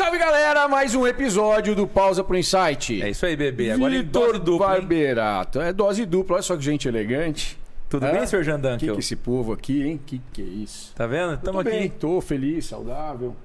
Salve 0.00 0.16
galera, 0.16 0.66
mais 0.66 0.94
um 0.94 1.06
episódio 1.06 1.76
do 1.76 1.86
Pausa 1.86 2.24
pro 2.24 2.34
Insight. 2.34 3.02
É 3.02 3.10
isso 3.10 3.26
aí, 3.26 3.36
bebê. 3.36 3.70
Agora 3.70 3.94
em 3.94 3.98
Vitor 3.98 4.28
dose 4.28 4.38
dupla. 4.38 4.66
hein? 4.68 4.80
Barberato. 4.80 5.60
É 5.60 5.74
dose 5.74 6.06
dupla, 6.06 6.36
olha 6.36 6.42
só 6.42 6.56
que 6.56 6.62
gente 6.62 6.88
elegante. 6.88 7.58
Tudo 7.86 8.06
Hã? 8.06 8.12
bem, 8.12 8.26
senhor 8.26 8.42
Jean 8.42 8.78
Que 8.78 8.90
que 8.90 8.98
esse 8.98 9.14
povo 9.14 9.52
aqui, 9.52 9.82
hein? 9.82 10.00
Que 10.06 10.18
que 10.32 10.40
é 10.40 10.44
isso? 10.46 10.94
Tá 10.94 11.06
vendo? 11.06 11.34
Estamos 11.34 11.62
bem, 11.62 11.80
aqui. 11.80 11.90
tô 11.98 12.18
feliz, 12.22 12.64
saudável. 12.64 13.36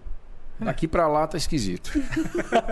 Daqui 0.57 0.87
pra 0.87 1.09
lá 1.09 1.27
tá 1.27 1.35
esquisito. 1.35 1.91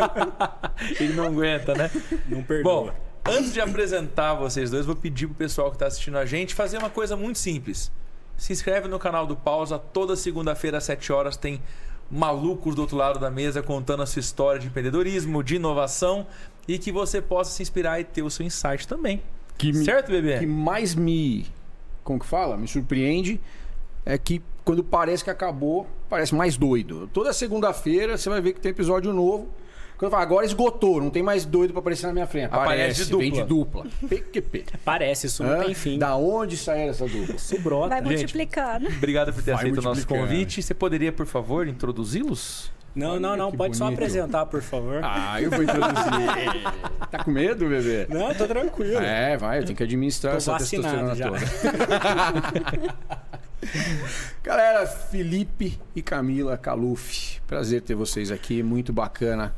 Ele 0.98 1.12
não 1.12 1.26
aguenta, 1.26 1.76
né? 1.76 1.92
Não 2.30 2.42
perdoa. 2.42 2.86
Bom, 2.86 2.92
antes 3.30 3.52
de 3.52 3.60
apresentar 3.60 4.34
vocês 4.36 4.72
dois, 4.72 4.86
vou 4.86 4.96
pedir 4.96 5.28
pro 5.28 5.36
pessoal 5.36 5.70
que 5.70 5.78
tá 5.78 5.88
assistindo 5.88 6.18
a 6.18 6.26
gente 6.26 6.56
fazer 6.56 6.78
uma 6.78 6.90
coisa 6.90 7.18
muito 7.18 7.38
simples. 7.38 7.92
Se 8.38 8.54
inscreve 8.54 8.88
no 8.88 8.98
canal 8.98 9.28
do 9.28 9.36
Pausa. 9.36 9.78
Toda 9.78 10.16
segunda-feira 10.16 10.78
às 10.78 10.86
7 10.86 11.12
horas 11.12 11.36
tem 11.36 11.62
malucos 12.12 12.76
do 12.76 12.82
outro 12.82 12.96
lado 12.98 13.20
da 13.20 13.30
mesa 13.32 13.62
contando 13.64 14.04
a 14.04 14.06
sua 14.06 14.20
história 14.20 14.60
de 14.60 14.68
empreendedorismo, 14.68 15.44
de 15.44 15.56
inovação 15.56 16.26
e 16.68 16.78
que 16.78 16.92
você 16.92 17.22
possa 17.22 17.52
se 17.52 17.62
inspirar 17.64 18.00
e 18.00 18.04
ter 18.04 18.22
o 18.22 18.30
seu 18.30 18.46
insight 18.46 18.88
também. 18.88 19.22
Que 19.58 19.72
me- 19.74 19.84
Certo, 19.86 20.12
bebê? 20.12 20.40
que 20.40 20.46
mais 20.46 20.96
me. 20.96 21.46
Como 22.04 22.20
que 22.20 22.26
fala? 22.26 22.58
Me 22.58 22.68
surpreende 22.68 23.40
é 24.06 24.18
que 24.18 24.42
quando 24.66 24.84
parece 24.84 25.24
que 25.24 25.30
acabou, 25.30 25.88
parece 26.10 26.34
mais 26.36 26.56
doido. 26.58 27.10
Toda 27.14 27.34
segunda-feira 27.34 28.18
você 28.18 28.30
vai 28.30 28.42
ver 28.42 28.54
que 28.54 28.62
tem 28.62 28.72
episódio 28.72 29.12
novo. 29.14 29.48
Quando 30.04 30.12
fala, 30.12 30.24
agora 30.24 30.46
esgotou, 30.46 31.00
não 31.00 31.10
tem 31.10 31.24
mais 31.24 31.46
doido 31.46 31.72
pra 31.72 31.80
aparecer 31.80 32.08
na 32.08 32.12
minha 32.12 32.28
frente. 32.28 32.48
Aparece 32.48 33.04
Aparece, 33.04 33.06
de 33.06 33.16
vem 33.16 33.32
de 33.32 33.42
dupla. 33.42 33.86
PQP. 34.10 34.66
Parece, 34.84 35.28
isso 35.28 35.42
não 35.46 35.64
tem 35.64 35.74
fim. 35.74 35.98
Da 35.98 36.18
onde 36.18 36.58
sai 36.58 36.90
essa 36.90 37.08
dupla? 37.08 37.36
Isso 37.36 37.58
brota. 37.62 37.88
Vai 37.88 38.00
Gente. 38.00 38.10
multiplicando. 38.18 38.88
Obrigado 38.88 39.32
por 39.32 39.42
ter 39.42 39.52
Vai 39.54 39.62
aceito 39.62 39.78
o 39.80 39.82
nosso 39.82 40.02
multiplicando. 40.02 40.28
convite. 40.28 40.62
Você 40.62 40.74
poderia, 40.74 41.14
por 41.14 41.26
favor, 41.26 41.70
introduzi-los? 41.70 42.70
Não, 42.94 43.18
não, 43.18 43.38
não. 43.38 43.50
que 43.50 43.56
Pode 43.56 43.78
só 43.78 43.86
bonito. 43.86 44.00
apresentar, 44.00 44.46
por 44.46 44.62
favor. 44.62 45.00
Ah, 45.02 45.42
eu 45.42 45.50
vou 45.50 45.64
introduzir. 45.64 46.64
tá 47.10 47.24
com 47.24 47.32
medo, 47.32 47.70
bebê? 47.70 48.06
Não, 48.10 48.36
tô 48.36 48.46
tranquilo. 48.46 49.00
É, 49.00 49.38
vai, 49.38 49.60
eu 49.60 49.64
tenho 49.64 49.78
que 49.78 49.84
administrar 49.84 50.34
Tô 50.34 50.38
essa 50.38 50.52
vacinado 50.52 51.16
testosterona 51.16 51.16
já. 51.16 51.30
toda. 51.30 52.98
Galera, 54.44 54.86
Felipe 54.86 55.80
e 55.96 56.02
Camila 56.02 56.58
Caluf, 56.58 57.40
prazer 57.48 57.82
ter 57.82 57.96
vocês 57.96 58.32
aqui, 58.32 58.62
muito 58.62 58.92
bacana 58.92 59.56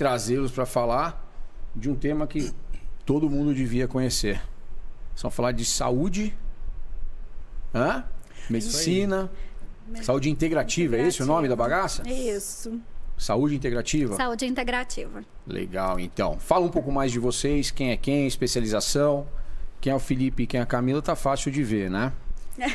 trazê-los 0.00 0.50
para 0.50 0.64
falar 0.64 1.30
de 1.76 1.90
um 1.90 1.94
tema 1.94 2.26
que 2.26 2.50
todo 3.04 3.28
mundo 3.28 3.54
devia 3.54 3.86
conhecer. 3.86 4.40
Só 5.14 5.28
falar 5.28 5.52
de 5.52 5.62
saúde, 5.62 6.34
hã? 7.74 8.02
medicina, 8.48 9.30
saúde 10.02 10.30
integrativa, 10.30 10.96
é 10.96 11.06
esse 11.06 11.22
o 11.22 11.26
nome 11.26 11.50
da 11.50 11.54
bagaça? 11.54 12.02
Isso. 12.08 12.80
Saúde 13.18 13.54
integrativa? 13.54 14.16
Saúde 14.16 14.46
integrativa. 14.46 15.22
Legal, 15.46 16.00
então. 16.00 16.38
Fala 16.40 16.64
um 16.64 16.70
pouco 16.70 16.90
mais 16.90 17.12
de 17.12 17.18
vocês, 17.18 17.70
quem 17.70 17.90
é 17.90 17.96
quem, 17.98 18.26
especialização. 18.26 19.28
Quem 19.82 19.92
é 19.92 19.96
o 19.96 20.00
Felipe 20.00 20.44
e 20.44 20.46
quem 20.46 20.60
é 20.60 20.62
a 20.62 20.66
Camila, 20.66 21.02
tá 21.02 21.14
fácil 21.14 21.52
de 21.52 21.62
ver, 21.62 21.90
né? 21.90 22.10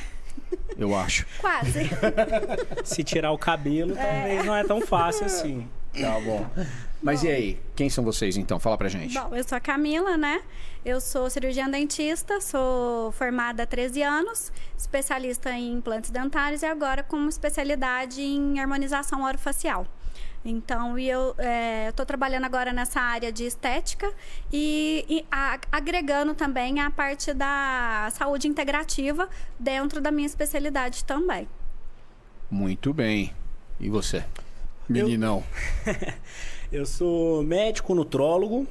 Eu 0.78 0.96
acho. 0.96 1.26
Quase. 1.42 1.90
Se 2.86 3.04
tirar 3.04 3.32
o 3.32 3.38
cabelo, 3.38 3.96
talvez 3.96 4.46
não 4.46 4.56
é 4.56 4.64
tão 4.64 4.80
fácil 4.82 5.26
assim. 5.26 5.68
Tá 6.00 6.20
bom. 6.20 6.46
Mas 7.02 7.24
e 7.24 7.28
aí, 7.28 7.60
quem 7.76 7.90
são 7.90 8.04
vocês 8.04 8.36
então? 8.38 8.60
Fala 8.60 8.78
pra 8.78 8.90
gente. 8.90 9.14
Bom, 9.14 9.36
eu 9.36 9.44
sou 9.44 9.56
a 9.58 9.60
Camila, 9.62 10.18
né? 10.18 10.42
Eu 10.84 11.00
sou 11.00 11.30
cirurgiã 11.30 11.70
dentista, 11.70 12.40
sou 12.42 13.12
formada 13.12 13.64
há 13.64 13.66
13 13.66 14.02
anos, 14.04 14.52
especialista 14.78 15.52
em 15.52 15.74
implantes 15.74 16.10
dentários 16.10 16.62
e 16.62 16.66
agora 16.66 17.04
com 17.04 17.28
especialidade 17.28 18.22
em 18.22 18.60
harmonização 18.60 19.24
orofacial. 19.24 19.86
Então, 20.44 20.98
e 20.98 21.10
eu 21.10 21.36
estou 21.90 22.06
trabalhando 22.06 22.46
agora 22.46 22.72
nessa 22.72 23.02
área 23.02 23.32
de 23.32 23.46
estética 23.46 24.12
e, 24.54 25.04
e 25.10 25.26
a- 25.32 25.60
agregando 25.72 26.36
também 26.36 26.80
a 26.80 26.92
parte 26.92 27.34
da 27.34 28.10
saúde 28.14 28.48
integrativa 28.48 29.28
dentro 29.60 30.00
da 30.00 30.12
minha 30.12 30.28
especialidade 30.28 31.04
também. 31.04 31.48
Muito 32.50 32.94
bem. 32.94 33.34
E 33.80 33.90
você? 33.90 34.24
Meninão. 34.88 35.44
Eu 36.72 36.86
sou 36.86 37.44
médico 37.44 37.96
nutrólogo. 37.96 38.68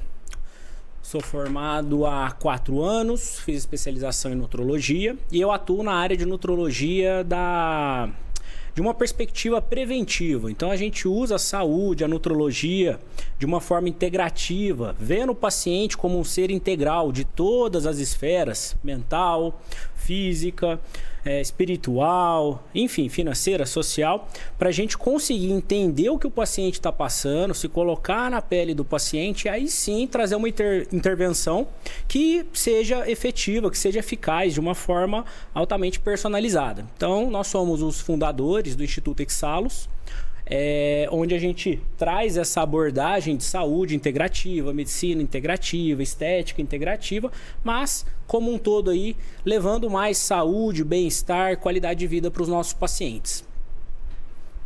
Sou 1.02 1.20
formado 1.20 2.06
há 2.06 2.30
quatro 2.30 2.82
anos, 2.82 3.38
fiz 3.38 3.58
especialização 3.58 4.32
em 4.32 4.34
nutrologia 4.34 5.14
e 5.30 5.38
eu 5.38 5.52
atuo 5.52 5.82
na 5.82 5.92
área 5.92 6.16
de 6.16 6.24
nutrologia 6.24 7.22
da 7.22 8.08
de 8.74 8.80
uma 8.80 8.92
perspectiva 8.92 9.62
preventiva. 9.62 10.50
Então 10.50 10.70
a 10.70 10.76
gente 10.76 11.06
usa 11.06 11.36
a 11.36 11.38
saúde, 11.38 12.02
a 12.04 12.08
nutrologia 12.08 12.98
de 13.38 13.46
uma 13.46 13.60
forma 13.60 13.88
integrativa, 13.88 14.96
vendo 14.98 15.32
o 15.32 15.34
paciente 15.34 15.96
como 15.96 16.18
um 16.18 16.24
ser 16.24 16.50
integral 16.50 17.12
de 17.12 17.24
todas 17.24 17.86
as 17.86 17.98
esferas, 17.98 18.74
mental, 18.82 19.60
física, 19.94 20.80
eh, 21.24 21.40
espiritual, 21.40 22.62
enfim, 22.74 23.08
financeira, 23.08 23.66
social, 23.66 24.28
para 24.58 24.68
a 24.68 24.72
gente 24.72 24.96
conseguir 24.96 25.50
entender 25.50 26.10
o 26.10 26.18
que 26.18 26.26
o 26.26 26.30
paciente 26.30 26.74
está 26.74 26.92
passando, 26.92 27.54
se 27.54 27.68
colocar 27.68 28.30
na 28.30 28.42
pele 28.42 28.74
do 28.74 28.84
paciente 28.84 29.48
aí 29.48 29.68
sim 29.68 30.06
trazer 30.06 30.36
uma 30.36 30.48
inter- 30.48 30.86
intervenção 30.92 31.66
que 32.06 32.44
seja 32.52 33.08
efetiva, 33.10 33.70
que 33.70 33.78
seja 33.78 34.00
eficaz 34.00 34.54
de 34.54 34.60
uma 34.60 34.74
forma 34.74 35.24
altamente 35.52 35.98
personalizada. 36.00 36.84
Então, 36.96 37.30
nós 37.30 37.46
somos 37.46 37.82
os 37.82 38.00
fundadores 38.00 38.76
do 38.76 38.84
Instituto 38.84 39.20
Exalos, 39.20 39.88
é, 40.46 41.08
onde 41.10 41.34
a 41.34 41.38
gente 41.38 41.80
traz 41.96 42.36
essa 42.36 42.60
abordagem 42.60 43.36
de 43.36 43.44
saúde 43.44 43.96
integrativa, 43.96 44.74
medicina 44.74 45.22
integrativa, 45.22 46.02
estética 46.02 46.60
integrativa, 46.60 47.32
mas 47.62 48.04
como 48.26 48.52
um 48.52 48.58
todo 48.58 48.90
aí 48.90 49.16
levando 49.44 49.90
mais 49.90 50.18
saúde, 50.18 50.82
bem-estar, 50.84 51.56
qualidade 51.58 52.00
de 52.00 52.06
vida 52.06 52.30
para 52.30 52.42
os 52.42 52.48
nossos 52.48 52.72
pacientes. 52.72 53.40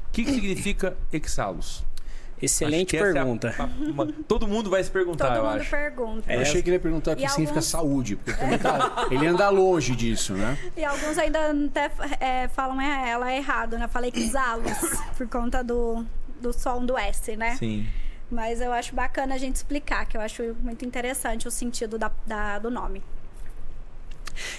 O 0.08 0.12
que, 0.12 0.24
que 0.24 0.32
significa 0.32 0.96
Exalos? 1.12 1.86
Excelente 2.40 2.96
essa 2.96 3.04
é 3.04 3.10
a- 3.10 3.12
pergunta. 3.14 3.54
a- 3.58 3.64
uma- 3.90 4.06
todo 4.28 4.46
mundo 4.46 4.70
vai 4.70 4.82
se 4.82 4.88
perguntar, 4.90 5.26
Todo 5.28 5.36
eu 5.38 5.44
mundo 5.50 5.60
acho. 5.60 5.70
pergunta. 5.70 6.32
Eu 6.32 6.40
achei 6.40 6.62
que 6.62 6.68
ele 6.68 6.76
ia 6.76 6.80
perguntar 6.80 7.12
o 7.12 7.16
que 7.16 7.24
E 7.24 7.28
significa 7.28 7.58
alguns- 7.58 7.64
saúde, 7.66 8.14
porque 8.16 8.32
também 8.32 8.58
tá- 8.60 9.06
ele 9.10 9.26
anda 9.26 9.48
longe 9.50 9.96
disso, 9.96 10.34
né? 10.34 10.56
E 10.76 10.84
alguns 10.84 11.18
ainda 11.18 11.50
até 11.50 11.90
é, 12.20 12.46
falam 12.48 12.80
é, 12.80 13.10
ela 13.10 13.32
é 13.32 13.38
errado, 13.38 13.76
né? 13.76 13.88
Falei 13.88 14.12
que 14.12 14.24
Zalos, 14.30 14.70
por 15.16 15.26
conta 15.28 15.64
do, 15.64 16.04
do 16.40 16.52
som 16.52 16.84
do 16.86 16.96
S, 16.96 17.36
né? 17.36 17.56
Sim. 17.56 17.88
Mas 18.30 18.60
eu 18.60 18.72
acho 18.72 18.94
bacana 18.94 19.34
a 19.34 19.38
gente 19.38 19.56
explicar, 19.56 20.06
que 20.06 20.16
eu 20.16 20.20
acho 20.20 20.54
muito 20.62 20.84
interessante 20.84 21.48
o 21.48 21.50
sentido 21.50 21.98
da, 21.98 22.10
da- 22.24 22.60
do 22.60 22.70
nome. 22.70 23.02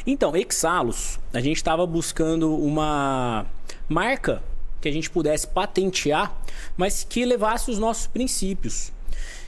Então, 0.06 0.36
Exalos, 0.36 1.20
a 1.34 1.40
gente 1.40 1.58
estava 1.58 1.86
buscando 1.86 2.56
uma 2.56 3.46
marca 3.88 4.42
que 4.82 4.88
a 4.88 4.92
gente 4.92 5.10
pudesse 5.10 5.48
patentear, 5.48 6.34
mas 6.78 7.04
que 7.04 7.26
levasse 7.26 7.70
os 7.70 7.78
nossos 7.78 8.08
princípios. 8.08 8.92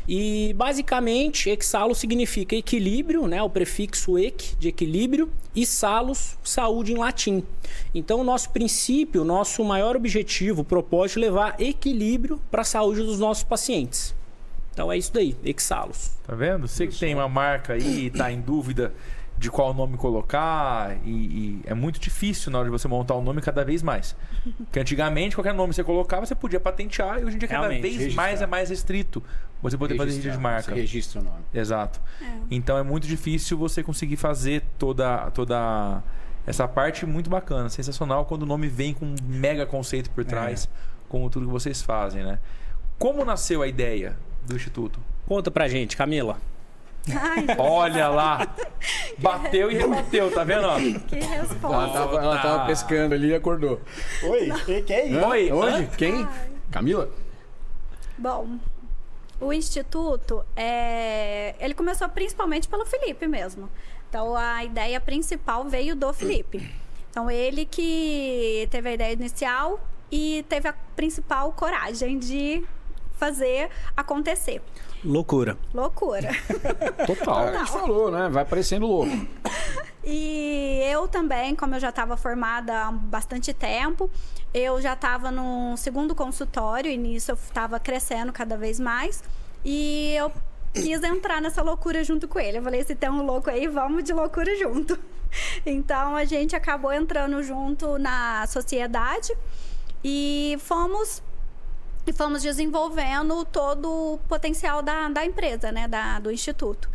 E 0.08 0.53
basicamente, 0.56 1.50
exalo 1.50 1.94
significa 1.94 2.56
equilíbrio, 2.56 3.28
né? 3.28 3.41
O 3.41 3.50
prefixo 3.50 4.18
eq 4.18 4.56
de 4.59 4.68
equilíbrio 4.68 5.30
e 5.56 5.66
salos, 5.66 6.38
saúde 6.44 6.91
em 6.91 6.97
latim. 6.97 7.44
Então, 7.94 8.20
o 8.20 8.24
nosso 8.24 8.50
princípio, 8.50 9.24
nosso 9.24 9.64
maior 9.64 9.96
objetivo, 9.96 10.64
propósito 10.64 11.20
é 11.20 11.22
levar 11.22 11.56
equilíbrio 11.62 12.41
para 12.50 12.62
a 12.62 12.66
saúde 12.66 13.03
dos 13.03 13.20
nossos 13.20 13.44
pacientes. 13.44 14.14
Então 14.74 14.91
é 14.91 14.97
isso 14.97 15.14
daí, 15.14 15.36
exalos. 15.44 16.12
Tá 16.25 16.34
vendo? 16.34 16.68
Você 16.68 16.88
que 16.88 16.97
tem 16.97 17.14
uma 17.14 17.28
marca 17.28 17.74
aí 17.74 18.06
e 18.06 18.09
tá 18.09 18.31
em 18.31 18.40
dúvida 18.40 18.94
de 19.41 19.50
qual 19.50 19.74
nome 19.74 19.97
colocar, 19.97 20.96
e, 21.03 21.09
e 21.09 21.62
é 21.66 21.74
muito 21.74 22.00
difícil 22.00 22.52
na 22.52 22.59
hora 22.59 22.68
de 22.68 22.72
você 22.72 22.88
montar 22.88 23.16
um 23.16 23.24
nome 23.24 23.41
cada 23.41 23.66
vez 23.66 23.81
mais. 23.81 24.16
Porque 24.57 24.79
antigamente, 24.79 25.35
qualquer 25.35 25.52
nome 25.52 25.69
que 25.69 25.78
você 25.78 25.84
colocava, 25.84 26.24
você 26.24 26.35
podia 26.35 26.59
patentear, 26.59 27.19
e 27.19 27.25
hoje 27.25 27.38
em 27.38 27.40
dia 27.40 27.47
cada 27.47 27.62
Realmente, 27.62 27.81
vez 27.81 27.97
registrar. 27.97 28.22
mais 28.22 28.41
é 28.41 28.46
mais 28.46 28.69
restrito 28.69 29.23
você 29.59 29.76
poder 29.76 29.97
fazer 29.97 30.11
registro 30.11 30.32
de 30.32 30.38
marca. 30.38 30.76
Você 30.76 30.82
registra 30.82 31.22
o 31.22 31.23
nome. 31.23 31.41
Exato. 31.52 31.99
É. 32.22 32.26
Então 32.52 32.78
é 32.78 32.84
muito 32.84 33.08
difícil 33.08 33.58
você 33.58 33.82
conseguir 33.82 34.16
fazer 34.16 34.61
toda, 34.78 35.32
toda 35.32 36.03
essa 36.46 36.67
parte 36.67 37.08
muito 37.08 37.28
bacana, 37.28 37.67
sensacional 37.67 38.26
quando 38.26 38.44
o 38.44 38.46
nome 38.46 38.67
vem 38.67 38.94
com 38.94 39.05
um 39.05 39.16
mega 39.23 39.66
conceito 39.66 40.11
por 40.11 40.23
trás, 40.23 40.70
como 41.09 41.32
tudo 41.32 41.47
que 41.47 41.52
vocês 41.52 41.82
fazem, 41.82 42.23
né? 42.23 42.37
Como 42.99 43.26
nasceu 43.26 43.64
a 43.64 43.67
ideia 43.67 44.16
do 44.46 44.55
Instituto? 44.55 44.99
Conta 45.26 45.49
pra 45.49 45.67
gente, 45.67 45.97
Camila. 45.97 46.37
Ai, 47.09 47.46
Olha 47.58 48.08
lá! 48.08 48.48
Bateu 49.18 49.72
e 49.72 49.76
rebateu, 49.76 50.32
tá 50.32 50.44
vendo? 50.44 50.68
ó? 50.68 50.76
que 50.76 51.18
Ela 51.18 51.42
resposta. 51.42 51.94
tava, 51.94 52.18
ela 52.18 52.38
tava 52.40 52.66
pescando 52.66 53.16
ali 53.16 53.30
e 53.30 53.36
acordou. 53.36 53.80
Oi, 54.24 54.52
que 54.86 54.94
é 54.94 55.09
Hã? 55.12 55.28
Oi, 55.28 55.52
Onde? 55.52 55.88
Quem? 55.98 56.28
Camila? 56.72 57.09
Bom, 58.18 58.58
o 59.40 59.52
instituto, 59.52 60.44
é... 60.56 61.56
ele 61.59 61.74
começou 61.74 62.08
principalmente 62.09 62.68
pelo 62.68 62.86
Felipe 62.86 63.28
mesmo. 63.28 63.70
Então, 64.09 64.36
a 64.36 64.64
ideia 64.64 65.00
principal 65.00 65.66
veio 65.66 65.96
do 65.96 66.12
Felipe. 66.14 66.70
Então, 67.09 67.30
ele 67.30 67.66
que 67.66 68.68
teve 68.70 68.90
a 68.90 68.94
ideia 68.94 69.14
inicial 69.14 69.80
e 70.12 70.46
teve 70.50 70.68
a 70.68 70.74
principal 70.96 71.52
coragem 71.54 72.20
de 72.20 72.64
fazer 73.18 73.70
acontecer. 73.96 74.62
Loucura. 75.03 75.58
Loucura. 75.74 76.30
Total. 77.08 77.48
A 77.48 77.58
gente 77.58 77.72
falou, 77.72 78.12
né? 78.12 78.30
Vai 78.30 78.46
parecendo 78.46 78.86
louco. 78.86 79.12
E 80.03 80.82
eu 80.92 81.08
também, 81.08 81.56
como 81.56 81.76
eu 81.76 81.80
já 81.80 81.90
estava 81.90 82.18
formada 82.18 82.86
há 82.86 82.92
bastante 82.92 83.53
tempo, 83.53 84.09
eu 84.53 84.82
já 84.82 84.94
estava 84.94 85.32
no 85.32 85.76
segundo 85.78 86.16
consultório 86.16 86.90
e 86.92 86.98
nisso 86.98 87.32
eu 87.32 87.36
estava 87.36 87.80
crescendo 87.80 88.32
cada 88.32 88.58
vez 88.58 88.80
mais. 88.80 89.24
E 89.64 90.14
eu 90.16 90.32
quis 90.74 91.04
entrar 91.04 91.42
nessa 91.42 91.62
loucura 91.62 92.04
junto 92.04 92.28
com 92.28 92.40
ele. 92.40 92.58
Eu 92.58 92.64
falei, 92.64 92.84
se 92.84 92.96
tem 92.96 93.09
um 93.09 93.24
louco 93.24 93.50
aí, 93.50 93.68
vamos 93.68 94.04
de 94.04 94.14
loucura 94.14 94.56
junto. 94.58 94.97
Então 95.66 96.14
a 96.18 96.26
gente 96.26 96.58
acabou 96.58 96.92
entrando 96.92 97.42
junto 97.42 97.97
na 97.97 98.46
sociedade 98.47 99.34
e 100.04 100.58
fomos 100.59 101.24
e 102.06 102.14
fomos 102.14 102.42
desenvolvendo 102.42 103.46
todo 103.46 104.14
o 104.14 104.18
potencial 104.28 104.82
da, 104.82 105.09
da 105.09 105.26
empresa, 105.26 105.72
né, 105.72 105.88
da, 105.88 106.20
do 106.20 106.32
instituto. 106.32 106.90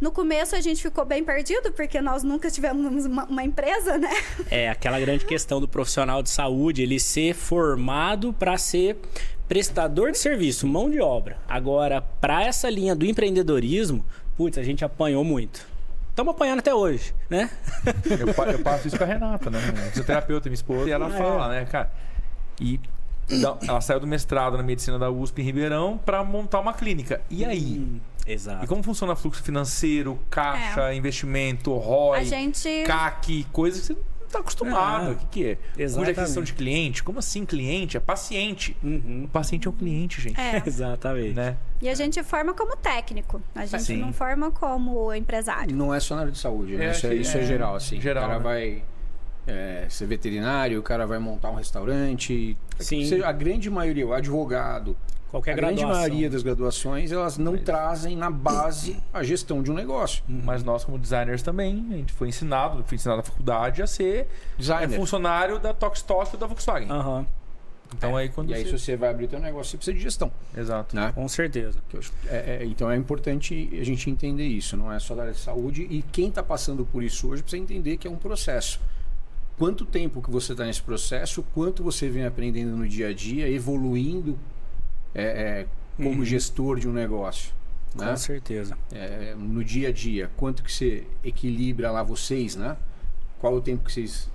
No 0.00 0.10
começo 0.10 0.56
a 0.56 0.60
gente 0.62 0.80
ficou 0.80 1.04
bem 1.04 1.22
perdido, 1.22 1.72
porque 1.72 2.00
nós 2.00 2.22
nunca 2.22 2.50
tivemos 2.50 3.04
uma, 3.04 3.24
uma, 3.24 3.44
empresa, 3.44 3.98
né? 3.98 4.10
É, 4.50 4.70
aquela 4.70 4.98
grande 4.98 5.26
questão 5.26 5.60
do 5.60 5.68
profissional 5.68 6.22
de 6.22 6.30
saúde, 6.30 6.82
ele 6.82 6.98
ser 6.98 7.34
formado 7.34 8.32
para 8.32 8.56
ser 8.56 8.96
prestador 9.46 10.10
de 10.12 10.16
serviço, 10.16 10.66
mão 10.66 10.88
de 10.88 11.00
obra. 11.00 11.36
Agora, 11.46 12.00
para 12.00 12.42
essa 12.42 12.70
linha 12.70 12.94
do 12.94 13.04
empreendedorismo, 13.04 14.02
putz, 14.38 14.56
a 14.56 14.62
gente 14.62 14.84
apanhou 14.86 15.22
muito. 15.22 15.68
Estamos 16.08 16.34
apanhando 16.34 16.60
até 16.60 16.74
hoje, 16.74 17.14
né? 17.28 17.50
Eu, 18.08 18.26
eu, 18.52 18.58
passo 18.60 18.88
isso 18.88 18.96
com 18.96 19.04
a 19.04 19.06
Renata, 19.06 19.50
né? 19.50 19.58
Fisioterapeuta, 19.90 20.48
minha 20.48 20.54
esposa, 20.54 20.88
e 20.88 20.92
ela 20.92 21.08
ah, 21.08 21.10
fala, 21.10 21.54
é. 21.54 21.60
né, 21.60 21.66
cara? 21.66 21.92
E 22.58 22.80
ela 23.66 23.80
saiu 23.80 24.00
do 24.00 24.06
mestrado 24.06 24.56
na 24.56 24.62
medicina 24.62 24.98
da 24.98 25.10
USP 25.10 25.42
em 25.42 25.44
Ribeirão 25.44 25.98
para 25.98 26.22
montar 26.24 26.60
uma 26.60 26.72
clínica. 26.72 27.20
E 27.30 27.44
aí? 27.44 27.78
Hum. 27.78 28.00
Exato. 28.26 28.64
E 28.64 28.68
como 28.68 28.82
funciona 28.82 29.16
fluxo 29.16 29.42
financeiro, 29.42 30.18
caixa, 30.28 30.92
é. 30.92 30.94
investimento, 30.94 31.74
ROI, 31.76 32.24
gente... 32.24 32.84
CAC, 32.86 33.46
coisas 33.52 33.80
que 33.80 33.86
você 33.88 33.92
não 33.94 34.26
está 34.26 34.38
acostumado. 34.38 35.08
É. 35.08 35.12
O 35.12 35.16
que, 35.16 35.26
que 35.26 35.46
é? 35.46 35.58
Exatamente. 35.76 36.14
Cuja 36.14 36.26
questão 36.26 36.42
de 36.42 36.52
cliente? 36.52 37.02
Como 37.02 37.18
assim 37.18 37.44
cliente? 37.44 37.96
É 37.96 38.00
paciente. 38.00 38.76
Uhum. 38.82 39.22
O 39.24 39.28
paciente 39.28 39.66
é 39.66 39.70
o 39.70 39.72
cliente, 39.72 40.20
gente. 40.20 40.40
É. 40.40 40.62
Exatamente. 40.66 41.34
Né? 41.34 41.56
E 41.80 41.88
a 41.88 41.94
gente 41.94 42.22
forma 42.22 42.54
como 42.54 42.76
técnico. 42.76 43.42
A 43.54 43.66
gente 43.66 43.82
Sim. 43.82 43.96
não 43.96 44.12
forma 44.12 44.50
como 44.50 45.12
empresário. 45.14 45.74
Não 45.74 45.92
é 45.92 45.98
só 45.98 46.14
na 46.14 46.22
área 46.22 46.32
de 46.32 46.38
saúde, 46.38 46.76
né? 46.76 46.86
É, 46.86 46.90
isso, 46.90 47.06
é, 47.06 47.14
isso 47.14 47.38
é, 47.38 47.44
geral, 47.44 47.74
assim. 47.74 48.00
Geral, 48.00 48.24
o 48.24 48.26
cara 48.26 48.38
né? 48.38 48.44
vai 48.44 48.82
é, 49.46 49.86
ser 49.88 50.06
veterinário, 50.06 50.78
o 50.78 50.82
cara 50.82 51.06
vai 51.06 51.18
montar 51.18 51.50
um 51.50 51.54
restaurante. 51.54 52.56
Sim. 52.78 53.22
A 53.22 53.32
grande 53.32 53.70
maioria, 53.70 54.06
o 54.06 54.12
advogado, 54.12 54.96
Qualquer 55.30 55.52
a 55.52 55.54
graduação. 55.54 55.88
grande 55.88 56.00
maioria 56.00 56.28
das 56.30 56.42
graduações, 56.42 57.12
elas 57.12 57.38
não 57.38 57.52
Mas... 57.52 57.62
trazem 57.62 58.16
na 58.16 58.30
base 58.30 58.96
a 59.12 59.22
gestão 59.22 59.62
de 59.62 59.70
um 59.70 59.74
negócio. 59.74 60.24
Uhum. 60.28 60.42
Mas 60.44 60.64
nós, 60.64 60.84
como 60.84 60.98
designers, 60.98 61.42
também, 61.42 61.86
a 61.90 61.96
gente 61.96 62.12
foi 62.12 62.28
ensinado, 62.28 62.82
foi 62.84 62.96
ensinado 62.96 63.18
na 63.18 63.22
faculdade 63.22 63.80
a 63.80 63.86
ser 63.86 64.26
Designer. 64.58 64.96
funcionário 64.96 65.58
da 65.60 65.72
Tokstok 65.72 66.30
ou 66.34 66.40
da 66.40 66.46
Volkswagen. 66.46 66.90
Uhum. 66.90 67.26
Então 67.96 68.18
é. 68.18 68.22
aí 68.22 68.28
quando 68.28 68.50
E 68.50 68.54
aí, 68.54 68.64
você... 68.64 68.78
se 68.78 68.84
você 68.84 68.96
vai 68.96 69.10
abrir 69.10 69.28
teu 69.28 69.40
negócio, 69.40 69.70
você 69.70 69.76
precisa 69.76 69.96
de 69.96 70.02
gestão. 70.02 70.32
Exato. 70.56 70.94
Né? 70.94 71.12
Com 71.14 71.28
certeza. 71.28 71.78
É, 72.26 72.60
é, 72.62 72.64
então 72.64 72.90
é 72.90 72.96
importante 72.96 73.68
a 73.80 73.84
gente 73.84 74.10
entender 74.10 74.46
isso, 74.46 74.76
não 74.76 74.92
é 74.92 74.98
só 74.98 75.14
da 75.14 75.22
área 75.22 75.34
de 75.34 75.40
saúde. 75.40 75.86
E 75.90 76.02
quem 76.12 76.28
está 76.28 76.42
passando 76.42 76.84
por 76.84 77.02
isso 77.02 77.28
hoje 77.28 77.42
precisa 77.42 77.62
entender 77.62 77.96
que 77.96 78.06
é 78.06 78.10
um 78.10 78.16
processo. 78.16 78.80
Quanto 79.60 79.84
tempo 79.84 80.22
que 80.22 80.30
você 80.30 80.52
está 80.52 80.64
nesse 80.64 80.80
processo, 80.80 81.44
quanto 81.52 81.84
você 81.84 82.08
vem 82.08 82.24
aprendendo 82.24 82.74
no 82.74 82.88
dia 82.88 83.08
a 83.08 83.12
dia, 83.12 83.46
evoluindo 83.46 84.38
é, 85.14 85.22
é, 85.22 85.66
como 85.98 86.20
uhum. 86.20 86.24
gestor 86.24 86.80
de 86.80 86.88
um 86.88 86.92
negócio. 86.94 87.52
Com 87.94 88.02
né? 88.02 88.16
certeza. 88.16 88.74
É, 88.90 89.34
no 89.38 89.62
dia 89.62 89.90
a 89.90 89.92
dia, 89.92 90.30
quanto 90.34 90.62
que 90.62 90.72
você 90.72 91.06
equilibra 91.22 91.90
lá 91.90 92.02
vocês, 92.02 92.56
né? 92.56 92.74
Qual 93.38 93.54
o 93.54 93.60
tempo 93.60 93.84
que 93.84 93.92
vocês 93.92 94.30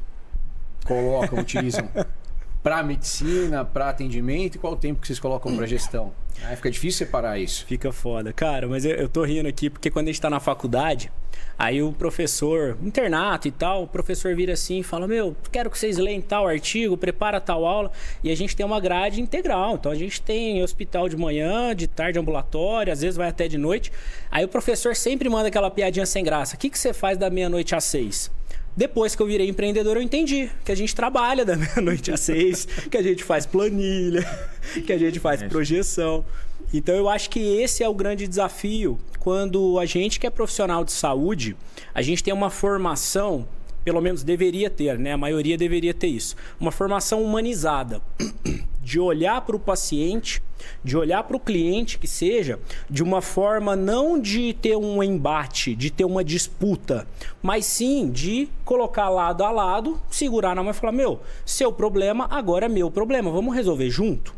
colocam, 0.86 1.39
utilizam 1.39 1.89
para 2.65 2.81
medicina, 2.81 3.63
para 3.63 3.89
atendimento 3.89 4.56
e 4.56 4.57
qual 4.57 4.73
o 4.73 4.75
tempo 4.75 5.00
que 5.00 5.06
vocês 5.06 5.19
colocam 5.19 5.56
para 5.56 5.67
gestão? 5.67 6.12
Aí 6.44 6.56
fica 6.56 6.71
difícil 6.71 7.06
separar 7.06 7.38
isso. 7.38 7.63
Fica 7.67 7.91
foda. 7.91 8.33
Cara, 8.33 8.67
mas 8.67 8.83
eu, 8.83 8.95
eu 8.95 9.07
tô 9.07 9.23
rindo 9.23 9.47
aqui 9.47 9.69
porque 9.69 9.91
quando 9.91 10.07
a 10.07 10.12
gente 10.12 10.19
tá 10.19 10.31
na 10.31 10.39
faculdade, 10.39 11.12
aí 11.59 11.83
o 11.83 11.94
professor, 11.94 12.75
internato 12.81 13.47
e 13.47 13.51
tal, 13.51 13.83
o 13.83 13.88
professor 13.88 14.35
vira 14.35 14.53
assim 14.53 14.79
e 14.79 14.83
fala: 14.83 15.07
Meu, 15.07 15.35
quero 15.51 15.69
que 15.69 15.77
vocês 15.77 16.00
leiam 16.00 16.19
tal 16.21 16.47
artigo, 16.47 16.97
prepara 16.97 17.39
tal 17.39 17.65
aula. 17.65 17.91
E 18.23 18.31
a 18.31 18.35
gente 18.35 18.56
tem 18.56 18.65
uma 18.65 18.79
grade 18.79 19.21
integral. 19.21 19.75
Então 19.75 19.91
a 19.91 19.95
gente 19.95 20.19
tem 20.19 20.63
hospital 20.63 21.07
de 21.07 21.15
manhã, 21.15 21.75
de 21.75 21.85
tarde 21.85 22.17
ambulatório, 22.17 22.91
às 22.91 23.01
vezes 23.01 23.15
vai 23.15 23.29
até 23.29 23.47
de 23.47 23.59
noite. 23.59 23.91
Aí 24.31 24.44
o 24.44 24.47
professor 24.47 24.95
sempre 24.95 25.29
manda 25.29 25.50
aquela 25.50 25.69
piadinha 25.69 26.07
sem 26.07 26.23
graça: 26.23 26.56
O 26.56 26.57
que, 26.57 26.71
que 26.71 26.79
você 26.79 26.95
faz 26.95 27.15
da 27.15 27.29
meia-noite 27.29 27.75
às 27.75 27.83
seis? 27.83 28.31
Depois 28.75 29.16
que 29.16 29.22
eu 29.22 29.27
virei 29.27 29.48
empreendedor, 29.48 29.95
eu 29.98 30.01
entendi 30.01 30.50
que 30.63 30.72
a 30.72 30.75
gente 30.75 30.94
trabalha 30.94 31.45
da 31.45 31.56
meia-noite 31.57 32.12
às 32.12 32.19
seis, 32.19 32.66
que 32.89 32.98
a 32.98 33.01
gente 33.01 33.24
faz 33.24 33.45
planilha, 33.45 34.25
que 34.86 34.92
a 34.92 34.98
gente 34.98 35.19
faz 35.19 35.42
projeção. 35.44 36.25
Então 36.74 36.94
eu 36.95 37.07
acho 37.07 37.30
que 37.30 37.39
esse 37.39 37.83
é 37.83 37.88
o 37.89 37.94
grande 37.94 38.27
desafio 38.27 39.00
quando 39.25 39.80
a 39.80 39.88
gente 39.88 40.19
que 40.19 40.27
é 40.27 40.30
profissional 40.30 40.86
de 40.86 40.92
saúde, 40.92 41.57
a 41.95 42.01
gente 42.04 42.24
tem 42.24 42.31
uma 42.31 42.51
formação, 42.51 43.48
pelo 43.85 44.01
menos 44.01 44.23
deveria 44.23 44.67
ter, 44.67 44.97
né? 44.97 45.13
A 45.13 45.17
maioria 45.17 45.55
deveria 45.55 45.93
ter 45.93 46.07
isso. 46.07 46.35
Uma 46.59 46.71
formação 46.71 47.23
humanizada 47.23 48.01
de 48.81 48.99
olhar 48.99 49.41
para 49.41 49.55
o 49.55 49.59
paciente, 49.59 50.41
de 50.83 50.97
olhar 50.97 51.23
para 51.23 51.37
o 51.37 51.39
cliente 51.39 51.99
que 51.99 52.07
seja, 52.07 52.59
de 52.89 53.03
uma 53.03 53.21
forma 53.21 53.75
não 53.75 54.19
de 54.19 54.53
ter 54.53 54.75
um 54.75 55.03
embate, 55.03 55.75
de 55.75 55.91
ter 55.91 56.03
uma 56.03 56.23
disputa, 56.23 57.07
mas 57.43 57.65
sim 57.65 58.09
de 58.09 58.49
colocar 58.63 59.09
lado 59.09 59.43
a 59.43 59.51
lado, 59.51 60.01
segurar 60.09 60.55
na 60.55 60.63
mão 60.63 60.71
e 60.71 60.73
falar: 60.73 60.91
meu, 60.91 61.21
seu 61.45 61.71
problema 61.71 62.27
agora 62.31 62.65
é 62.65 62.69
meu 62.69 62.89
problema, 62.89 63.29
vamos 63.29 63.55
resolver 63.55 63.89
junto. 63.91 64.33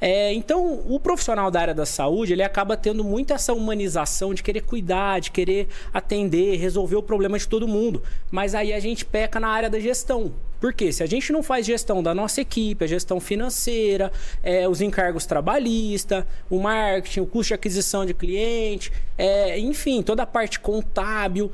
É, 0.00 0.32
então, 0.32 0.82
o 0.86 0.98
profissional 1.00 1.50
da 1.50 1.60
área 1.60 1.74
da 1.74 1.86
saúde, 1.86 2.32
ele 2.32 2.42
acaba 2.42 2.76
tendo 2.76 3.02
muito 3.02 3.32
essa 3.32 3.52
humanização 3.52 4.34
de 4.34 4.42
querer 4.42 4.62
cuidar, 4.62 5.20
de 5.20 5.30
querer 5.30 5.68
atender, 5.92 6.56
resolver 6.56 6.96
o 6.96 7.02
problema 7.02 7.38
de 7.38 7.46
todo 7.48 7.66
mundo. 7.66 8.02
Mas 8.30 8.54
aí 8.54 8.72
a 8.72 8.80
gente 8.80 9.04
peca 9.04 9.40
na 9.40 9.48
área 9.48 9.70
da 9.70 9.80
gestão. 9.80 10.32
Porque 10.60 10.90
se 10.90 11.02
a 11.02 11.06
gente 11.06 11.32
não 11.32 11.42
faz 11.42 11.66
gestão 11.66 12.02
da 12.02 12.14
nossa 12.14 12.40
equipe, 12.40 12.84
a 12.84 12.88
gestão 12.88 13.20
financeira, 13.20 14.10
é, 14.42 14.68
os 14.68 14.80
encargos 14.80 15.26
trabalhistas, 15.26 16.24
o 16.48 16.58
marketing, 16.58 17.20
o 17.20 17.26
custo 17.26 17.48
de 17.48 17.54
aquisição 17.54 18.06
de 18.06 18.14
cliente, 18.14 18.90
é, 19.18 19.58
enfim, 19.58 20.02
toda 20.02 20.22
a 20.22 20.26
parte 20.26 20.58
contábil, 20.58 21.52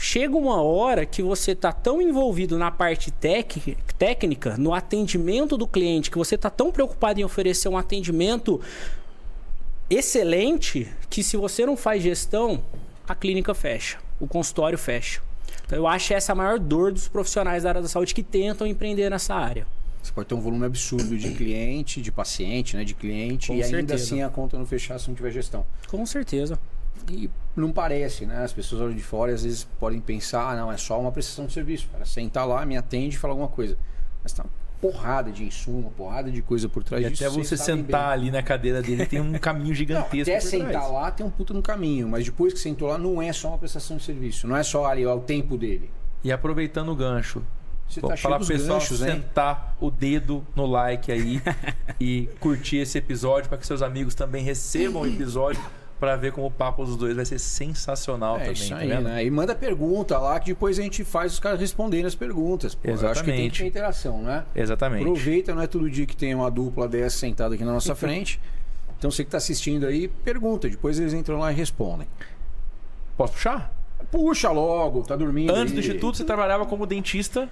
chega 0.00 0.36
uma 0.36 0.62
hora 0.62 1.04
que 1.04 1.20
você 1.20 1.50
está 1.50 1.72
tão 1.72 2.00
envolvido 2.00 2.56
na 2.56 2.70
parte 2.70 3.10
técnica, 3.10 4.56
no 4.56 4.72
atendimento 4.72 5.56
do 5.56 5.66
cliente, 5.66 6.08
que 6.08 6.16
você 6.16 6.36
está 6.36 6.48
tão 6.48 6.70
preocupado 6.70 7.20
em 7.20 7.24
oferecer 7.24 7.68
um 7.68 7.76
atendimento 7.76 8.60
excelente, 9.90 10.86
que 11.10 11.24
se 11.24 11.36
você 11.36 11.66
não 11.66 11.76
faz 11.76 12.00
gestão, 12.00 12.62
a 13.08 13.14
clínica 13.14 13.52
fecha, 13.54 13.98
o 14.20 14.28
consultório 14.28 14.78
fecha. 14.78 15.20
Então 15.66 15.76
eu 15.76 15.86
acho 15.86 16.14
essa 16.14 16.30
a 16.30 16.34
maior 16.34 16.60
dor 16.60 16.92
dos 16.92 17.08
profissionais 17.08 17.64
da 17.64 17.70
área 17.70 17.82
da 17.82 17.88
saúde 17.88 18.14
que 18.14 18.22
tentam 18.22 18.66
empreender 18.66 19.10
nessa 19.10 19.34
área. 19.34 19.66
Você 20.00 20.12
pode 20.12 20.28
ter 20.28 20.34
um 20.34 20.40
volume 20.40 20.64
absurdo 20.64 21.18
de 21.18 21.32
cliente, 21.32 22.00
de 22.00 22.12
paciente, 22.12 22.76
né, 22.76 22.84
de 22.84 22.94
cliente, 22.94 23.48
Com 23.48 23.54
e 23.54 23.56
certeza. 23.56 23.76
ainda 23.78 23.94
assim 23.94 24.22
a 24.22 24.28
conta 24.28 24.56
não 24.56 24.64
fechar 24.64 24.98
se 25.00 25.08
não 25.08 25.16
tiver 25.16 25.32
gestão. 25.32 25.66
Com 25.88 26.06
certeza. 26.06 26.58
E 27.10 27.30
não 27.56 27.72
parece, 27.72 28.26
né? 28.26 28.44
As 28.44 28.52
pessoas 28.52 28.82
olham 28.82 28.94
de 28.94 29.02
fora 29.02 29.32
e 29.32 29.34
às 29.34 29.42
vezes 29.42 29.64
podem 29.78 30.00
pensar, 30.00 30.50
ah, 30.50 30.56
não, 30.56 30.70
é 30.70 30.76
só 30.76 31.00
uma 31.00 31.10
prestação 31.10 31.46
de 31.46 31.52
serviço. 31.52 31.88
Cara 31.90 32.04
senta 32.04 32.44
lá, 32.44 32.64
me 32.66 32.76
atende 32.76 33.16
e 33.16 33.18
fala 33.18 33.32
alguma 33.32 33.48
coisa. 33.48 33.76
Mas 34.22 34.32
tá 34.32 34.42
uma 34.44 34.50
porrada 34.80 35.32
de 35.32 35.44
insumo, 35.44 35.80
uma 35.80 35.90
porrada 35.90 36.30
de 36.30 36.40
coisa 36.42 36.68
por 36.68 36.84
trás 36.84 37.04
e 37.04 37.10
disso. 37.10 37.24
Até 37.24 37.34
você 37.34 37.56
sentar 37.56 38.12
ali 38.12 38.30
na 38.30 38.42
cadeira 38.42 38.80
dele 38.80 39.06
tem 39.06 39.20
um 39.20 39.32
caminho 39.34 39.74
gigantesco. 39.74 40.30
Não, 40.30 40.36
até 40.36 40.40
sentar 40.40 40.70
trás. 40.70 40.92
lá 40.92 41.10
tem 41.10 41.26
um 41.26 41.30
puta 41.30 41.52
no 41.52 41.62
caminho, 41.62 42.08
mas 42.08 42.24
depois 42.24 42.52
que 42.52 42.58
sentou 42.58 42.88
lá 42.88 42.98
não 42.98 43.20
é 43.20 43.32
só 43.32 43.48
uma 43.48 43.58
prestação 43.58 43.96
de 43.96 44.04
serviço, 44.04 44.46
não 44.46 44.56
é 44.56 44.62
só 44.62 44.86
ali 44.86 45.04
ó, 45.04 45.16
o 45.16 45.20
tempo 45.20 45.56
dele. 45.56 45.90
E 46.22 46.30
aproveitando 46.30 46.90
o 46.90 46.96
gancho, 46.96 47.42
Você 47.88 48.00
tá 48.00 48.16
falar 48.16 48.38
pro 48.38 48.46
pessoal 48.46 48.78
ganchos, 48.78 49.02
hein? 49.02 49.12
sentar 49.12 49.76
o 49.80 49.90
dedo 49.90 50.44
no 50.54 50.66
like 50.66 51.10
aí 51.10 51.40
e 52.00 52.28
curtir 52.38 52.78
esse 52.78 52.98
episódio 52.98 53.48
para 53.48 53.58
que 53.58 53.66
seus 53.66 53.82
amigos 53.82 54.14
também 54.14 54.44
recebam 54.44 55.02
o 55.02 55.06
episódio 55.06 55.60
para 55.98 56.14
ver 56.16 56.32
como 56.32 56.46
o 56.46 56.50
papo 56.50 56.84
dos 56.84 56.96
dois 56.96 57.16
vai 57.16 57.24
ser 57.24 57.38
sensacional 57.38 58.36
É 58.36 58.38
também, 58.40 58.52
isso 58.52 58.68
tá 58.70 58.76
aí, 58.76 58.88
vendo? 58.88 59.02
né? 59.02 59.24
E 59.24 59.30
manda 59.30 59.54
pergunta 59.54 60.16
lá 60.18 60.38
que 60.38 60.46
depois 60.52 60.78
a 60.78 60.82
gente 60.82 61.02
faz 61.04 61.32
os 61.32 61.40
caras 61.40 61.58
responderem 61.60 62.06
as 62.06 62.14
perguntas. 62.14 62.74
Pô, 62.74 62.88
eu 62.88 62.94
acho 62.94 63.00
que 63.00 63.06
tem 63.06 63.14
Exatamente. 63.16 63.50
que 63.52 63.58
ter 63.58 63.66
interação, 63.66 64.22
né? 64.22 64.44
Exatamente. 64.54 65.02
Aproveita, 65.02 65.54
não 65.54 65.62
é 65.62 65.66
todo 65.66 65.90
dia 65.90 66.06
que 66.06 66.16
tem 66.16 66.34
uma 66.34 66.50
dupla 66.50 66.86
dessa 66.88 67.18
sentada 67.18 67.54
aqui 67.54 67.64
na 67.64 67.72
nossa 67.72 67.94
frente. 67.96 68.40
Então 68.98 69.10
você 69.10 69.22
que 69.24 69.28
está 69.28 69.38
assistindo 69.38 69.86
aí, 69.86 70.08
pergunta. 70.08 70.68
Depois 70.68 70.98
eles 70.98 71.12
entram 71.14 71.38
lá 71.38 71.50
e 71.52 71.54
respondem. 71.54 72.06
Posso 73.16 73.32
puxar? 73.34 73.72
Puxa 74.10 74.50
logo, 74.50 75.02
tá 75.02 75.16
dormindo. 75.16 75.52
Antes 75.54 75.72
do 75.74 75.80
aí. 75.80 75.86
instituto 75.86 76.16
você 76.16 76.24
trabalhava 76.24 76.64
como 76.66 76.86
dentista 76.86 77.48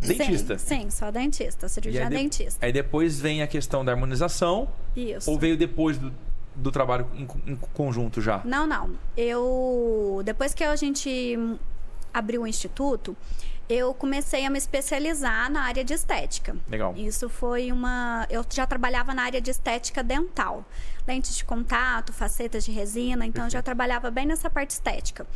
Dentista. 0.00 0.56
Sim, 0.58 0.82
sim, 0.82 0.90
sou 0.90 1.10
dentista, 1.10 1.66
E 1.66 1.68
cirurgiã 1.68 2.02
aí, 2.04 2.08
de- 2.08 2.14
dentista. 2.14 2.64
aí 2.64 2.72
depois 2.72 3.18
vem 3.20 3.42
a 3.42 3.48
questão 3.48 3.84
da 3.84 3.90
harmonização, 3.90 4.68
Isso. 4.94 5.28
ou 5.28 5.36
veio 5.36 5.56
depois 5.56 5.98
do, 5.98 6.12
do 6.58 6.70
trabalho 6.70 7.06
em, 7.14 7.52
em 7.52 7.56
conjunto 7.56 8.20
já? 8.20 8.42
Não, 8.44 8.66
não. 8.66 8.90
Eu 9.16 10.20
depois 10.24 10.54
que 10.54 10.64
a 10.64 10.76
gente 10.76 11.38
abriu 12.12 12.42
o 12.42 12.46
instituto, 12.46 13.16
eu 13.68 13.92
comecei 13.92 14.46
a 14.46 14.50
me 14.50 14.56
especializar 14.56 15.50
na 15.50 15.62
área 15.62 15.84
de 15.84 15.92
estética. 15.92 16.56
Legal. 16.68 16.94
Isso 16.96 17.28
foi 17.28 17.70
uma. 17.70 18.26
Eu 18.30 18.44
já 18.50 18.66
trabalhava 18.66 19.14
na 19.14 19.22
área 19.22 19.40
de 19.40 19.50
estética 19.50 20.02
dental. 20.02 20.64
Lentes 21.06 21.36
de 21.36 21.44
contato, 21.44 22.12
facetas 22.12 22.64
de 22.64 22.72
resina, 22.72 23.26
então 23.26 23.44
eu 23.44 23.50
já 23.50 23.62
trabalhava 23.62 24.10
bem 24.10 24.26
nessa 24.26 24.48
parte 24.48 24.70
estética. 24.70 25.26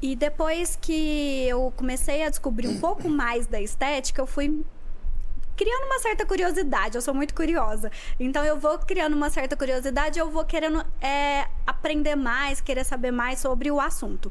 E 0.00 0.14
depois 0.14 0.76
que 0.80 1.46
eu 1.48 1.72
comecei 1.76 2.24
a 2.24 2.30
descobrir 2.30 2.68
um 2.68 2.78
pouco 2.78 3.08
mais 3.08 3.46
da 3.46 3.60
estética, 3.60 4.20
eu 4.20 4.26
fui 4.26 4.64
criando 5.56 5.86
uma 5.86 5.98
certa 5.98 6.24
curiosidade. 6.26 6.96
Eu 6.96 7.02
sou 7.02 7.14
muito 7.14 7.34
curiosa. 7.34 7.90
Então 8.18 8.44
eu 8.44 8.58
vou 8.58 8.78
criando 8.78 9.14
uma 9.14 9.30
certa 9.30 9.56
curiosidade, 9.56 10.18
eu 10.18 10.30
vou 10.30 10.44
querendo 10.44 10.84
é, 11.00 11.46
aprender 11.66 12.16
mais, 12.16 12.60
querer 12.60 12.84
saber 12.84 13.10
mais 13.10 13.38
sobre 13.38 13.70
o 13.70 13.80
assunto. 13.80 14.30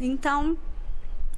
Então 0.00 0.56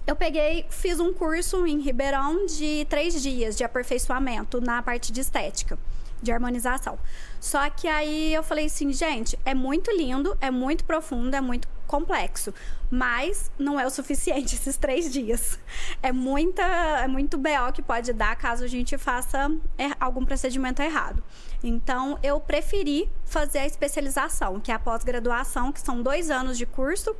eu 0.07 0.15
peguei, 0.15 0.67
fiz 0.69 1.01
um 1.01 1.13
curso 1.13 1.67
em 1.67 1.81
Ribeirão 1.81 2.45
de 2.47 2.87
três 2.91 3.23
dias 3.23 3.57
de 3.57 3.65
aperfeiçoamento 3.65 4.61
na 4.61 4.83
parte 4.83 5.11
de 5.11 5.21
estética, 5.21 5.79
de 6.23 6.31
harmonização. 6.31 6.99
Só 7.45 7.69
que 7.69 7.87
aí 7.87 8.33
eu 8.33 8.43
falei 8.43 8.65
assim, 8.65 8.91
gente, 8.91 9.39
é 9.45 9.53
muito 9.53 9.91
lindo, 9.91 10.35
é 10.41 10.51
muito 10.51 10.83
profundo, 10.83 11.37
é 11.37 11.43
muito 11.43 11.69
complexo, 11.87 12.55
mas 12.91 13.51
não 13.59 13.79
é 13.79 13.85
o 13.87 13.91
suficiente 13.91 14.55
esses 14.57 14.79
três 14.79 15.13
dias. 15.13 15.59
É 16.03 16.11
muita, 16.11 16.63
é 16.63 17.07
muito 17.07 17.37
BO 17.37 17.71
que 17.75 17.83
pode 17.83 18.15
dar 18.15 18.35
caso 18.37 18.65
a 18.65 18.67
gente 18.67 18.97
faça 18.97 19.51
er- 19.77 19.95
algum 20.01 20.25
procedimento 20.25 20.81
errado. 20.81 21.23
Então, 21.63 22.19
eu 22.23 22.41
preferi 22.41 23.11
fazer 23.27 23.59
a 23.59 23.67
especialização, 23.67 24.59
que 24.59 24.73
é 24.73 24.75
a 24.75 24.79
pós-graduação, 24.79 25.71
que 25.71 25.83
são 25.83 26.01
dois 26.03 26.31
anos 26.31 26.57
de 26.57 26.65
curso, 26.65 27.15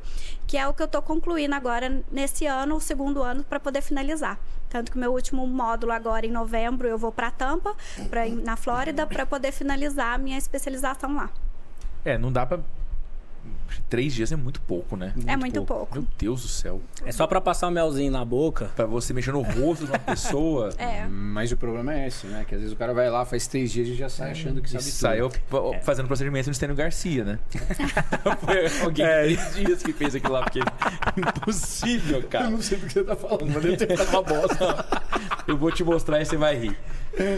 que 0.47 0.57
é 0.57 0.67
o 0.67 0.73
que 0.73 0.81
eu 0.81 0.87
estou 0.87 1.03
concluindo 1.03 1.53
agora 1.53 2.03
nesse 2.11 2.47
ano, 2.47 2.77
o 2.77 2.81
segundo 2.81 3.21
ano, 3.21 3.43
para 3.43 3.59
poder 3.59 3.81
finalizar. 3.83 4.39
Tanto 4.75 4.91
que 4.91 4.97
meu 4.97 5.13
último 5.13 5.47
módulo 5.47 5.93
agora, 5.93 6.25
em 6.25 6.31
novembro, 6.31 6.85
eu 6.85 6.97
vou 6.97 7.09
para 7.09 7.31
Tampa, 7.31 7.73
ir 8.27 8.35
na 8.43 8.57
Flórida, 8.57 9.07
para 9.07 9.25
poder 9.25 9.53
finalizar 9.53 10.15
a 10.15 10.17
minha 10.17 10.37
especialização 10.37 11.15
lá. 11.15 11.29
É, 12.03 12.17
não 12.17 12.29
dá 12.29 12.45
pra. 12.45 12.59
Três 13.89 14.13
dias 14.13 14.31
é 14.31 14.35
muito 14.35 14.59
pouco, 14.61 14.95
né? 14.97 15.13
é 15.27 15.35
muito 15.37 15.63
pouco. 15.63 15.93
Meu 15.95 16.07
Deus 16.17 16.41
do 16.41 16.47
céu. 16.47 16.81
É 17.05 17.11
só 17.11 17.27
pra 17.27 17.39
passar 17.39 17.67
um 17.67 17.71
melzinho 17.71 18.11
na 18.11 18.23
boca. 18.25 18.69
Pra 18.75 18.85
você 18.85 19.13
mexer 19.13 19.31
no 19.31 19.41
rosto 19.41 19.85
de 19.85 19.91
uma 19.91 19.99
pessoa. 19.99 20.69
É. 20.77 21.05
Mas 21.07 21.51
o 21.51 21.57
problema 21.57 21.93
é 21.93 22.07
esse, 22.07 22.25
né? 22.27 22.45
Que 22.47 22.55
às 22.55 22.61
vezes 22.61 22.73
o 22.73 22.77
cara 22.77 22.93
vai 22.93 23.09
lá, 23.09 23.23
faz 23.25 23.47
três 23.47 23.71
dias 23.71 23.87
e 23.87 23.95
já 23.95 24.09
sai 24.09 24.31
achando 24.31 24.61
que 24.61 24.67
E 24.67 24.71
sabe 24.71 24.83
saiu 24.83 25.29
tudo. 25.29 25.71
p- 25.73 25.79
fazendo 25.81 26.07
procedimento 26.07 26.47
no 26.47 26.51
Estênio 26.51 26.75
Garcia, 26.75 27.23
né? 27.23 27.39
Foi 28.41 28.83
alguém 28.83 29.05
É. 29.05 29.27
de 29.27 29.35
três 29.37 29.55
dias 29.55 29.83
que 29.83 29.93
fez 29.93 30.15
aquilo 30.15 30.33
lá, 30.33 30.41
porque 30.43 30.59
é 30.59 30.63
impossível, 31.19 32.23
cara. 32.23 32.45
Eu 32.45 32.51
não 32.51 32.61
sei 32.61 32.77
do 32.77 32.87
que 32.87 32.93
você 32.93 33.03
tá 33.03 33.15
falando, 33.15 33.45
mas 33.47 33.63
Deve 33.63 33.77
ter 33.77 33.87
ficado 33.97 34.09
uma 34.09 34.21
bosta. 34.23 34.85
Eu 35.47 35.57
vou 35.57 35.71
te 35.71 35.83
mostrar 35.83 36.21
e 36.21 36.25
você 36.25 36.37
vai 36.37 36.55
rir. 36.57 36.77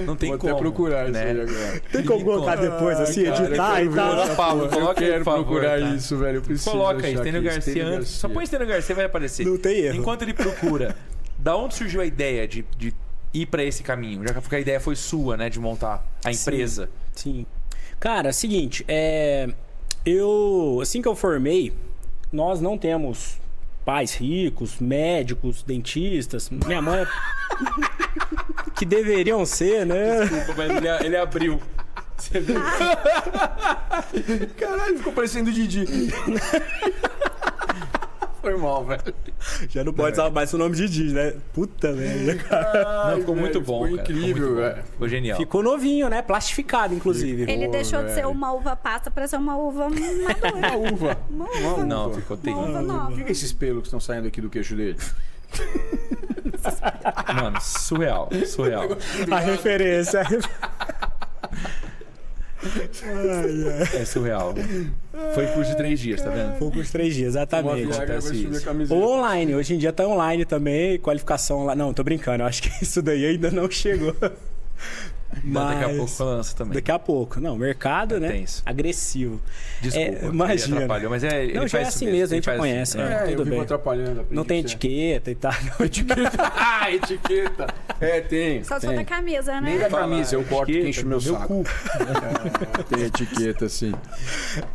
Não 0.06 0.16
tem 0.16 0.30
Vou 0.30 0.40
como. 0.40 0.54
até 0.54 0.62
procurar 0.62 1.04
isso 1.04 1.14
né? 1.14 1.32
aí 1.32 1.42
agora. 1.42 1.82
Tem 1.92 2.04
como 2.04 2.26
colocar 2.26 2.56
depois, 2.56 3.00
assim, 3.00 3.24
Cara, 3.26 3.46
editar 3.46 3.84
e 3.84 3.90
tal? 3.90 4.36
porra. 4.36 4.70
coloca 4.70 4.80
eu 5.02 5.06
aí, 5.06 5.12
quero 5.12 5.26
favor, 5.26 5.46
procurar 5.46 5.80
tá? 5.80 5.90
isso, 5.96 6.18
velho. 6.18 6.38
Eu 6.38 6.42
preciso 6.42 6.72
Coloca 6.72 7.06
aí, 7.06 7.14
Estênio 7.14 7.44
Garcia 7.44 7.86
antes. 7.86 8.08
Só 8.10 8.28
Garcia. 8.28 8.30
põe 8.30 8.44
Estênio 8.44 8.68
Garcia 8.68 8.96
vai 8.96 9.06
aparecer. 9.06 9.46
Não 9.46 9.58
tem 9.58 9.80
erro. 9.80 9.98
Enquanto 9.98 10.22
ele 10.24 10.34
procura, 10.34 10.96
da 11.38 11.56
onde 11.56 11.76
surgiu 11.76 12.02
a 12.02 12.06
ideia 12.06 12.48
de, 12.48 12.66
de 12.78 12.94
ir 13.34 13.46
pra 13.46 13.64
esse 13.64 13.84
caminho? 13.84 14.24
Já 14.28 14.34
que 14.34 14.56
a 14.56 14.60
ideia 14.60 14.80
foi 14.80 14.96
sua, 14.96 15.38
né? 15.38 15.50
De 15.50 15.60
montar 15.60 16.06
a 16.24 16.32
empresa. 16.32 16.90
Sim. 17.14 17.46
Cara, 18.00 18.32
seguinte, 18.32 18.86
é... 18.88 19.50
eu 20.06 20.80
assim 20.82 21.02
que 21.02 21.08
eu 21.08 21.16
formei, 21.16 21.74
nós 22.32 22.62
não 22.62 22.78
temos 22.78 23.38
pais 23.88 24.14
ricos, 24.14 24.80
médicos, 24.80 25.64
dentistas. 25.64 26.50
Minha 26.50 26.82
mãe 26.82 27.00
é 27.00 27.08
que 28.78 28.86
deveriam 28.86 29.46
ser, 29.46 29.86
né? 29.86 30.26
Desculpa, 30.26 30.54
mas 30.58 30.70
ele, 30.78 30.88
ele 31.06 31.18
abriu. 31.18 31.60
Você 32.18 32.40
viu? 32.40 32.56
Caralho, 34.58 34.98
ficou 34.98 35.14
parecendo 35.14 35.50
o 35.50 35.54
Didi. 35.54 35.86
Foi 38.42 38.56
mal, 38.56 38.86
velho. 38.86 39.02
Já 39.70 39.84
não 39.84 39.92
pode 39.94 40.14
usar 40.14 40.30
mais 40.30 40.54
o 40.54 40.58
nome 40.58 40.76
de 40.76 40.88
Didi, 40.88 41.14
né? 41.14 41.34
Puta 41.54 41.92
merda. 41.92 42.36
cara. 42.44 43.12
Não, 43.12 43.20
ficou 43.20 43.36
muito 43.36 43.60
bom. 43.60 43.84
Ficou 43.84 43.98
cara. 43.98 44.12
incrível, 44.12 44.56
velho. 44.56 44.84
Ficou 44.84 45.10
genial. 45.10 45.38
Ficou 45.38 45.62
novinho, 45.64 46.08
né? 46.10 46.22
Plastificado, 46.22 46.94
inclusive. 46.94 47.52
Ele 47.52 47.68
deixou 47.68 48.04
de 48.04 48.14
ser 48.14 48.26
uma 48.26 48.54
uva 48.54 48.76
passa 48.76 49.12
para 49.12 49.28
ser 49.28 49.38
uma 49.38 49.58
uva 49.58 49.88
Uma 49.88 49.90
madura. 49.90 50.78
uva. 50.94 51.18
Uma 51.30 51.46
uva. 51.46 51.86
Não, 51.86 52.14
ficou 52.14 52.38
Uma 52.38 52.44
terrível. 52.44 52.96
O 53.10 53.16
que 53.16 53.24
é 53.24 53.32
esses 53.32 53.52
pelos 53.52 53.82
que 53.82 53.88
estão 53.88 54.00
saindo 54.00 54.28
aqui 54.28 54.40
do 54.40 54.50
queixo 54.50 54.76
dele? 54.76 54.98
Mano, 57.36 57.60
surreal. 57.62 58.30
Surreal. 58.46 58.88
A 59.32 59.40
referência. 59.40 60.22
É 63.94 64.06
surreal. 64.06 64.54
Foi 65.34 65.48
curso 65.48 65.72
de 65.72 65.78
três 65.78 66.00
dias, 66.00 66.22
tá 66.22 66.30
vendo? 66.30 66.58
Poucos 66.58 66.92
três 66.92 67.14
dias, 67.16 67.30
exatamente. 67.30 67.88
Ou 68.90 69.18
online, 69.18 69.56
hoje 69.56 69.76
em 69.76 69.78
dia 69.78 69.94
tá 69.94 70.06
online 70.06 70.46
também, 70.46 70.98
qualificação 71.00 71.66
lá. 71.66 71.76
Não, 71.76 71.94
tô 71.94 72.04
brincando, 72.04 72.44
eu 72.44 72.48
acho 72.48 72.62
que 72.64 72.70
isso 72.84 73.02
daí 73.02 73.26
ainda 73.26 73.52
não 73.52 73.70
chegou. 73.70 74.16
Mas... 75.44 75.80
Daqui 75.80 75.84
a 75.92 75.96
pouco 75.98 76.24
lança 76.24 76.56
também. 76.56 76.74
Daqui 76.74 76.92
a 76.92 77.00
pouco. 77.00 77.40
Não, 77.40 77.58
mercado, 77.58 78.16
É 78.16 78.20
né? 78.20 78.32
tenso. 78.32 78.64
Agressivo. 78.66 79.42
Desculpa, 79.82 80.26
É, 80.26 80.26
imagina. 80.26 80.76
atrapalhou, 80.78 81.10
mas 81.10 81.24
é, 81.24 81.44
ele 81.46 81.54
Não, 81.54 81.68
já 81.68 81.80
é 81.80 81.82
isso 81.84 81.90
assim 81.92 82.06
mesmo, 82.06 82.34
a 82.34 82.36
gente 82.38 82.46
faz- 82.46 82.58
conhece, 82.60 83.00
é. 83.00 83.04
né? 83.04 83.24
É, 83.24 83.36
tudo 83.36 83.46
bem. 83.50 83.60
atrapalhando. 83.62 84.26
Não 84.32 84.44
tem 84.44 84.60
etiqueta 84.60 85.32
e 85.32 85.36
tal. 85.36 85.54
Etiqueta. 85.80 86.38
Ah, 86.56 86.90
etiqueta. 86.94 87.68
É, 88.00 88.22
tem. 88.22 88.64
Só 88.64 88.80
for 88.80 88.94
da 88.96 89.04
camisa, 89.04 89.60
Nem 89.62 89.78
da 89.78 89.90
né? 89.90 89.90
camisa, 89.90 90.36
eu 90.36 90.44
corto 90.44 90.72
quem 90.72 90.90
enche 90.90 91.04
o 91.04 91.08
meu 91.08 91.22
Meu 91.22 91.34
saco. 91.34 91.48
cu. 91.48 91.64
É, 92.78 92.84
tem 92.96 93.06
etiqueta, 93.06 93.68
sim. 93.70 93.94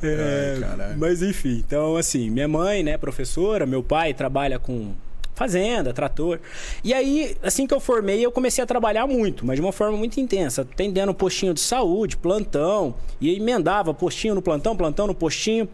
É, 0.02 0.56
mas 0.96 1.22
enfim, 1.22 1.62
então 1.66 1.96
assim, 1.96 2.30
minha 2.30 2.48
mãe, 2.48 2.82
né, 2.82 2.96
professora, 2.98 3.64
meu 3.66 3.82
pai 3.82 4.12
trabalha 4.14 4.58
com 4.58 4.92
fazenda, 5.34 5.92
trator. 5.92 6.40
E 6.84 6.92
aí, 6.92 7.36
assim 7.42 7.66
que 7.66 7.74
eu 7.74 7.80
formei, 7.80 8.24
eu 8.24 8.30
comecei 8.30 8.62
a 8.62 8.66
trabalhar 8.66 9.06
muito, 9.06 9.46
mas 9.46 9.56
de 9.56 9.62
uma 9.62 9.72
forma 9.72 9.96
muito 9.96 10.20
intensa, 10.20 10.62
atendendo 10.62 11.14
postinho 11.14 11.54
de 11.54 11.60
saúde, 11.60 12.16
plantão, 12.16 12.94
e 13.20 13.34
emendava 13.34 13.94
postinho 13.94 14.34
no 14.34 14.42
plantão, 14.42 14.76
plantão 14.76 15.06
no 15.06 15.14
postinho. 15.14 15.68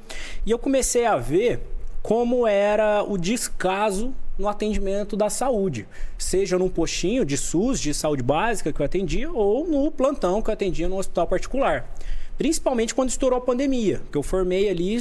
E 0.47 0.50
eu 0.50 0.59
comecei 0.59 1.05
a 1.05 1.17
ver 1.17 1.61
como 2.03 2.47
era 2.47 3.03
o 3.03 3.19
descaso 3.19 4.15
no 4.38 4.47
atendimento 4.47 5.17
da 5.17 5.29
saúde, 5.29 5.87
seja 6.17 6.57
num 6.57 6.69
postinho 6.69 7.25
de 7.25 7.37
SUS, 7.37 7.81
de 7.81 7.93
saúde 7.93 8.23
básica 8.23 8.73
que 8.73 8.81
eu 8.81 8.87
atendia, 8.87 9.31
ou 9.33 9.67
no 9.67 9.91
plantão 9.91 10.41
que 10.41 10.49
eu 10.49 10.55
atendia 10.55 10.88
no 10.88 10.97
hospital 10.97 11.27
particular. 11.27 11.93
Principalmente 12.38 12.95
quando 12.95 13.09
estourou 13.09 13.38
a 13.38 13.43
pandemia, 13.43 14.00
que 14.12 14.17
eu 14.17 14.23
formei 14.23 14.69
ali 14.71 14.97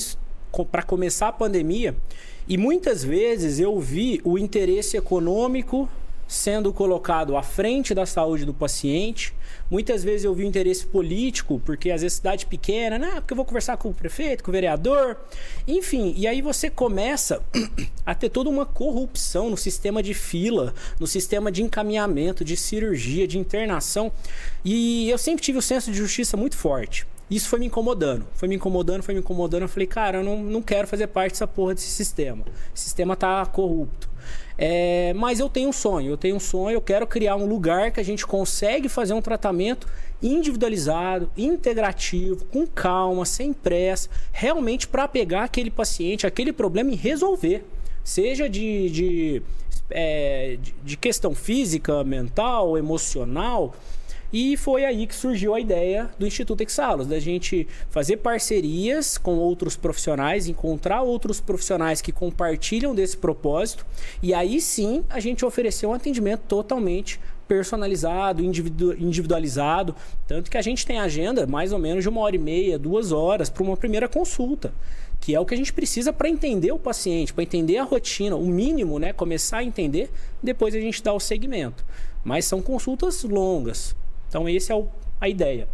para 0.72 0.82
começar 0.82 1.28
a 1.28 1.32
pandemia, 1.32 1.96
e 2.48 2.58
muitas 2.58 3.04
vezes 3.04 3.60
eu 3.60 3.77
vi 3.80 4.22
o 4.24 4.38
interesse 4.38 4.96
econômico 4.96 5.89
sendo 6.27 6.74
colocado 6.74 7.38
à 7.38 7.44
frente 7.44 7.94
da 7.94 8.06
saúde 8.06 8.46
do 8.46 8.54
paciente. 8.54 9.34
Muitas 9.70 10.04
vezes 10.04 10.25
eu 10.25 10.34
vi 10.34 10.44
o 10.44 10.48
interesse 10.48 10.86
político, 10.86 11.62
porque 11.66 11.89
às 11.89 12.01
vezes 12.01 12.18
cidade 12.18 12.46
pequena, 12.46 13.00
né? 13.00 13.12
Porque 13.16 13.34
eu 13.34 13.36
vou 13.36 13.46
conversar 13.46 13.77
com 13.77 13.89
o 13.89 13.94
prefeito, 13.94 14.44
com 14.44 14.51
o 14.51 14.54
vereador. 14.54 15.18
Enfim, 15.68 16.13
e 16.18 16.27
aí 16.27 16.42
você 16.42 16.70
começa 16.70 17.42
a 18.06 18.13
ter 18.13 18.30
toda 18.30 18.50
uma 18.50 18.66
corrupção 18.66 19.50
no 19.50 19.58
sistema 19.58 20.04
de 20.04 20.13
fila, 20.13 20.74
no 21.00 21.08
sistema 21.08 21.51
de 21.51 21.63
encaminhamento, 21.63 22.44
de 22.44 22.58
cirurgia, 22.58 23.27
de 23.27 23.38
internação. 23.38 24.12
E 24.63 25.10
eu 25.10 25.18
sempre 25.18 25.44
tive 25.44 25.58
o 25.58 25.62
senso 25.62 25.92
de 25.92 25.98
justiça 25.98 26.36
muito 26.36 26.58
forte. 26.58 27.06
Isso 27.29 27.50
foi 27.50 27.60
me 27.60 27.65
incomodando, 27.65 28.25
foi 28.34 28.48
me 28.48 28.55
incomodando, 28.55 29.03
foi 29.03 29.13
me 29.13 29.19
incomodando. 29.19 29.63
Eu 29.63 29.67
falei, 29.67 29.88
cara, 29.88 30.19
eu 30.19 30.24
não, 30.24 30.38
não 30.41 30.62
quero 30.62 30.88
fazer 30.88 31.07
parte 31.07 31.31
dessa 31.34 31.48
porra 31.48 31.74
desse 31.75 31.89
sistema. 31.89 32.43
O 32.74 32.79
sistema 32.79 33.15
tá 33.15 33.46
corrupto. 33.46 34.10
É, 34.57 35.13
mas 35.13 35.39
eu 35.39 35.50
tenho 35.50 35.69
um 35.69 35.74
sonho, 35.74 36.10
eu 36.12 36.17
tenho 36.17 36.36
um 36.36 36.39
sonho, 36.39 36.75
eu 36.75 36.81
quero 36.81 37.05
criar 37.05 37.36
um 37.36 37.46
lugar 37.46 37.91
que 37.91 38.00
a 38.00 38.03
gente 38.03 38.25
consegue 38.25 38.89
fazer 38.89 39.13
um 39.13 39.22
tratamento 39.22 39.88
individualizado, 40.22 41.29
integrativo, 41.38 42.43
com 42.46 42.65
calma, 42.65 43.24
sem 43.25 43.53
pressa, 43.53 44.10
realmente 44.31 44.88
para 44.88 45.07
pegar 45.07 45.43
aquele 45.43 45.69
paciente, 45.69 46.25
aquele 46.25 46.51
problema 46.51 46.91
e 46.91 46.96
resolver. 46.96 47.65
Seja 48.03 48.50
de, 48.50 48.89
de, 48.89 49.41
é, 49.89 50.57
de- 50.62 50.74
de 50.84 50.98
questão 50.98 51.36
física, 51.36 52.03
mental, 52.03 52.77
emocional. 52.77 53.75
E 54.31 54.57
foi 54.57 54.84
aí 54.84 55.07
que 55.07 55.15
surgiu 55.15 55.53
a 55.53 55.60
ideia 55.60 56.10
do 56.19 56.27
Instituto 56.27 56.62
Exalos, 56.62 57.07
da 57.07 57.19
gente 57.19 57.67
fazer 57.89 58.17
parcerias 58.17 59.17
com 59.17 59.36
outros 59.36 59.77
profissionais, 59.77 60.48
encontrar 60.48 61.01
outros 61.01 61.39
profissionais 61.39 62.01
que 62.01 62.12
compartilham 62.12 62.93
desse 62.93 63.15
propósito, 63.15 63.86
e 64.22 64.34
aí 64.34 64.60
sim 64.60 65.03
a 65.10 65.19
gente 65.19 65.46
oferecer 65.46 65.86
um 65.86 65.93
atendimento 65.93 66.41
totalmente 66.41 67.19
personalizado, 67.48 68.43
individu 68.43 68.93
individualizado. 69.00 69.96
Tanto 70.27 70.51
que 70.51 70.57
a 70.57 70.62
gente 70.62 70.86
tem 70.86 71.00
agenda 71.00 71.48
mais 71.48 71.72
ou 71.72 71.79
menos 71.79 72.03
de 72.03 72.10
uma 72.10 72.22
hora 72.22 72.36
e 72.36 72.39
meia, 72.39 72.77
duas 72.77 73.12
horas 73.12 73.50
para 73.50 73.63
uma 73.63 73.77
primeira 73.77 74.07
consulta. 74.07 74.74
Que 75.19 75.34
é 75.34 75.39
o 75.39 75.46
que 75.46 75.53
a 75.53 75.57
gente 75.57 75.74
precisa 75.74 76.13
para 76.13 76.29
entender 76.29 76.72
o 76.72 76.77
paciente, 76.77 77.34
para 77.34 77.43
entender 77.43 77.77
a 77.77 77.84
rotina, 77.84 78.36
o 78.36 78.46
mínimo, 78.46 79.00
né? 79.00 79.13
Começar 79.13 79.60
a 79.60 79.63
entender, 79.63 80.12
depois 80.43 80.75
a 80.75 80.79
gente 80.79 81.01
dá 81.01 81.12
o 81.13 81.19
segmento. 81.19 81.84
Mas 82.24 82.46
são 82.46 82.62
consultas 82.62 83.24
longas. 83.24 83.96
Então, 84.27 84.48
esse 84.48 84.72
é 84.72 84.75
o, 84.75 84.88
a 85.19 85.29
ideia. 85.29 85.67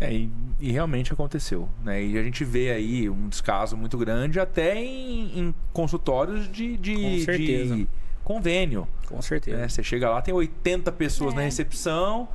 É, 0.00 0.12
e, 0.12 0.30
e, 0.60 0.72
realmente 0.72 1.12
aconteceu. 1.12 1.68
Né? 1.82 2.04
E 2.04 2.18
a 2.18 2.22
gente 2.22 2.44
vê 2.44 2.70
aí 2.70 3.08
um 3.08 3.28
descaso 3.28 3.76
muito 3.76 3.96
grande 3.96 4.40
até 4.40 4.76
em, 4.76 5.38
em 5.38 5.54
consultórios 5.72 6.50
de, 6.50 6.76
de, 6.76 6.94
Com 6.94 7.24
certeza. 7.24 7.76
de 7.76 7.88
convênio. 8.24 8.88
Com 9.06 9.22
certeza. 9.22 9.56
né? 9.58 9.68
Você 9.68 9.82
chega 9.82 10.10
lá, 10.10 10.20
tem 10.20 10.34
80 10.34 10.90
pessoas 10.92 11.32
É. 11.32 11.36
na 11.36 11.42
recepção, 11.42 12.28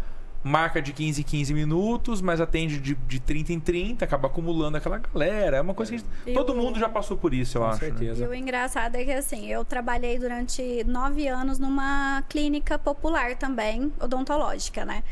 marca 0.44 0.82
de 0.82 0.94
15 0.94 1.22
em 1.22 1.24
15 1.24 1.54
minutos, 1.54 2.22
mas 2.22 2.40
atende 2.40 2.80
de, 2.80 2.96
de 2.96 3.20
30 3.20 3.52
em 3.54 3.60
30, 3.60 4.06
acaba 4.06 4.28
acumulando 4.28 4.78
aquela 4.78 4.98
galera. 4.98 5.58
É 5.58 5.62
uma 5.62 5.74
coisa 5.74 5.92
que 5.92 5.96
a 5.98 6.00
gente- 6.00 6.34
todo 6.34 6.54
o- 6.54 6.56
mundo 6.56 6.80
já 6.80 6.88
passou 6.88 7.18
por 7.18 7.34
isso, 7.34 7.58
eu 7.58 7.62
Com 7.62 7.68
acho. 7.68 7.82
né? 7.84 7.88
certeza. 7.90 8.24
E 8.24 8.28
o 8.28 8.34
engraçado 8.34 8.96
é 8.96 9.04
que 9.04 9.12
assim, 9.12 9.48
eu 9.48 9.66
trabalhei 9.66 10.18
durante 10.18 10.84
nove 10.86 11.28
anos 11.28 11.60
numa 11.60 12.24
clínica 12.30 12.80
popular 12.80 13.36
também, 13.36 13.92
odontológica, 14.00 14.86
né? 14.86 15.04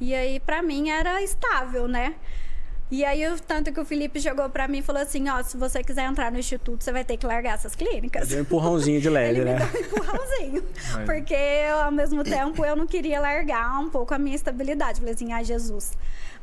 E 0.00 0.12
aí, 0.14 0.40
pra 0.40 0.62
mim, 0.62 0.90
era 0.90 1.22
estável, 1.22 1.86
né? 1.88 2.14
E 2.90 3.04
aí, 3.04 3.26
o 3.26 3.40
tanto 3.40 3.72
que 3.72 3.80
o 3.80 3.84
Felipe 3.84 4.20
chegou 4.20 4.48
pra 4.50 4.68
mim 4.68 4.78
e 4.78 4.82
falou 4.82 5.02
assim: 5.02 5.28
ó, 5.28 5.42
se 5.42 5.56
você 5.56 5.82
quiser 5.82 6.04
entrar 6.04 6.30
no 6.30 6.38
instituto, 6.38 6.84
você 6.84 6.92
vai 6.92 7.02
ter 7.04 7.16
que 7.16 7.26
largar 7.26 7.54
essas 7.54 7.74
clínicas. 7.74 8.28
Deu 8.28 8.38
um 8.38 8.42
empurrãozinho 8.42 9.00
de 9.00 9.08
leve, 9.08 9.40
Ele 9.40 9.50
me 9.52 9.58
né? 9.58 9.66
deu 9.72 9.80
um 9.80 9.84
empurrãozinho. 9.86 10.64
Porque 11.06 11.34
eu, 11.34 11.76
ao 11.80 11.90
mesmo 11.90 12.22
tempo 12.22 12.64
eu 12.64 12.76
não 12.76 12.86
queria 12.86 13.20
largar 13.20 13.80
um 13.80 13.88
pouco 13.90 14.14
a 14.14 14.18
minha 14.18 14.36
estabilidade. 14.36 15.00
Falei 15.00 15.14
assim, 15.14 15.32
ai 15.32 15.44
Jesus. 15.44 15.92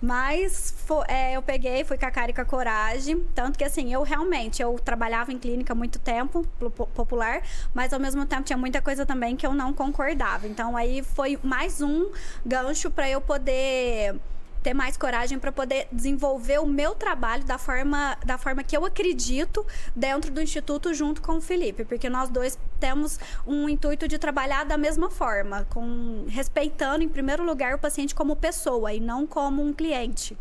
Mas 0.02 0.74
fo- 0.88 1.04
é, 1.08 1.34
eu 1.38 1.44
peguei, 1.44 1.84
fui 1.84 1.96
com 1.96 2.06
a 2.08 2.12
cara 2.12 2.32
e 2.32 2.34
com 2.34 2.42
a 2.42 2.46
coragem. 2.46 3.24
Tanto 3.36 3.58
que 3.58 3.64
assim, 3.64 3.94
eu 3.94 4.02
realmente, 4.02 4.60
eu 4.62 4.74
trabalhava 4.84 5.32
em 5.32 5.38
clínica 5.38 5.74
há 5.74 5.76
muito 5.76 6.00
tempo, 6.00 6.46
po- 6.60 6.72
po- 6.72 6.88
popular, 6.88 7.44
mas 7.72 7.94
ao 7.94 8.00
mesmo 8.00 8.26
tempo 8.26 8.42
tinha 8.44 8.58
muita 8.58 8.82
coisa 8.82 9.06
também 9.06 9.36
que 9.38 9.46
eu 9.46 9.54
não 9.54 9.72
concordava. 9.72 10.48
Então 10.48 10.76
aí 10.76 11.04
foi 11.04 11.38
mais 11.44 11.82
um 11.82 12.10
gancho 12.44 12.90
para 12.90 13.08
eu 13.08 13.22
poder 13.22 14.16
ter 14.62 14.74
mais 14.74 14.96
coragem 14.96 15.40
para 15.40 15.52
poder 15.52 15.88
desenvolver 15.92 16.60
o 16.60 16.66
meu 16.66 16.94
trabalho 16.94 17.44
da 17.44 17.58
forma, 17.58 18.18
da 18.26 18.38
forma 18.38 18.64
que 18.64 18.76
eu 18.76 18.86
acredito 18.86 19.66
dentro 19.96 20.32
do 20.32 20.42
instituto 20.42 20.94
junto 20.94 21.22
com 21.22 21.38
o 21.38 21.42
Felipe, 21.42 21.84
porque 21.84 22.10
nós 22.10 22.30
dois 22.30 22.58
temos 22.80 23.20
um 23.46 23.68
intuito 23.68 24.08
de 24.08 24.18
trabalhar 24.18 24.64
da 24.64 24.78
mesma 24.78 25.10
forma, 25.10 25.66
com 25.70 26.26
respeitando 26.28 27.04
em 27.04 27.10
primeiro 27.10 27.44
lugar 27.44 27.76
o 27.76 27.80
paciente 27.80 28.14
como 28.14 28.36
pessoa 28.36 28.94
e 28.94 29.00
não 29.00 29.26
como 29.26 29.64
um 29.64 29.74
cliente. 29.74 30.38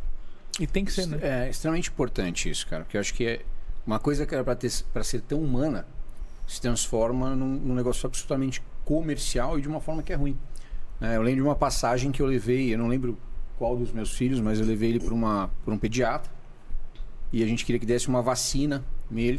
E 0.58 0.66
tem 0.66 0.84
que 0.84 0.92
ser, 0.92 1.06
né? 1.06 1.18
É 1.22 1.50
extremamente 1.50 1.88
importante 1.88 2.50
isso, 2.50 2.66
cara, 2.66 2.84
porque 2.84 2.96
eu 2.96 3.00
acho 3.00 3.14
que 3.14 3.26
é 3.26 3.40
uma 3.86 3.98
coisa 3.98 4.26
que 4.26 4.34
era 4.34 4.44
para 4.44 5.04
ser 5.04 5.20
tão 5.22 5.38
humana 5.38 5.86
se 6.46 6.60
transforma 6.60 7.34
num, 7.34 7.46
num 7.46 7.74
negócio 7.74 8.06
absolutamente 8.06 8.60
comercial 8.84 9.58
e 9.58 9.62
de 9.62 9.68
uma 9.68 9.80
forma 9.80 10.02
que 10.02 10.12
é 10.12 10.16
ruim. 10.16 10.36
né? 11.00 11.16
eu 11.16 11.22
lembro 11.22 11.42
de 11.42 11.48
uma 11.48 11.54
passagem 11.54 12.10
que 12.10 12.20
eu 12.20 12.26
levei, 12.26 12.74
eu 12.74 12.78
não 12.78 12.88
lembro 12.88 13.16
qual 13.60 13.76
dos 13.76 13.92
meus 13.92 14.10
filhos, 14.12 14.40
mas 14.40 14.58
eu 14.58 14.64
levei 14.64 14.88
ele 14.88 14.98
para 15.00 15.12
um 15.74 15.76
pediatra 15.78 16.32
e 17.30 17.44
a 17.44 17.46
gente 17.46 17.62
queria 17.62 17.78
que 17.78 17.84
desse 17.84 18.08
uma 18.08 18.22
vacina 18.22 18.82
nele, 19.10 19.38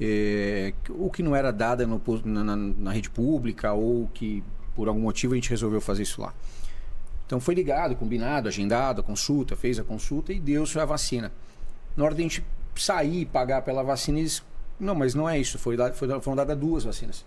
é, 0.00 0.72
ou 0.88 1.10
que 1.10 1.22
não 1.22 1.36
era 1.36 1.52
dada 1.52 1.86
no 1.86 2.00
na, 2.24 2.42
na- 2.56 2.90
rede 2.90 3.10
pública 3.10 3.70
ou 3.74 4.08
que 4.14 4.42
por 4.74 4.88
algum 4.88 5.02
motivo 5.02 5.34
a 5.34 5.36
gente 5.36 5.50
resolveu 5.50 5.78
fazer 5.78 6.04
isso 6.04 6.22
lá. 6.22 6.32
Então 7.26 7.38
foi 7.38 7.54
ligado, 7.54 7.94
combinado, 7.94 8.48
agendado, 8.48 9.02
a 9.02 9.04
consulta, 9.04 9.54
fez 9.54 9.78
a 9.78 9.84
consulta 9.84 10.32
e 10.32 10.40
deu-se 10.40 10.80
a 10.80 10.86
vacina. 10.86 11.30
Na 11.94 12.04
hora 12.04 12.14
de 12.14 12.22
a 12.22 12.24
gente 12.24 12.42
sair 12.74 13.20
e 13.20 13.26
pagar 13.26 13.60
pela 13.60 13.82
vacina, 13.82 14.18
eles. 14.18 14.42
Não, 14.80 14.94
mas 14.94 15.14
não 15.14 15.28
é 15.28 15.38
isso. 15.38 15.58
Foi 15.58 15.76
foi, 15.92 16.08
foram 16.20 16.34
dadas 16.36 16.56
duas 16.58 16.82
vacinas. 16.82 17.24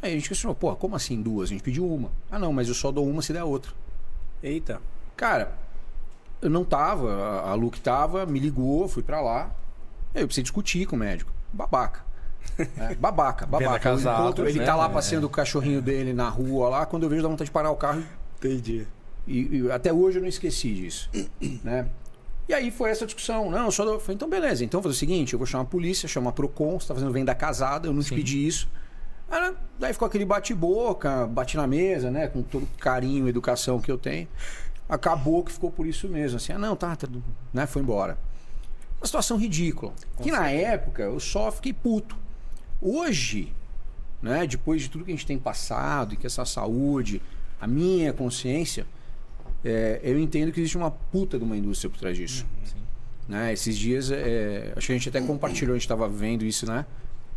Aí 0.00 0.12
a 0.12 0.14
gente 0.14 0.28
questionou, 0.28 0.54
porra, 0.54 0.76
como 0.76 0.96
assim 0.96 1.20
duas? 1.20 1.50
A 1.50 1.52
gente 1.52 1.62
pediu 1.62 1.86
uma. 1.86 2.10
Ah, 2.30 2.38
não, 2.38 2.52
mas 2.54 2.68
eu 2.68 2.74
só 2.74 2.90
dou 2.90 3.06
uma 3.06 3.20
se 3.22 3.32
der 3.34 3.44
outra. 3.44 3.72
Eita. 4.42 4.80
Cara, 5.16 5.52
eu 6.40 6.48
não 6.50 6.64
tava, 6.64 7.12
a, 7.12 7.50
a 7.50 7.54
Lu 7.54 7.70
que 7.70 7.80
tava, 7.80 8.24
me 8.26 8.38
ligou, 8.38 8.88
fui 8.88 9.02
pra 9.02 9.20
lá. 9.20 9.50
Eu 10.14 10.26
precisei 10.26 10.42
discutir 10.42 10.86
com 10.86 10.96
o 10.96 10.98
médico. 10.98 11.30
Babaca. 11.52 12.00
É, 12.78 12.94
babaca, 12.94 13.44
babaca. 13.46 13.76
Eu 13.76 13.80
casados, 13.80 14.20
encontro- 14.24 14.48
ele 14.48 14.58
né? 14.58 14.64
tá 14.64 14.74
lá 14.74 14.86
É. 14.86 14.88
passeando 14.88 15.26
o 15.26 15.30
cachorrinho 15.30 15.82
dele 15.82 16.12
na 16.12 16.28
rua 16.28 16.68
lá, 16.68 16.86
quando 16.86 17.02
eu 17.04 17.08
vejo 17.08 17.22
dá 17.22 17.28
vontade 17.28 17.46
de 17.48 17.52
parar 17.52 17.70
o 17.70 17.76
carro 17.76 18.02
Entendi. 18.38 18.86
e, 19.26 19.58
e 19.58 19.70
até 19.70 19.92
hoje 19.92 20.18
eu 20.18 20.22
não 20.22 20.28
esqueci 20.28 20.72
disso, 20.74 21.10
né? 21.62 21.88
E 22.48 22.54
aí 22.54 22.70
foi 22.72 22.90
essa 22.90 23.06
discussão. 23.06 23.48
Não, 23.50 23.66
eu 23.66 23.70
só 23.70 23.84
dou... 23.84 24.00
falei, 24.00 24.16
então 24.16 24.28
beleza. 24.28 24.64
Então 24.64 24.80
vou 24.80 24.90
fazer 24.90 24.96
o 24.96 24.98
seguinte, 24.98 25.34
eu 25.34 25.38
vou 25.38 25.46
chamar 25.46 25.62
a 25.62 25.66
polícia, 25.66 26.08
chamar 26.08 26.30
a 26.30 26.32
Procon, 26.32 26.80
você 26.80 26.88
tá 26.88 26.94
fazendo 26.94 27.12
venda 27.12 27.32
casada, 27.34 27.86
eu 27.86 27.92
não 27.92 28.02
te 28.02 28.08
Sim. 28.08 28.16
pedi 28.16 28.44
isso. 28.46 28.68
Aí, 29.30 29.54
daí 29.78 29.92
ficou 29.92 30.06
aquele 30.06 30.24
bate-boca, 30.24 31.26
bate 31.28 31.56
na 31.56 31.66
mesa, 31.66 32.10
né? 32.10 32.26
Com 32.26 32.42
todo 32.42 32.64
o 32.64 32.68
carinho 32.78 33.26
e 33.26 33.30
educação 33.30 33.80
que 33.80 33.90
eu 33.90 33.96
tenho. 33.96 34.26
Acabou 34.88 35.44
que 35.44 35.52
ficou 35.52 35.70
por 35.70 35.86
isso 35.86 36.08
mesmo. 36.08 36.36
Assim, 36.36 36.52
ah, 36.52 36.58
não, 36.58 36.74
tá, 36.74 36.96
tá 36.96 37.06
né? 37.52 37.66
Foi 37.66 37.80
embora. 37.80 38.18
Uma 39.00 39.06
situação 39.06 39.38
ridícula. 39.38 39.92
que 40.20 40.30
na 40.30 40.50
época 40.50 41.04
eu 41.04 41.20
só 41.20 41.50
fiquei 41.52 41.72
puto. 41.72 42.16
Hoje, 42.82 43.52
né, 44.20 44.46
depois 44.46 44.82
de 44.82 44.90
tudo 44.90 45.04
que 45.04 45.10
a 45.10 45.14
gente 45.14 45.26
tem 45.26 45.38
passado, 45.38 46.14
e 46.14 46.16
que 46.16 46.26
essa 46.26 46.44
saúde, 46.44 47.22
a 47.60 47.66
minha 47.66 48.12
consciência, 48.12 48.86
é, 49.64 50.00
eu 50.02 50.18
entendo 50.18 50.52
que 50.52 50.60
existe 50.60 50.76
uma 50.76 50.90
puta 50.90 51.38
de 51.38 51.44
uma 51.44 51.56
indústria 51.56 51.88
por 51.88 51.98
trás 51.98 52.16
disso. 52.16 52.46
Né? 53.28 53.52
Esses 53.52 53.78
dias, 53.78 54.10
é, 54.10 54.72
acho 54.76 54.88
que 54.88 54.92
a 54.92 54.96
gente 54.96 55.08
até 55.08 55.20
compartilhou, 55.20 55.74
a 55.74 55.76
gente 55.76 55.84
estava 55.84 56.08
vendo 56.08 56.44
isso, 56.44 56.66
né? 56.66 56.84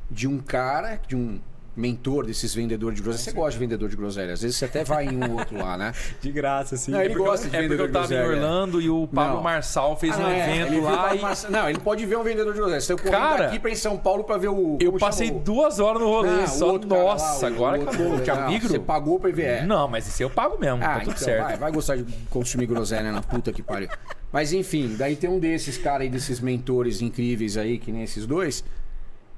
De 0.09 0.27
um 0.27 0.39
cara, 0.39 0.99
de 1.07 1.15
um 1.15 1.39
mentor 1.75 2.25
desses 2.25 2.53
vendedores 2.53 2.97
de 2.97 3.01
groselha. 3.03 3.23
Você 3.23 3.31
gosta 3.31 3.51
de 3.53 3.57
vendedor 3.57 3.89
de 3.89 3.95
groselha? 3.95 4.33
Às 4.33 4.41
vezes 4.41 4.57
você 4.57 4.65
até 4.65 4.83
vai 4.83 5.05
em 5.07 5.17
um 5.17 5.33
outro 5.33 5.57
lá, 5.57 5.75
né? 5.77 5.91
De 6.21 6.31
graça, 6.31 6.77
sim. 6.77 6.91
Não, 6.91 7.01
ele 7.01 7.15
gosta 7.15 7.47
de 7.49 7.55
É 7.55 7.59
porque 7.59 7.61
vendedor 7.75 7.83
eu 7.83 7.87
de 7.87 7.93
tava 7.93 8.05
em 8.05 8.17
groselha. 8.17 8.35
Orlando 8.35 8.81
e 8.81 8.89
o 8.89 9.07
Pablo 9.07 9.35
Não. 9.37 9.43
Marçal 9.43 9.97
fez 9.97 10.13
Ah, 10.15 10.19
um 10.19 10.27
é, 10.27 10.61
evento 10.61 10.81
lá 10.81 11.15
e 11.15 11.51
Não, 11.51 11.69
ele 11.69 11.79
pode 11.79 12.05
ver 12.05 12.17
um 12.17 12.23
vendedor 12.23 12.53
de 12.53 12.59
groselha. 12.59 12.79
Você 12.81 12.95
correndo 12.95 13.11
Cara, 13.11 13.45
aqui 13.47 13.59
pra 13.59 13.71
em 13.71 13.75
São 13.75 13.97
Paulo 13.97 14.23
pra 14.23 14.37
ver 14.37 14.49
o. 14.49 14.77
eu 14.79 14.93
passei 14.93 15.27
chama 15.27 15.39
o- 15.39 15.43
duas 15.43 15.79
horas 15.79 16.01
no 16.01 16.07
rolê 16.07 16.43
Ah, 16.43 16.47
só. 16.47 16.71
outro 16.71 16.87
cara 16.89 17.01
lá, 17.03 17.11
Nossa, 17.13 17.45
o- 17.45 17.47
agora 17.47 17.77
o 17.77 17.81
outro- 17.85 18.15
acabou. 18.21 18.41
Não, 18.43 18.51
Migro? 18.51 18.69
Você 18.69 18.79
pagou 18.79 19.19
pra 19.19 19.31
ver. 19.31 19.43
é. 19.43 19.65
Não, 19.65 19.87
mas 19.87 20.07
esse 20.07 20.21
eu 20.21 20.29
pago 20.29 20.57
mesmo. 20.59 20.77
Ah, 20.83 20.87
tá 20.87 20.99
tudo 20.99 21.11
então, 21.11 21.17
certo. 21.17 21.43
Vai, 21.45 21.57
vai 21.57 21.71
gostar 21.71 21.95
de 21.97 22.05
consumir 22.29 22.67
groselha 22.67 23.11
na 23.11 23.21
puta 23.21 23.51
que 23.51 23.63
pariu. 23.63 23.89
Mas 24.31 24.53
enfim, 24.53 24.95
daí 24.97 25.15
tem 25.15 25.29
um 25.29 25.39
desses 25.39 25.77
caras 25.77 26.01
aí, 26.01 26.09
desses 26.09 26.39
mentores 26.39 27.01
incríveis 27.01 27.57
aí, 27.57 27.77
que 27.77 27.91
nem 27.91 28.03
esses 28.03 28.25
dois, 28.25 28.63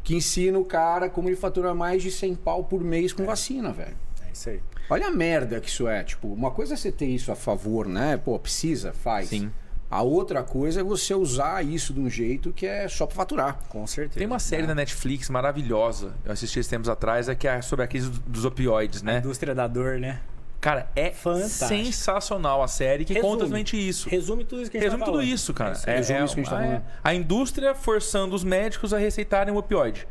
que 0.05 0.15
ensina 0.15 0.57
o 0.57 0.63
cara 0.63 1.09
como 1.09 1.27
ele 1.27 1.35
fatura 1.35 1.73
mais 1.73 2.01
de 2.01 2.09
100 2.11 2.35
pau 2.35 2.63
por 2.63 2.81
mês 2.81 3.11
com 3.11 3.25
vacina, 3.25 3.73
velho. 3.73 3.97
É 4.25 4.31
isso 4.31 4.49
aí. 4.49 4.61
Olha 4.89 5.07
a 5.07 5.11
merda 5.11 5.59
que 5.59 5.67
isso 5.67 5.87
é. 5.87 6.03
Tipo, 6.03 6.27
uma 6.31 6.51
coisa 6.51 6.75
é 6.75 6.77
você 6.77 6.91
ter 6.91 7.07
isso 7.07 7.31
a 7.31 7.35
favor, 7.35 7.87
né? 7.87 8.15
Pô, 8.15 8.37
precisa, 8.39 8.93
faz. 8.93 9.29
Sim. 9.29 9.51
A 9.89 10.01
outra 10.01 10.43
coisa 10.43 10.81
é 10.81 10.83
você 10.83 11.13
usar 11.15 11.63
isso 11.65 11.91
de 11.93 11.99
um 11.99 12.09
jeito 12.09 12.53
que 12.53 12.65
é 12.67 12.87
só 12.87 13.05
pra 13.07 13.15
faturar. 13.15 13.59
Com 13.69 13.85
certeza. 13.87 14.17
Tem 14.19 14.27
uma 14.27 14.39
série 14.39 14.67
na 14.67 14.75
Netflix 14.75 15.29
maravilhosa. 15.29 16.13
Eu 16.23 16.31
assisti 16.31 16.59
esses 16.59 16.69
tempos 16.69 16.87
atrás, 16.89 17.27
é 17.29 17.35
que 17.35 17.47
é 17.47 17.61
sobre 17.61 17.85
a 17.85 17.87
crise 17.87 18.09
do- 18.09 18.19
dos 18.19 18.45
opioides, 18.45 19.01
A 19.01 19.05
né? 19.05 19.17
indústria 19.19 19.55
da 19.55 19.67
dor, 19.67 19.99
né? 19.99 20.19
Cara, 20.65 20.89
é 20.95 21.12
Fantástico. 21.12 21.67
sensacional 21.67 22.63
a 22.63 22.67
série 22.67 23.06
que 23.06 23.13
Resume. 23.13 23.32
conta 23.32 23.43
exatamente 23.43 23.88
isso. 23.88 24.10
Resume 24.10 24.43
tudo 24.43 24.63
isso 24.63 24.71
que 24.71 24.78
a 24.78 24.80
gente 24.80 24.86
Resume 24.88 24.99
tá 25.01 25.06
tudo 25.06 25.17
falando. 25.19 25.32
isso, 25.32 25.54
cara. 25.54 25.80
É, 25.86 25.95
resume 25.97 26.19
é- 26.19 26.23
isso 26.25 26.34
que 26.34 26.39
a 26.39 26.43
gente 26.43 26.51
tá 26.51 26.60
é- 26.60 26.65
falando. 26.65 26.84
a 27.04 27.13
indústria 27.13 27.75
forçando 27.75 28.36
os 28.36 28.43
médicos 28.43 28.91
a 28.91 28.97
receitarem 28.97 29.54
o 29.54 29.58
opioide. 29.58 30.08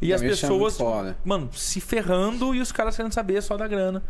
E 0.00 0.06
Então, 0.06 0.16
as 0.16 0.22
é 0.22 0.26
pessoas, 0.28 0.78
mano, 1.22 1.50
se 1.52 1.82
ferrando 1.82 2.54
e 2.54 2.60
os 2.62 2.72
caras 2.72 2.96
querendo 2.96 3.12
saber 3.12 3.42
só 3.42 3.58
da 3.58 3.68
grana. 3.68 4.02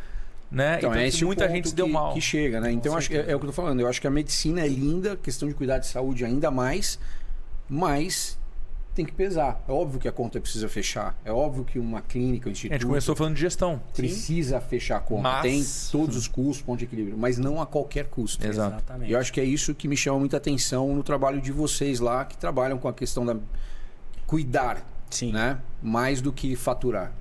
Né? 0.49 0.77
Então, 0.79 0.91
Então, 0.91 1.03
é 1.03 1.09
esse 1.09 1.25
muita 1.25 1.49
gente 1.49 1.71
se 1.71 1.75
deu 1.75 1.87
que, 1.87 1.93
mal. 1.93 2.15
que 2.15 2.21
chega, 2.21 2.61
né? 2.61 2.71
Então, 2.71 2.97
acho 2.97 3.11
que 3.11 3.17
é, 3.17 3.33
é 3.33 3.35
o 3.35 3.41
que 3.41 3.45
eu 3.47 3.51
tô 3.51 3.53
falando. 3.53 3.81
Eu 3.81 3.89
acho 3.89 4.01
que 4.01 4.07
a 4.07 4.11
medicina 4.11 4.61
é 4.61 4.69
linda, 4.69 5.17
questão 5.17 5.49
de 5.49 5.55
cuidar 5.57 5.79
de 5.79 5.89
saúde 5.89 6.25
ainda 6.25 6.53
mais, 6.53 7.01
mas 7.69 8.39
tem 8.95 9.05
que 9.05 9.13
pesar. 9.13 9.63
É 9.69 9.73
óbvio 9.73 9.99
que 10.01 10.07
a 10.09 10.13
conta 10.13 10.41
precisa 10.41 10.69
fechar. 10.69 11.19
É 11.25 11.33
óbvio 11.33 11.65
que 11.65 11.79
uma 11.79 12.01
clínica, 12.01 12.49
um 12.49 12.51
A 12.51 12.53
instituto 12.53 12.73
gente 12.75 12.87
começou 12.87 13.17
falando 13.17 13.35
de 13.35 13.41
gestão. 13.41 13.83
precisa 13.95 14.61
fechar 14.61 14.97
a 14.99 15.01
conta. 15.01 15.23
Mas- 15.23 15.43
Tem 15.43 15.65
todos 15.93 16.17
os 16.17 16.29
custos, 16.29 16.63
ponto 16.63 16.79
de 16.79 16.85
equilíbrio, 16.85 17.17
mas 17.19 17.37
não 17.39 17.61
a 17.61 17.67
qualquer 17.67 18.07
custo. 18.07 18.47
Exato. 18.47 18.77
Exatamente. 18.77 19.11
E 19.11 19.13
eu 19.13 19.19
acho 19.19 19.33
que 19.33 19.41
é 19.41 19.45
isso 19.45 19.75
que 19.75 19.89
me 19.89 19.97
chama 19.97 20.19
muita 20.21 20.37
atenção 20.37 20.95
no 20.95 21.03
trabalho 21.03 21.41
de 21.41 21.51
vocês 21.53 21.99
lá, 22.01 22.25
que 22.25 22.37
trabalham 22.37 22.79
com 22.79 22.89
a 22.89 22.93
questão 22.93 23.27
da 23.27 23.37
cuidar, 24.27 24.85
Sim. 25.11 25.33
né? 25.33 25.59
Mais 25.83 26.21
do 26.21 26.33
que 26.33 26.57
faturar. 26.57 27.13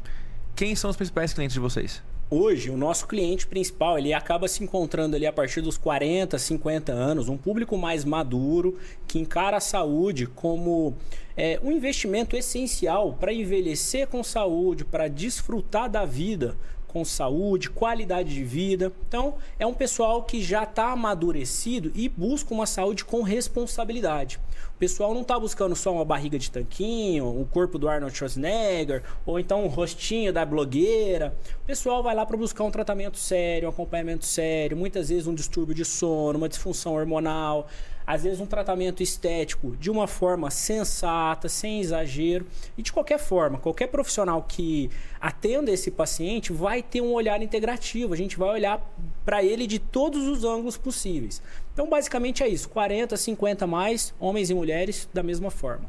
Quem 0.56 0.76
são 0.76 0.90
os 0.90 0.96
principais 0.96 1.34
clientes 1.34 1.54
de 1.54 1.60
vocês? 1.60 2.02
Hoje, 2.36 2.72
o 2.72 2.76
nosso 2.76 3.06
cliente 3.06 3.46
principal, 3.46 3.96
ele 3.96 4.12
acaba 4.12 4.48
se 4.48 4.64
encontrando 4.64 5.16
ali 5.16 5.28
a 5.28 5.32
partir 5.32 5.62
dos 5.62 5.78
40, 5.78 6.40
50 6.40 6.92
anos, 6.92 7.30
um 7.30 7.38
público 7.38 7.78
mais 7.78 8.04
maduro, 8.04 8.76
que 9.08 9.20
encara 9.20 9.58
a 9.58 9.60
saúde 9.60 10.26
como 10.26 10.96
é, 11.38 11.60
um 11.64 11.72
investimento 11.72 12.36
essencial 12.36 13.16
para 13.20 13.32
envelhecer 13.32 14.08
com 14.08 14.24
saúde, 14.24 14.84
para 14.84 15.08
desfrutar 15.08 15.88
da 15.88 16.06
vida 16.06 16.58
com 16.94 17.04
saúde, 17.04 17.72
qualidade 17.72 18.34
de 18.34 18.44
vida. 18.44 18.94
Então, 19.08 19.34
é 19.58 19.66
um 19.66 19.74
pessoal 19.74 20.22
que 20.22 20.42
já 20.42 20.64
está 20.64 20.92
amadurecido 20.92 21.92
e 21.96 22.08
busca 22.08 22.54
uma 22.54 22.68
saúde 22.68 23.04
com 23.04 23.24
responsabilidade. 23.24 24.40
O 24.76 24.78
pessoal 24.78 25.14
não 25.14 25.22
está 25.22 25.40
buscando 25.40 25.76
só 25.76 25.92
uma 25.92 26.06
barriga 26.06 26.38
de 26.38 26.52
tanquinho, 26.52 27.26
o 27.28 27.46
corpo 27.46 27.80
do 27.80 27.90
Arnold 27.90 28.16
Schwarzenegger, 28.16 29.02
ou 29.26 29.40
então 29.40 29.64
um 29.64 29.68
rostinho 29.68 30.32
da 30.32 30.46
blogueira. 30.46 31.36
O 31.64 31.66
pessoal 31.66 32.04
vai 32.04 32.14
lá 32.14 32.26
para 32.26 32.38
buscar 32.38 32.64
um 32.64 32.72
tratamento 32.72 33.18
sério, 33.18 33.68
um 33.68 33.72
acompanhamento 33.72 34.26
sério, 34.26 34.78
muitas 34.78 35.10
vezes 35.10 35.26
um 35.26 35.34
distúrbio 35.34 35.74
de 35.74 35.86
sono, 35.86 36.38
uma 36.38 36.50
disfunção 36.50 36.94
hormonal 36.94 37.68
às 38.06 38.24
vezes 38.24 38.40
um 38.40 38.46
tratamento 38.46 39.02
estético 39.02 39.76
de 39.78 39.90
uma 39.90 40.08
forma 40.08 40.50
sensata, 40.50 41.50
sem 41.50 41.80
exagero. 41.80 42.46
E 42.78 42.82
de 42.82 42.92
qualquer 42.92 43.20
forma, 43.20 43.58
qualquer 43.58 43.88
profissional 43.88 44.44
que 44.48 44.90
atenda 45.20 45.72
esse 45.72 45.90
paciente 45.92 46.52
vai 46.52 46.82
ter 46.82 47.02
um 47.02 47.14
olhar 47.14 47.42
integrativo. 47.42 48.14
A 48.14 48.18
gente 48.18 48.38
vai 48.38 48.50
olhar 48.50 48.82
para 49.26 49.44
ele 49.44 49.66
de 49.68 49.80
todos 49.80 50.28
os 50.28 50.44
ângulos 50.44 50.78
possíveis. 50.78 51.42
Então, 51.74 51.90
basicamente 51.90 52.44
é 52.44 52.48
isso: 52.48 52.70
40, 52.70 53.16
50 53.16 53.66
mais, 53.68 54.14
homens 54.20 54.50
e 54.50 54.54
mulheres 54.54 55.08
da 55.14 55.24
mesma 55.24 55.50
forma. 55.50 55.86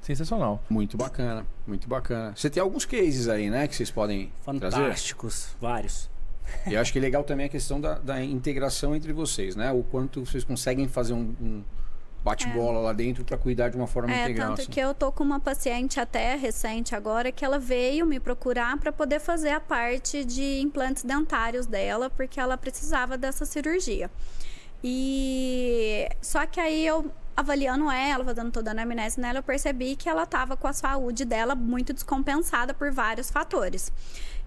Sensacional. 0.00 0.62
Muito 0.70 0.96
bacana, 0.96 1.46
muito 1.66 1.86
bacana. 1.88 2.32
Você 2.34 2.48
tem 2.48 2.62
alguns 2.62 2.86
cases 2.86 3.28
aí, 3.28 3.50
né, 3.50 3.68
que 3.68 3.76
vocês 3.76 3.90
podem 3.90 4.32
Fantásticos, 4.42 5.50
trazer? 5.50 5.56
vários. 5.60 6.10
E 6.66 6.74
eu 6.74 6.80
acho 6.80 6.92
que 6.92 6.98
é 6.98 7.02
legal 7.02 7.24
também 7.24 7.46
a 7.46 7.48
questão 7.48 7.80
da, 7.80 7.98
da 7.98 8.22
integração 8.22 8.94
entre 8.94 9.12
vocês, 9.12 9.56
né? 9.56 9.72
O 9.72 9.82
quanto 9.82 10.24
vocês 10.24 10.44
conseguem 10.44 10.88
fazer 10.88 11.12
um, 11.12 11.34
um 11.40 11.64
bate-bola 12.22 12.78
é. 12.78 12.82
lá 12.82 12.92
dentro 12.92 13.24
para 13.24 13.36
cuidar 13.36 13.68
de 13.68 13.76
uma 13.76 13.86
forma 13.86 14.12
é, 14.12 14.24
integral. 14.24 14.48
Tanto 14.48 14.62
assim. 14.62 14.70
que 14.70 14.80
eu 14.80 14.92
tô 14.92 15.10
com 15.12 15.24
uma 15.24 15.40
paciente 15.40 16.00
até 16.00 16.34
recente 16.36 16.94
agora 16.94 17.32
que 17.32 17.44
ela 17.44 17.58
veio 17.58 18.04
me 18.04 18.20
procurar 18.20 18.76
para 18.78 18.92
poder 18.92 19.20
fazer 19.20 19.50
a 19.50 19.60
parte 19.60 20.24
de 20.24 20.60
implantes 20.60 21.04
dentários 21.04 21.66
dela, 21.66 22.10
porque 22.10 22.38
ela 22.40 22.56
precisava 22.56 23.16
dessa 23.16 23.44
cirurgia. 23.44 24.10
E 24.82 26.08
só 26.20 26.46
que 26.46 26.60
aí 26.60 26.86
eu 26.86 27.10
avaliando 27.36 27.88
ela, 27.88 28.24
fazendo 28.24 28.50
toda 28.50 28.70
a 28.70 28.72
anamnese 28.72 29.20
nela, 29.20 29.38
eu 29.38 29.42
percebi 29.44 29.94
que 29.94 30.08
ela 30.08 30.24
estava 30.24 30.56
com 30.56 30.66
a 30.66 30.72
saúde 30.72 31.24
dela 31.24 31.54
muito 31.54 31.92
descompensada 31.92 32.74
por 32.74 32.90
vários 32.90 33.30
fatores. 33.30 33.92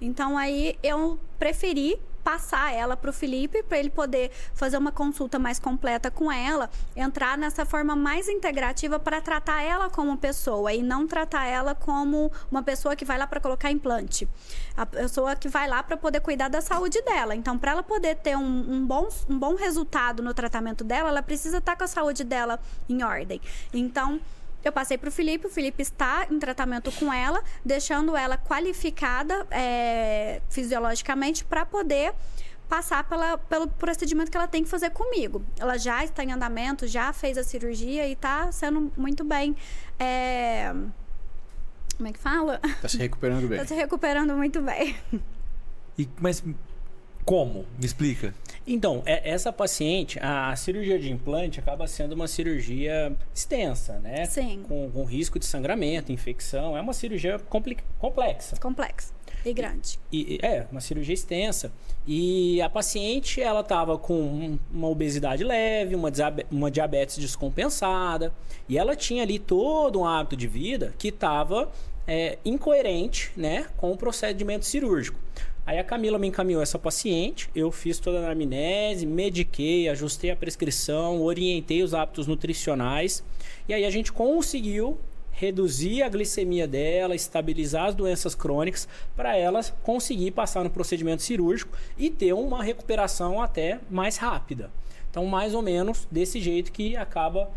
Então 0.02 0.38
aí 0.38 0.78
eu 0.84 1.20
preferi 1.38 1.98
passar 2.22 2.74
ela 2.74 2.96
para 2.96 3.10
o 3.10 3.14
Felipe 3.14 3.64
para 3.64 3.78
ele 3.78 3.90
poder 3.90 4.32
fazer 4.54 4.78
uma 4.78 4.92
consulta 4.92 5.38
mais 5.40 5.60
completa 5.60 6.10
com 6.10 6.32
ela, 6.32 6.70
entrar 6.96 7.38
nessa 7.38 7.66
forma 7.66 7.96
mais 7.96 8.30
integrativa 8.30 9.00
para 9.00 9.20
tratar 9.20 9.62
ela 9.62 9.90
como 9.90 10.18
pessoa 10.18 10.72
e 10.74 10.82
não 10.82 11.08
tratar 11.08 11.46
ela 11.46 11.76
como 11.76 12.32
uma 12.50 12.64
pessoa 12.64 12.96
que 12.96 13.04
vai 13.04 13.18
lá 13.18 13.28
para 13.28 13.40
colocar 13.40 13.72
implante. 13.72 14.28
A 14.78 14.86
pessoa 14.86 15.36
que 15.36 15.50
vai 15.50 15.68
lá 15.68 15.84
para 15.84 15.98
poder 15.98 16.22
cuidar 16.22 16.48
da 16.48 16.62
saúde 16.62 17.02
dela. 17.02 17.36
Então, 17.36 17.58
para 17.58 17.72
ela 17.72 17.84
poder 17.84 18.16
ter 18.16 18.38
um, 18.38 18.74
um, 18.74 18.86
bom, 18.86 19.10
um 19.30 19.38
bom 19.38 19.56
resultado 19.56 20.24
no 20.24 20.34
tratamento 20.34 20.84
dela, 20.84 21.10
ela 21.10 21.22
precisa 21.22 21.58
estar 21.58 21.74
tá 21.74 21.78
com 21.78 21.84
a 21.84 21.88
saúde 21.88 22.24
dela 22.24 22.60
em 22.88 23.04
ordem. 23.04 23.42
Então, 23.74 24.20
eu 24.64 24.72
passei 24.72 24.98
para 24.98 25.10
o 25.10 25.12
Felipe, 25.12 25.48
o 25.48 25.50
Felipe 25.50 25.82
está 25.82 26.28
em 26.30 26.40
tratamento 26.40 26.92
com 26.94 27.12
ela, 27.12 27.44
deixando 27.64 28.16
ela 28.16 28.38
qualificada 28.38 29.46
é, 29.52 30.42
fisiologicamente 30.50 31.44
para 31.44 31.66
poder 31.66 32.14
passar 32.72 33.04
pela, 33.04 33.38
pelo 33.38 33.68
procedimento 33.68 34.32
que 34.32 34.38
ela 34.38 34.48
tem 34.48 34.64
que 34.64 34.70
fazer 34.70 34.92
comigo. 34.92 35.44
Ela 35.60 35.78
já 35.78 36.06
está 36.06 36.24
em 36.24 36.32
andamento, 36.32 36.88
já 36.88 37.12
fez 37.12 37.38
a 37.38 37.44
cirurgia 37.44 38.08
e 38.08 38.14
está 38.14 38.50
sendo 38.54 38.90
muito 38.96 39.26
bem. 39.26 39.54
É... 40.00 40.74
Como 41.98 42.08
é 42.08 42.14
que 42.14 42.20
fala? 42.20 42.62
Está 42.64 42.88
se 42.88 42.98
recuperando 42.98 43.46
bem. 43.50 43.58
Está 43.58 43.68
se 43.68 43.76
recuperando 43.76 44.34
muito 44.38 44.62
bem. 44.62 44.96
E, 46.00 46.08
mas 46.22 46.42
como? 47.26 47.66
Me 47.78 47.86
explica. 47.86 48.34
Então, 48.74 49.04
é, 49.06 49.30
essa 49.30 49.52
paciente, 49.52 50.18
a 50.22 50.56
cirurgia 50.56 50.98
de 50.98 51.12
implante 51.12 51.60
acaba 51.60 51.86
sendo 51.88 52.14
uma 52.14 52.28
cirurgia 52.28 53.16
extensa, 53.36 54.00
né? 54.00 54.26
Sim. 54.26 54.64
Com, 54.68 54.90
com 54.90 55.04
risco 55.04 55.38
de 55.38 55.46
sangramento, 55.46 56.12
infecção. 56.12 56.78
É 56.78 56.82
uma 56.82 56.94
cirurgia 56.94 57.38
complexa. 58.00 58.56
Complexa 58.58 59.12
e 59.46 59.54
grande. 59.54 60.00
E, 60.12 60.40
é, 60.42 60.66
uma 60.72 60.82
cirurgia 60.82 61.14
extensa. 61.14 61.72
E 62.08 62.62
a 62.62 62.70
paciente, 62.70 63.42
ela 63.42 63.62
estava 63.62 63.98
com 63.98 64.58
uma 64.72 64.88
obesidade 64.88 65.44
leve, 65.44 65.96
uma, 65.96 66.10
uma 66.50 66.72
diabetes 66.72 67.18
descompensada. 67.18 68.34
E 68.70 68.78
ela 68.78 68.96
tinha 68.96 69.24
ali 69.24 69.38
todo 69.38 70.00
um 70.00 70.06
hábito 70.06 70.36
de 70.38 70.48
vida 70.48 70.94
que 70.98 71.10
estava 71.10 71.70
é, 72.08 72.38
incoerente 72.46 73.32
né, 73.36 73.68
com 73.78 73.92
o 73.92 73.98
procedimento 73.98 74.66
cirúrgico. 74.66 75.20
Aí 75.72 75.80
a 75.80 75.86
Camila 75.86 76.20
me 76.20 76.28
encaminhou 76.28 76.62
essa 76.62 76.78
paciente, 76.78 77.50
eu 77.56 77.72
fiz 77.72 77.98
toda 77.98 78.20
a 78.20 78.24
anamnese, 78.26 79.06
mediquei, 79.06 79.88
ajustei 79.88 80.30
a 80.30 80.36
prescrição, 80.36 81.22
orientei 81.22 81.82
os 81.82 81.94
hábitos 81.94 82.28
nutricionais. 82.28 83.24
E 83.70 83.74
aí 83.74 83.86
a 83.86 83.90
gente 83.90 84.12
conseguiu 84.12 85.00
reduzir 85.32 86.04
a 86.04 86.10
glicemia 86.10 86.68
dela, 86.68 87.16
estabilizar 87.16 87.86
as 87.86 87.96
doenças 87.96 88.36
crônicas 88.36 88.86
para 89.16 89.38
ela 89.38 89.64
conseguir 89.82 90.32
passar 90.32 90.62
no 90.62 90.70
procedimento 90.70 91.22
cirúrgico 91.22 91.72
e 91.98 92.10
ter 92.10 92.34
uma 92.34 92.62
recuperação 92.62 93.42
até 93.42 93.80
mais 93.90 94.18
rápida. 94.18 94.70
Então, 95.10 95.26
mais 95.26 95.54
ou 95.54 95.62
menos 95.62 96.06
desse 96.12 96.42
jeito 96.42 96.70
que 96.70 96.98
acaba 96.98 97.50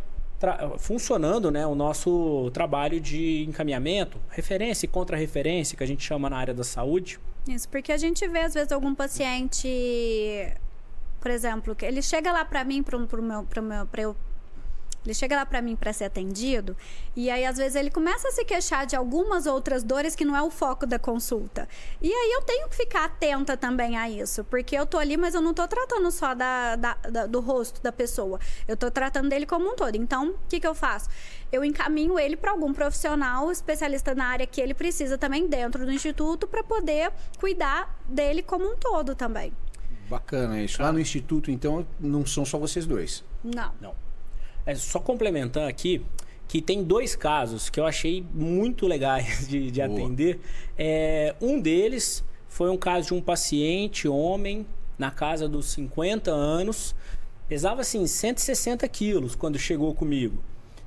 funcionando 0.79 1.51
né, 1.51 1.67
o 1.67 1.75
nosso 1.75 2.49
trabalho 2.53 3.01
de 3.01 3.43
encaminhamento, 3.43 4.19
referência 4.31 4.87
e 4.87 4.89
contra-referência, 4.89 5.77
que 5.77 5.83
a 5.83 5.87
gente 5.87 6.05
chama 6.05 6.31
na 6.31 6.37
área 6.37 6.55
da 6.55 6.63
saúde. 6.63 7.19
Isso, 7.47 7.69
porque 7.69 7.93
a 7.93 7.97
gente 7.99 8.27
vê 8.27 8.41
às 8.41 8.55
vezes 8.55 8.73
algum 8.73 8.95
paciente, 8.95 9.69
por 11.21 11.31
exemplo, 11.31 11.75
que 11.75 11.85
ele 11.85 12.01
chega 12.01 12.33
lá 12.33 12.45
para 12.45 12.65
mim, 12.65 12.83
para 12.83 12.97
meu, 13.23 13.45
meu, 13.63 13.87
eu 14.03 14.17
ele 15.05 15.15
chega 15.15 15.37
lá 15.37 15.45
para 15.45 15.61
mim 15.61 15.77
para 15.77 15.93
ser 15.93 16.05
atendido 16.05 16.77
e 17.15 17.31
aí 17.31 17.45
às 17.45 17.57
vezes 17.57 17.77
ele 17.77 17.91
começa 17.91 18.29
a 18.29 18.31
se 18.31 18.45
queixar 18.45 18.87
de 18.87 18.97
algumas 18.97 19.47
outras 19.47 19.83
dores 19.83 20.15
que 20.17 20.25
não 20.25 20.37
é 20.37 20.43
o 20.43 20.51
foco 20.51 20.87
da 20.87 20.99
consulta. 20.99 21.69
E 22.01 22.13
aí 22.13 22.33
eu 22.33 22.43
tenho 22.43 22.69
que 22.69 22.77
ficar 22.77 23.05
atenta 23.05 23.57
também 23.57 23.97
a 23.97 24.09
isso, 24.09 24.45
porque 24.45 24.77
eu 24.77 24.87
tô 24.87 24.99
ali, 24.99 25.17
mas 25.17 25.35
eu 25.35 25.41
não 25.41 25.53
tô 25.53 25.67
tratando 25.69 26.11
só 26.11 26.35
da, 26.35 26.77
da, 26.77 26.95
da 26.95 27.27
do 27.27 27.41
rosto 27.41 27.83
da 27.83 27.93
pessoa. 27.93 28.39
Eu 28.67 28.77
tô 28.77 28.91
tratando 28.91 29.29
dele 29.29 29.47
como 29.47 29.71
um 29.71 29.77
todo. 29.77 29.97
Então, 29.97 30.31
o 30.31 30.39
que 30.49 30.61
que 30.61 30.67
eu 30.67 30.75
faço? 30.75 31.09
Eu 31.53 31.65
encaminho 31.65 32.19
ele 32.19 32.37
para 32.37 32.51
algum 32.51 32.73
profissional 32.73 33.51
especialista 33.51 34.15
na 34.15 34.27
área 34.27 34.47
que 34.47 34.61
ele 34.61 34.75
precisa 34.75 35.19
também 35.19 35.47
dentro 35.49 35.85
do 35.85 35.93
instituto 35.93 36.47
para 36.47 36.63
poder 36.63 37.13
cuidar 37.39 38.01
dele 38.09 38.43
como 38.43 38.65
um 38.65 38.77
todo 38.77 39.15
também. 39.15 39.53
Bacana 40.09 40.61
isso. 40.61 40.83
Lá 40.83 40.93
no 40.93 41.01
instituto, 41.01 41.51
então, 41.51 41.87
não 41.99 42.27
são 42.27 42.45
só 42.45 42.59
vocês 42.59 42.87
dois. 42.87 43.25
Não. 43.43 43.73
Não. 43.81 44.04
É 44.67 44.75
só 44.75 44.99
complementando 44.99 45.69
aqui 45.69 46.03
que 46.47 46.61
tem 46.61 46.83
dois 46.83 47.17
casos 47.17 47.69
que 47.71 47.81
eu 47.81 47.87
achei 47.87 48.25
muito 48.33 48.87
legais 48.87 49.49
de, 49.49 49.71
de 49.71 49.83
atender. 49.83 50.41
É, 50.79 51.35
um 51.41 51.61
deles 51.61 52.25
foi 52.49 52.71
um 52.71 52.77
caso 52.77 53.09
de 53.09 53.15
um 53.15 53.21
paciente, 53.21 54.07
homem, 54.07 54.67
na 54.99 55.11
casa 55.11 55.49
dos 55.49 55.67
50 55.73 56.31
anos, 56.31 56.95
pesava 57.49 57.81
assim 57.81 58.07
160 58.07 58.87
quilos 58.89 59.35
quando 59.35 59.59
chegou 59.59 59.95
comigo. 59.95 60.39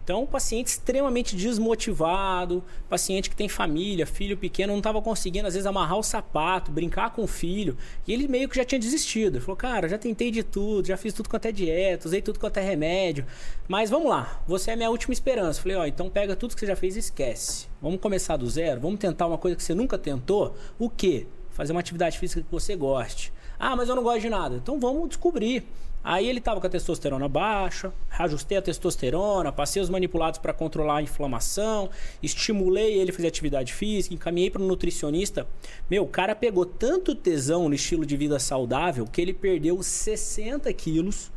Então, 0.08 0.26
paciente 0.26 0.68
extremamente 0.68 1.36
desmotivado, 1.36 2.64
paciente 2.88 3.30
que 3.30 3.36
tem 3.36 3.50
família, 3.50 4.08
filho 4.08 4.38
pequeno, 4.38 4.72
não 4.72 4.78
estava 4.78 5.02
conseguindo, 5.02 5.46
às 5.50 5.54
vezes, 5.54 5.68
amarrar 5.68 5.98
o 5.98 6.02
sapato, 6.02 6.72
brincar 6.72 7.10
com 7.10 7.24
o 7.24 7.28
filho. 7.28 7.78
E 8.08 8.14
ele 8.14 8.26
meio 8.26 8.48
que 8.48 8.56
já 8.56 8.64
tinha 8.64 8.80
desistido. 8.80 9.36
Ele 9.36 9.44
falou, 9.44 9.58
cara, 9.58 9.90
já 9.90 9.98
tentei 9.98 10.32
de 10.32 10.44
tudo, 10.44 10.88
já 10.88 10.96
fiz 10.96 11.12
tudo 11.12 11.28
quanto 11.28 11.48
é 11.48 11.52
dieta, 11.52 12.08
usei 12.08 12.22
tudo 12.22 12.40
quanto 12.40 12.56
é 12.56 12.62
remédio. 12.62 13.26
Mas 13.68 13.90
vamos 13.90 14.08
lá, 14.08 14.42
você 14.48 14.72
é 14.72 14.78
minha 14.78 14.90
última 14.90 15.12
esperança. 15.12 15.62
falei, 15.62 15.76
ó, 15.76 15.86
então 15.86 16.10
pega 16.10 16.38
tudo 16.38 16.54
que 16.54 16.62
você 16.62 16.68
já 16.68 16.76
fez 16.78 16.96
e 16.96 17.00
esquece. 17.00 17.68
Vamos 17.82 18.00
começar 18.00 18.38
do 18.38 18.50
zero, 18.50 18.80
vamos 18.80 19.00
tentar 19.00 19.28
uma 19.28 19.38
coisa 19.38 19.58
que 19.58 19.64
você 19.64 19.76
nunca 19.76 19.98
tentou. 19.98 20.56
O 20.80 20.90
quê? 20.90 21.28
Fazer 21.50 21.74
uma 21.74 21.82
atividade 21.82 22.18
física 22.18 22.40
que 22.40 22.50
você 22.50 22.78
goste. 22.78 23.34
Ah, 23.60 23.76
mas 23.76 23.90
eu 23.90 23.96
não 23.96 24.04
gosto 24.04 24.22
de 24.22 24.30
nada. 24.30 24.56
Então 24.56 24.80
vamos 24.80 25.10
descobrir. 25.10 25.66
Aí 26.10 26.30
ele 26.30 26.40
estava 26.40 26.62
com 26.62 26.68
a 26.68 26.70
testosterona 26.70 27.28
baixa, 27.28 27.92
ajustei 28.18 28.58
a 28.58 28.62
testosterona, 28.62 29.52
passei 29.52 29.82
os 29.82 29.90
manipulados 29.90 30.40
para 30.40 30.54
controlar 30.54 31.00
a 31.00 31.02
inflamação, 31.02 31.90
estimulei 32.24 32.98
ele 32.98 33.12
a 33.12 33.14
fazer 33.14 33.28
atividade 33.28 33.74
física, 33.74 34.16
encaminhei 34.16 34.50
para 34.50 34.62
um 34.62 34.68
nutricionista. 34.68 35.46
Meu, 35.90 36.04
o 36.04 36.08
cara 36.08 36.34
pegou 36.34 36.66
tanto 36.66 37.14
tesão 37.14 37.68
no 37.68 37.76
estilo 37.76 38.06
de 38.06 38.16
vida 38.16 38.40
saudável 38.40 39.06
que 39.06 39.20
ele 39.20 39.34
perdeu 39.34 39.84
60 39.84 40.72
quilos 40.72 41.30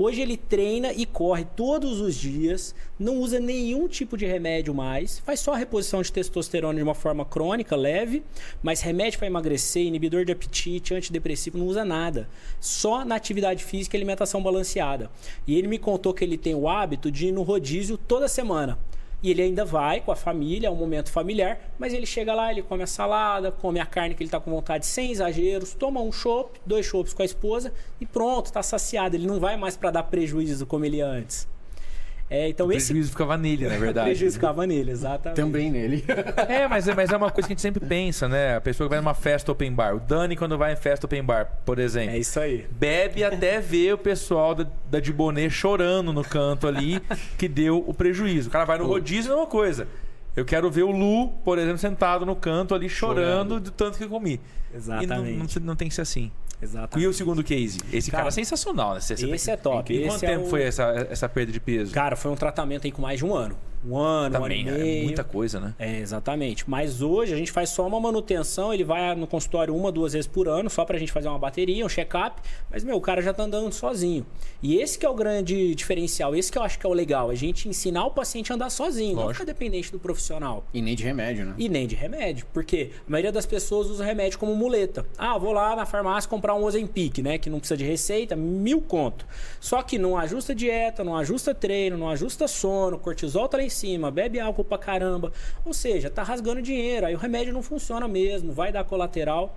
Hoje 0.00 0.20
ele 0.20 0.36
treina 0.36 0.92
e 0.92 1.04
corre 1.04 1.44
todos 1.56 2.00
os 2.00 2.14
dias, 2.14 2.72
não 2.96 3.16
usa 3.16 3.40
nenhum 3.40 3.88
tipo 3.88 4.16
de 4.16 4.24
remédio 4.24 4.72
mais, 4.72 5.18
faz 5.18 5.40
só 5.40 5.54
a 5.54 5.56
reposição 5.56 6.00
de 6.00 6.12
testosterona 6.12 6.76
de 6.76 6.84
uma 6.84 6.94
forma 6.94 7.24
crônica, 7.24 7.74
leve, 7.74 8.22
mas 8.62 8.80
remédio 8.80 9.18
para 9.18 9.26
emagrecer, 9.26 9.82
inibidor 9.82 10.24
de 10.24 10.30
apetite, 10.30 10.94
antidepressivo, 10.94 11.58
não 11.58 11.66
usa 11.66 11.84
nada. 11.84 12.28
Só 12.60 13.04
na 13.04 13.16
atividade 13.16 13.64
física 13.64 13.96
e 13.96 13.98
alimentação 13.98 14.40
balanceada. 14.40 15.10
E 15.44 15.58
ele 15.58 15.66
me 15.66 15.80
contou 15.80 16.14
que 16.14 16.22
ele 16.22 16.38
tem 16.38 16.54
o 16.54 16.68
hábito 16.68 17.10
de 17.10 17.26
ir 17.26 17.32
no 17.32 17.42
rodízio 17.42 17.98
toda 17.98 18.28
semana. 18.28 18.78
E 19.22 19.30
ele 19.30 19.42
ainda 19.42 19.64
vai 19.64 20.00
com 20.00 20.12
a 20.12 20.16
família, 20.16 20.68
é 20.68 20.70
um 20.70 20.76
momento 20.76 21.10
familiar, 21.10 21.58
mas 21.78 21.92
ele 21.92 22.06
chega 22.06 22.34
lá, 22.34 22.52
ele 22.52 22.62
come 22.62 22.84
a 22.84 22.86
salada, 22.86 23.50
come 23.50 23.80
a 23.80 23.86
carne 23.86 24.14
que 24.14 24.22
ele 24.22 24.30
tá 24.30 24.38
com 24.38 24.50
vontade, 24.50 24.86
sem 24.86 25.10
exageros, 25.10 25.74
toma 25.74 26.00
um 26.00 26.12
chopp, 26.12 26.60
dois 26.64 26.86
chopps 26.86 27.12
com 27.12 27.22
a 27.22 27.24
esposa 27.24 27.72
e 28.00 28.06
pronto, 28.06 28.52
tá 28.52 28.62
saciado. 28.62 29.16
Ele 29.16 29.26
não 29.26 29.40
vai 29.40 29.56
mais 29.56 29.76
para 29.76 29.90
dar 29.90 30.04
prejuízo 30.04 30.66
como 30.66 30.84
ele 30.84 30.98
ia 30.98 31.06
antes. 31.06 31.48
É, 32.30 32.48
então 32.48 32.66
o 32.66 32.72
esse 32.72 32.88
prejuízo 32.88 33.10
ficava 33.10 33.36
nele, 33.38 33.66
na 33.66 33.76
verdade. 33.78 34.00
o 34.08 34.10
prejuízo 34.12 34.34
ficava 34.34 34.66
nele, 34.66 34.90
exatamente. 34.90 35.36
Também 35.36 35.70
nele. 35.70 36.04
É, 36.48 36.68
mas, 36.68 36.86
é- 36.86 36.94
mas 36.94 37.10
é 37.10 37.16
uma 37.16 37.30
coisa 37.30 37.46
que 37.48 37.52
a 37.52 37.54
gente 37.54 37.62
sempre 37.62 37.84
pensa, 37.86 38.28
né? 38.28 38.56
A 38.56 38.60
pessoa 38.60 38.86
que 38.86 38.90
vai 38.94 39.00
numa 39.00 39.14
festa 39.14 39.50
open 39.50 39.72
bar. 39.72 39.96
O 39.96 40.00
Dani, 40.00 40.36
quando 40.36 40.56
vai 40.58 40.72
em 40.72 40.76
festa 40.76 41.06
open 41.06 41.22
bar, 41.22 41.46
por 41.64 41.78
exemplo. 41.78 42.10
É 42.14 42.18
isso 42.18 42.38
aí. 42.38 42.66
Bebe 42.70 43.24
até 43.24 43.60
ver 43.60 43.94
o 43.94 43.98
pessoal 43.98 44.54
da, 44.54 44.66
da 44.90 45.00
Dibonê 45.00 45.48
chorando 45.48 46.12
no 46.12 46.22
canto 46.22 46.66
ali 46.66 47.00
que 47.38 47.48
deu 47.48 47.82
o 47.86 47.94
prejuízo. 47.94 48.48
O 48.48 48.52
cara 48.52 48.64
vai 48.64 48.78
no 48.78 48.86
rodízio 48.86 49.32
é 49.32 49.34
uma 49.36 49.46
coisa. 49.46 49.88
Eu 50.36 50.44
quero 50.44 50.70
ver 50.70 50.84
o 50.84 50.90
Lu, 50.90 51.30
por 51.44 51.58
exemplo, 51.58 51.78
sentado 51.78 52.24
no 52.24 52.36
canto 52.36 52.74
ali 52.74 52.88
chorando, 52.88 53.58
do 53.58 53.70
tanto 53.70 53.98
que 53.98 54.04
eu 54.04 54.08
comi. 54.08 54.34
E 54.34 54.74
não, 54.74 54.78
Exatamente. 55.02 55.58
não, 55.60 55.66
não 55.66 55.76
tem 55.76 55.88
que 55.88 55.94
ser 55.94 56.02
assim. 56.02 56.30
Exatamente. 56.60 57.04
E 57.04 57.08
o 57.08 57.12
segundo 57.14 57.42
case? 57.44 57.78
Esse 57.92 58.10
cara, 58.10 58.22
Cara, 58.24 58.28
é 58.28 58.32
sensacional, 58.32 58.94
né? 58.94 59.00
Você- 59.00 59.14
esse 59.14 59.50
é 59.50 59.56
top. 59.56 59.92
Em, 59.94 59.98
em 59.98 60.02
quanto 60.06 60.16
Esse 60.16 60.26
é 60.26 60.28
tempo 60.30 60.46
o- 60.46 60.50
foi 60.50 60.62
essa, 60.64 60.84
essa 61.10 61.28
perda 61.28 61.52
de 61.52 61.60
peso? 61.60 61.92
Cara, 61.92 62.16
foi 62.16 62.30
um 62.30 62.34
tratamento 62.36 62.84
aí 62.86 62.92
com 62.92 63.00
mais 63.02 63.18
de 63.20 63.24
um 63.24 63.34
ano. 63.34 63.56
Um 63.86 63.96
ano, 63.96 64.38
Também, 64.38 64.64
um 64.64 64.68
ano 64.68 64.78
e 64.78 64.80
é 64.80 64.84
meio. 64.84 65.04
muita 65.04 65.24
coisa, 65.24 65.60
né? 65.60 65.74
É, 65.78 65.98
exatamente. 65.98 66.68
Mas 66.68 67.00
hoje 67.00 67.32
a 67.32 67.36
gente 67.36 67.52
faz 67.52 67.70
só 67.70 67.86
uma 67.86 68.00
manutenção, 68.00 68.72
ele 68.74 68.84
vai 68.84 69.14
no 69.14 69.26
consultório 69.26 69.74
uma, 69.74 69.92
duas 69.92 70.12
vezes 70.12 70.26
por 70.26 70.48
ano, 70.48 70.68
só 70.68 70.84
pra 70.84 70.98
gente 70.98 71.12
fazer 71.12 71.28
uma 71.28 71.38
bateria, 71.38 71.84
um 71.84 71.88
check-up. 71.88 72.40
Mas, 72.70 72.82
meu, 72.82 72.96
o 72.96 73.00
cara 73.00 73.22
já 73.22 73.32
tá 73.32 73.44
andando 73.44 73.72
sozinho. 73.72 74.26
E 74.62 74.76
esse 74.78 74.98
que 74.98 75.06
é 75.06 75.08
o 75.08 75.14
grande 75.14 75.74
diferencial, 75.74 76.34
esse 76.34 76.50
que 76.50 76.58
eu 76.58 76.62
acho 76.62 76.78
que 76.78 76.86
é 76.86 76.88
o 76.88 76.92
legal, 76.92 77.30
a 77.30 77.34
gente 77.34 77.68
ensinar 77.68 78.04
o 78.04 78.10
paciente 78.10 78.50
a 78.50 78.56
andar 78.56 78.70
sozinho, 78.70 79.14
não 79.14 79.22
Lógico. 79.24 79.40
ficar 79.40 79.52
dependente 79.52 79.92
do 79.92 79.98
profissional. 79.98 80.64
E 80.74 80.82
nem 80.82 80.96
de 80.96 81.04
remédio, 81.04 81.44
né? 81.46 81.54
E 81.56 81.68
nem 81.68 81.86
de 81.86 81.94
remédio, 81.94 82.46
porque 82.52 82.90
a 83.06 83.10
maioria 83.10 83.30
das 83.30 83.46
pessoas 83.46 83.86
usa 83.88 84.04
remédio 84.04 84.38
como 84.38 84.54
muleta. 84.56 85.06
Ah, 85.16 85.38
vou 85.38 85.52
lá 85.52 85.76
na 85.76 85.86
farmácia 85.86 86.28
comprar 86.28 86.54
um 86.54 86.64
Ozempic, 86.64 87.18
né? 87.18 87.38
Que 87.38 87.48
não 87.48 87.58
precisa 87.60 87.76
de 87.76 87.84
receita, 87.84 88.34
mil 88.34 88.80
conto. 88.80 89.24
Só 89.60 89.82
que 89.82 89.98
não 89.98 90.16
ajusta 90.16 90.54
dieta, 90.54 91.04
não 91.04 91.16
ajusta 91.16 91.54
treino, 91.54 91.96
não 91.96 92.08
ajusta 92.08 92.48
sono, 92.48 92.98
cortisol 92.98 93.46
tá 93.48 93.56
lá 93.58 93.67
em 93.68 93.70
cima, 93.70 94.10
bebe 94.10 94.40
álcool 94.40 94.64
pra 94.64 94.76
caramba. 94.76 95.32
Ou 95.64 95.72
seja, 95.72 96.10
tá 96.10 96.22
rasgando 96.22 96.60
dinheiro, 96.60 97.06
aí 97.06 97.14
o 97.14 97.18
remédio 97.18 97.52
não 97.52 97.62
funciona 97.62 98.08
mesmo, 98.08 98.52
vai 98.52 98.72
dar 98.72 98.84
colateral. 98.84 99.56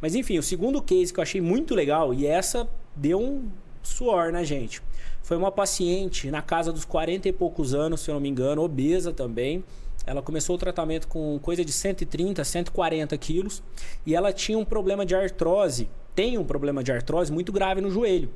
Mas 0.00 0.14
enfim, 0.14 0.38
o 0.38 0.42
segundo 0.42 0.80
case 0.80 1.12
que 1.12 1.20
eu 1.20 1.22
achei 1.22 1.40
muito 1.40 1.74
legal, 1.74 2.14
e 2.14 2.26
essa 2.26 2.68
deu 2.96 3.20
um 3.20 3.50
suor 3.82 4.32
na 4.32 4.42
gente. 4.42 4.80
Foi 5.22 5.36
uma 5.36 5.52
paciente 5.52 6.30
na 6.30 6.42
casa 6.42 6.72
dos 6.72 6.84
40 6.84 7.28
e 7.28 7.32
poucos 7.32 7.74
anos, 7.74 8.00
se 8.00 8.10
eu 8.10 8.14
não 8.14 8.20
me 8.20 8.28
engano, 8.28 8.62
obesa 8.62 9.12
também. 9.12 9.62
Ela 10.06 10.22
começou 10.22 10.56
o 10.56 10.58
tratamento 10.58 11.06
com 11.06 11.38
coisa 11.40 11.64
de 11.64 11.72
130, 11.72 12.42
140 12.42 13.16
quilos. 13.18 13.62
E 14.06 14.14
ela 14.14 14.32
tinha 14.32 14.58
um 14.58 14.64
problema 14.64 15.04
de 15.04 15.14
artrose, 15.14 15.88
tem 16.14 16.38
um 16.38 16.44
problema 16.44 16.82
de 16.82 16.90
artrose 16.90 17.30
muito 17.30 17.52
grave 17.52 17.80
no 17.80 17.90
joelho. 17.90 18.30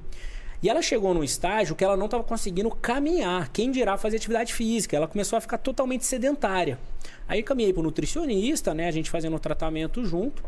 E 0.64 0.68
ela 0.70 0.81
chegou 0.81 1.12
num 1.12 1.22
estágio 1.22 1.77
que 1.77 1.85
ela 1.85 1.94
não 1.94 2.07
estava 2.07 2.24
conseguindo 2.24 2.70
caminhar, 2.70 3.50
quem 3.50 3.70
dirá 3.70 3.98
fazer 3.98 4.16
atividade 4.16 4.55
física. 4.55 4.96
Ela 4.96 5.07
começou 5.07 5.37
a 5.37 5.40
ficar 5.42 5.59
totalmente 5.59 6.07
sedentária. 6.07 6.79
Aí 7.29 7.42
caminhei 7.42 7.70
para 7.70 7.81
o 7.81 7.83
nutricionista, 7.83 8.72
né? 8.72 8.88
A 8.88 8.90
gente 8.90 9.11
fazendo 9.11 9.37
o 9.37 9.38
tratamento 9.38 10.03
junto. 10.07 10.42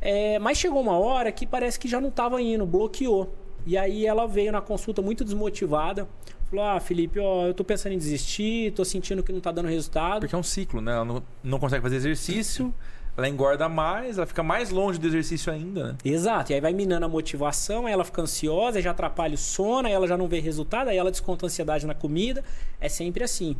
É, 0.00 0.38
mas 0.38 0.56
chegou 0.56 0.80
uma 0.80 0.96
hora 0.96 1.32
que 1.32 1.44
parece 1.44 1.80
que 1.80 1.88
já 1.88 2.00
não 2.00 2.10
estava 2.10 2.40
indo, 2.40 2.64
bloqueou. 2.64 3.34
E 3.66 3.76
aí 3.76 4.06
ela 4.06 4.24
veio 4.24 4.52
na 4.52 4.60
consulta 4.60 5.02
muito 5.02 5.24
desmotivada. 5.24 6.08
Falou: 6.48 6.64
Ah, 6.64 6.78
Felipe, 6.78 7.18
ó, 7.18 7.46
eu 7.46 7.52
tô 7.52 7.64
pensando 7.64 7.92
em 7.92 7.98
desistir, 7.98 8.72
tô 8.72 8.84
sentindo 8.84 9.20
que 9.20 9.32
não 9.32 9.40
tá 9.40 9.50
dando 9.50 9.68
resultado. 9.68 10.20
Porque 10.20 10.34
é 10.36 10.38
um 10.38 10.44
ciclo, 10.44 10.80
né? 10.80 10.92
Ela 10.92 11.04
não, 11.04 11.20
não 11.42 11.58
consegue 11.58 11.82
fazer 11.82 11.96
exercício, 11.96 12.72
ela 13.16 13.28
engorda 13.28 13.68
mais, 13.68 14.18
ela 14.18 14.26
fica 14.26 14.42
mais 14.42 14.70
longe 14.70 14.98
do 14.98 15.06
exercício 15.06 15.52
ainda, 15.52 15.92
né? 15.92 15.96
Exato, 16.04 16.52
e 16.52 16.54
aí 16.54 16.60
vai 16.60 16.72
minando 16.72 17.06
a 17.06 17.08
motivação, 17.08 17.86
aí 17.86 17.92
ela 17.92 18.04
fica 18.04 18.20
ansiosa, 18.20 18.80
já 18.82 18.90
atrapalha 18.90 19.34
o 19.34 19.38
sono, 19.38 19.88
aí 19.88 19.94
ela 19.94 20.06
já 20.06 20.16
não 20.16 20.28
vê 20.28 20.38
resultado, 20.38 20.88
aí 20.88 20.98
ela 20.98 21.10
desconta 21.10 21.44
a 21.44 21.46
ansiedade 21.46 21.86
na 21.86 21.94
comida. 21.94 22.44
É 22.80 22.88
sempre 22.88 23.24
assim. 23.24 23.56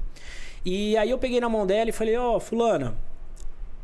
E 0.65 0.97
aí 0.97 1.11
eu 1.11 1.19
peguei 1.19 1.41
na 1.41 1.49
mão 1.49 1.67
dela 1.67 1.89
e 1.89 1.93
falei: 1.93 2.17
Ó, 2.17 2.39
Fulana, 2.39 2.95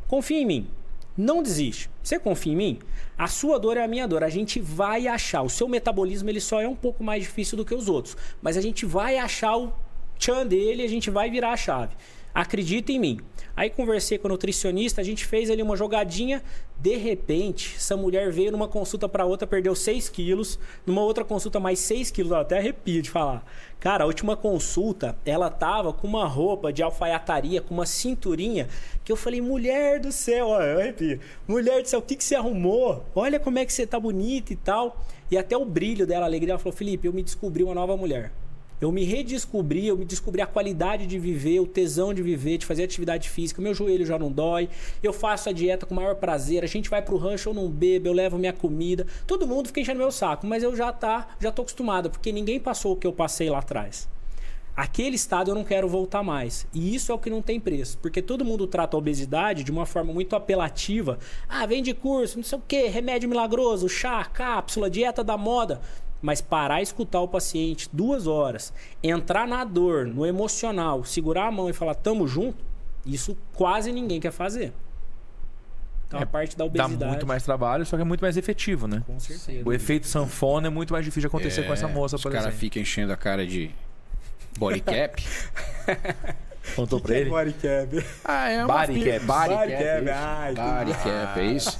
confia 0.07 0.39
em 0.39 0.45
mim. 0.45 0.67
Não 1.15 1.43
desiste. 1.43 1.89
Você 2.01 2.19
confia 2.19 2.53
em 2.53 2.55
mim? 2.55 2.79
A 3.17 3.27
sua 3.27 3.59
dor 3.59 3.77
é 3.77 3.83
a 3.83 3.87
minha 3.87 4.07
dor. 4.07 4.23
A 4.23 4.29
gente 4.29 4.59
vai 4.59 5.07
achar. 5.07 5.43
O 5.43 5.49
seu 5.49 5.67
metabolismo 5.67 6.29
ele 6.29 6.41
só 6.41 6.59
é 6.59 6.67
um 6.67 6.75
pouco 6.75 7.03
mais 7.03 7.23
difícil 7.23 7.55
do 7.55 7.63
que 7.63 7.73
os 7.73 7.87
outros. 7.87 8.17
Mas 8.41 8.57
a 8.57 8.61
gente 8.61 8.85
vai 8.85 9.17
achar 9.17 9.55
o 9.55 9.71
tchan 10.17 10.45
dele 10.45 10.83
a 10.83 10.89
gente 10.89 11.09
vai 11.09 11.29
virar 11.29 11.51
a 11.51 11.57
chave. 11.57 11.95
Acredita 12.33 12.91
em 12.91 12.99
mim. 12.99 13.19
Aí 13.55 13.69
conversei 13.69 14.17
com 14.17 14.27
o 14.27 14.31
nutricionista, 14.31 14.99
a 14.99 15.03
gente 15.03 15.25
fez 15.25 15.51
ali 15.51 15.61
uma 15.61 15.77
jogadinha. 15.77 16.41
De 16.79 16.97
repente, 16.97 17.75
essa 17.77 17.95
mulher 17.95 18.31
veio 18.31 18.51
numa 18.51 18.67
consulta 18.67 19.07
para 19.07 19.25
outra, 19.25 19.45
perdeu 19.45 19.75
6 19.75 20.09
quilos. 20.09 20.57
Numa 20.85 21.03
outra 21.03 21.23
consulta, 21.23 21.59
mais 21.59 21.77
6 21.79 22.09
quilos. 22.09 22.31
Eu 22.31 22.39
até 22.39 22.57
arrepio 22.57 23.03
de 23.03 23.11
falar. 23.11 23.45
Cara, 23.79 24.05
a 24.05 24.07
última 24.07 24.35
consulta, 24.35 25.15
ela 25.23 25.51
tava 25.51 25.93
com 25.93 26.07
uma 26.07 26.25
roupa 26.25 26.73
de 26.73 26.81
alfaiataria, 26.81 27.61
com 27.61 27.75
uma 27.75 27.85
cinturinha, 27.85 28.67
que 29.03 29.11
eu 29.11 29.15
falei, 29.15 29.39
mulher 29.39 29.99
do 29.99 30.11
céu, 30.11 30.47
ó, 30.47 30.61
eu 30.61 30.79
arrepio. 30.79 31.19
Mulher 31.47 31.83
do 31.83 31.87
céu, 31.87 31.99
o 31.99 32.01
que, 32.01 32.15
que 32.15 32.23
você 32.23 32.33
arrumou? 32.33 33.05
Olha 33.13 33.39
como 33.39 33.59
é 33.59 33.65
que 33.65 33.73
você 33.73 33.85
tá 33.85 33.99
bonita 33.99 34.51
e 34.51 34.55
tal. 34.55 35.05
E 35.29 35.37
até 35.37 35.55
o 35.55 35.65
brilho 35.65 36.07
dela, 36.07 36.25
a 36.25 36.27
alegria, 36.27 36.53
ela 36.53 36.59
falou, 36.59 36.75
Felipe, 36.75 37.07
eu 37.07 37.13
me 37.13 37.21
descobri 37.21 37.63
uma 37.63 37.75
nova 37.75 37.95
mulher. 37.95 38.31
Eu 38.81 38.91
me 38.91 39.03
redescobri, 39.03 39.87
eu 39.87 39.97
me 39.97 40.05
descobri 40.05 40.41
a 40.41 40.45
qualidade 40.45 41.07
de 41.07 41.17
viver, 41.17 41.59
o 41.59 41.67
tesão 41.67 42.13
de 42.13 42.21
viver, 42.21 42.57
de 42.57 42.65
fazer 42.65 42.83
atividade 42.83 43.29
física. 43.29 43.61
Meu 43.61 43.73
joelho 43.73 44.05
já 44.05 44.19
não 44.19 44.31
dói. 44.31 44.69
Eu 45.01 45.13
faço 45.13 45.49
a 45.49 45.51
dieta 45.51 45.85
com 45.85 45.93
o 45.93 45.97
maior 45.97 46.15
prazer. 46.15 46.63
A 46.63 46.67
gente 46.67 46.89
vai 46.89 47.01
pro 47.01 47.17
rancho, 47.17 47.49
eu 47.49 47.53
não 47.53 47.69
bebo, 47.69 48.07
eu 48.07 48.13
levo 48.13 48.37
minha 48.37 48.53
comida. 48.53 49.05
Todo 49.25 49.47
mundo 49.47 49.67
fica 49.67 49.79
enchendo 49.79 49.99
meu 49.99 50.11
saco, 50.11 50.45
mas 50.45 50.63
eu 50.63 50.75
já 50.75 50.91
tá, 50.91 51.35
já 51.39 51.51
tô 51.51 51.61
acostumado, 51.61 52.09
porque 52.09 52.31
ninguém 52.31 52.59
passou 52.59 52.93
o 52.93 52.95
que 52.95 53.07
eu 53.07 53.13
passei 53.13 53.49
lá 53.49 53.59
atrás. 53.59 54.07
Aquele 54.75 55.15
estado 55.15 55.51
eu 55.51 55.55
não 55.55 55.63
quero 55.63 55.87
voltar 55.87 56.23
mais. 56.23 56.65
E 56.73 56.95
isso 56.95 57.11
é 57.11 57.15
o 57.15 57.19
que 57.19 57.29
não 57.29 57.43
tem 57.43 57.59
preço. 57.59 57.95
Porque 57.99 58.23
todo 58.23 58.43
mundo 58.43 58.65
trata 58.65 58.97
a 58.97 58.99
obesidade 58.99 59.63
de 59.63 59.71
uma 59.71 59.85
forma 59.85 60.11
muito 60.11 60.35
apelativa. 60.35 61.19
Ah, 61.47 61.63
vende 61.67 61.93
curso, 61.93 62.37
não 62.37 62.43
sei 62.43 62.57
o 62.57 62.63
quê, 62.67 62.87
remédio 62.87 63.29
milagroso, 63.29 63.87
chá, 63.87 64.25
cápsula, 64.25 64.89
dieta 64.89 65.23
da 65.23 65.37
moda. 65.37 65.79
Mas 66.23 66.39
parar 66.41 66.79
e 66.79 66.83
escutar 66.83 67.19
o 67.19 67.27
paciente 67.27 67.87
duas 67.93 68.25
horas, 68.27 68.73
entrar 69.03 69.45
na 69.45 69.63
dor, 69.65 70.07
no 70.07 70.25
emocional, 70.25 71.03
segurar 71.03 71.47
a 71.47 71.51
mão 71.51 71.69
e 71.69 71.73
falar 71.73 71.93
tamo 71.95 72.25
junto, 72.27 72.63
isso 73.05 73.37
quase 73.53 73.91
ninguém 73.91 74.19
quer 74.21 74.31
fazer. 74.31 74.71
Então 76.07 76.21
É, 76.21 76.23
a 76.23 76.25
parte 76.25 76.55
da 76.57 76.63
Dá 76.65 76.85
obesidade. 76.85 77.11
muito 77.11 77.27
mais 77.27 77.43
trabalho, 77.43 77.85
só 77.85 77.97
que 77.97 78.01
é 78.03 78.05
muito 78.05 78.21
mais 78.21 78.37
efetivo, 78.37 78.87
né? 78.87 79.03
Com 79.05 79.19
certeza. 79.19 79.67
O 79.67 79.73
efeito 79.73 80.07
sanfona 80.07 80.67
é 80.67 80.69
muito 80.69 80.93
mais 80.93 81.03
difícil 81.03 81.21
de 81.21 81.27
acontecer 81.27 81.63
com 81.67 81.73
essa 81.73 81.89
moça, 81.89 82.15
Os 82.15 82.21
por 82.23 82.31
caras 82.31 82.45
exemplo. 82.47 82.59
ficam 82.61 82.81
enchendo 82.81 83.11
a 83.11 83.17
cara 83.17 83.45
de 83.45 83.69
body 84.57 84.79
cap. 84.79 85.21
Contou 86.77 87.01
pra 87.01 87.17
ele? 87.17 87.29
Body 87.29 87.53
cap. 87.53 88.05
Ah, 88.23 88.49
é 88.49 88.65
Body 88.65 88.93
fi- 88.93 89.05
cap. 89.11 89.25
Body 89.25 89.53
Body 89.55 89.71
cap. 89.73 90.09
ai, 90.09 90.53
Body 90.55 90.93
que 90.97 91.03
cap, 91.03 91.39
é 91.39 91.45
isso? 91.47 91.79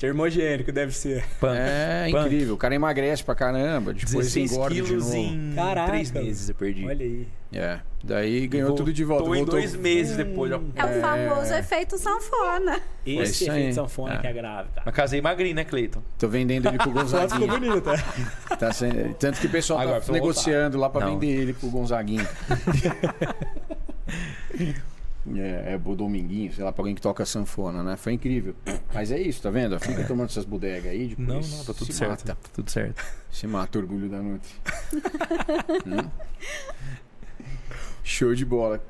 Termogênico 0.00 0.72
deve 0.72 0.92
ser. 0.92 1.22
Punk. 1.38 1.54
É 1.58 2.08
Punk. 2.10 2.24
incrível. 2.26 2.54
O 2.54 2.56
cara 2.56 2.74
emagrece 2.74 3.22
pra 3.22 3.34
caramba, 3.34 3.92
depois 3.92 4.32
16 4.32 4.52
engorda 4.52 4.74
de 4.74 4.96
novo. 4.96 5.14
em 5.14 5.52
Caraca. 5.54 5.90
3 5.90 6.10
meses 6.10 6.48
eu 6.48 6.54
perdi. 6.54 6.86
Olha 6.86 7.04
aí. 7.04 7.28
É. 7.52 7.80
Daí 8.02 8.46
ganhou 8.48 8.68
Voltou 8.68 8.86
tudo 8.86 8.94
de 8.94 9.04
volta. 9.04 9.24
em 9.24 9.26
Voltou... 9.26 9.54
dois 9.56 9.76
meses 9.76 10.16
depois. 10.16 10.50
É 10.52 10.56
o 10.56 11.00
famoso 11.02 11.52
efeito 11.52 11.98
sanfona. 11.98 12.80
Esse 13.04 13.44
isso 13.44 13.50
efeito 13.50 13.66
aí. 13.66 13.74
sanfona 13.74 14.14
É. 14.14 14.18
que 14.18 14.26
é 14.26 14.32
grave, 14.32 14.68
cara. 14.70 14.82
Mas 14.86 14.94
casei 14.94 15.20
magrinho, 15.20 15.54
né, 15.54 15.64
Cleiton? 15.64 16.00
Tô 16.18 16.28
vendendo 16.28 16.66
ele 16.68 16.78
pro 16.78 16.90
Gonzaguinha. 16.92 17.46
bonita. 17.46 17.92
Tá 18.58 18.72
sendo- 18.72 19.12
Tanto 19.14 19.38
que 19.38 19.48
o 19.48 19.50
pessoal 19.50 19.80
Agora, 19.80 20.00
tá 20.00 20.10
negociando 20.12 20.78
lá 20.78 20.88
pra 20.88 21.04
Não. 21.04 21.12
vender 21.18 21.42
ele 21.42 21.52
pro 21.52 21.68
Gonzaguinha. 21.68 22.26
É, 25.36 25.74
é 25.74 25.78
Dominguinho, 25.78 26.52
sei 26.52 26.64
lá, 26.64 26.72
pra 26.72 26.80
alguém 26.82 26.94
que 26.94 27.00
toca 27.02 27.24
sanfona, 27.26 27.82
né? 27.82 27.96
Foi 27.96 28.12
incrível. 28.14 28.54
Mas 28.94 29.10
é 29.10 29.20
isso, 29.20 29.42
tá 29.42 29.50
vendo? 29.50 29.78
Fica 29.78 30.04
tomando 30.04 30.28
essas 30.30 30.44
bodegas 30.46 30.86
aí, 30.90 31.08
depois 31.08 31.50
Não, 31.50 31.58
não, 31.58 31.64
tá 31.64 31.74
tudo 31.74 31.86
se 31.86 31.92
certo. 31.92 32.10
mata. 32.10 32.24
Tá 32.34 32.48
tudo 32.54 32.70
certo. 32.70 33.04
Se 33.30 33.46
mata, 33.46 33.78
orgulho 33.78 34.08
da 34.08 34.20
Nutri. 34.22 34.50
Hum? 35.86 36.08
Show 38.02 38.34
de 38.34 38.44
bola. 38.44 38.82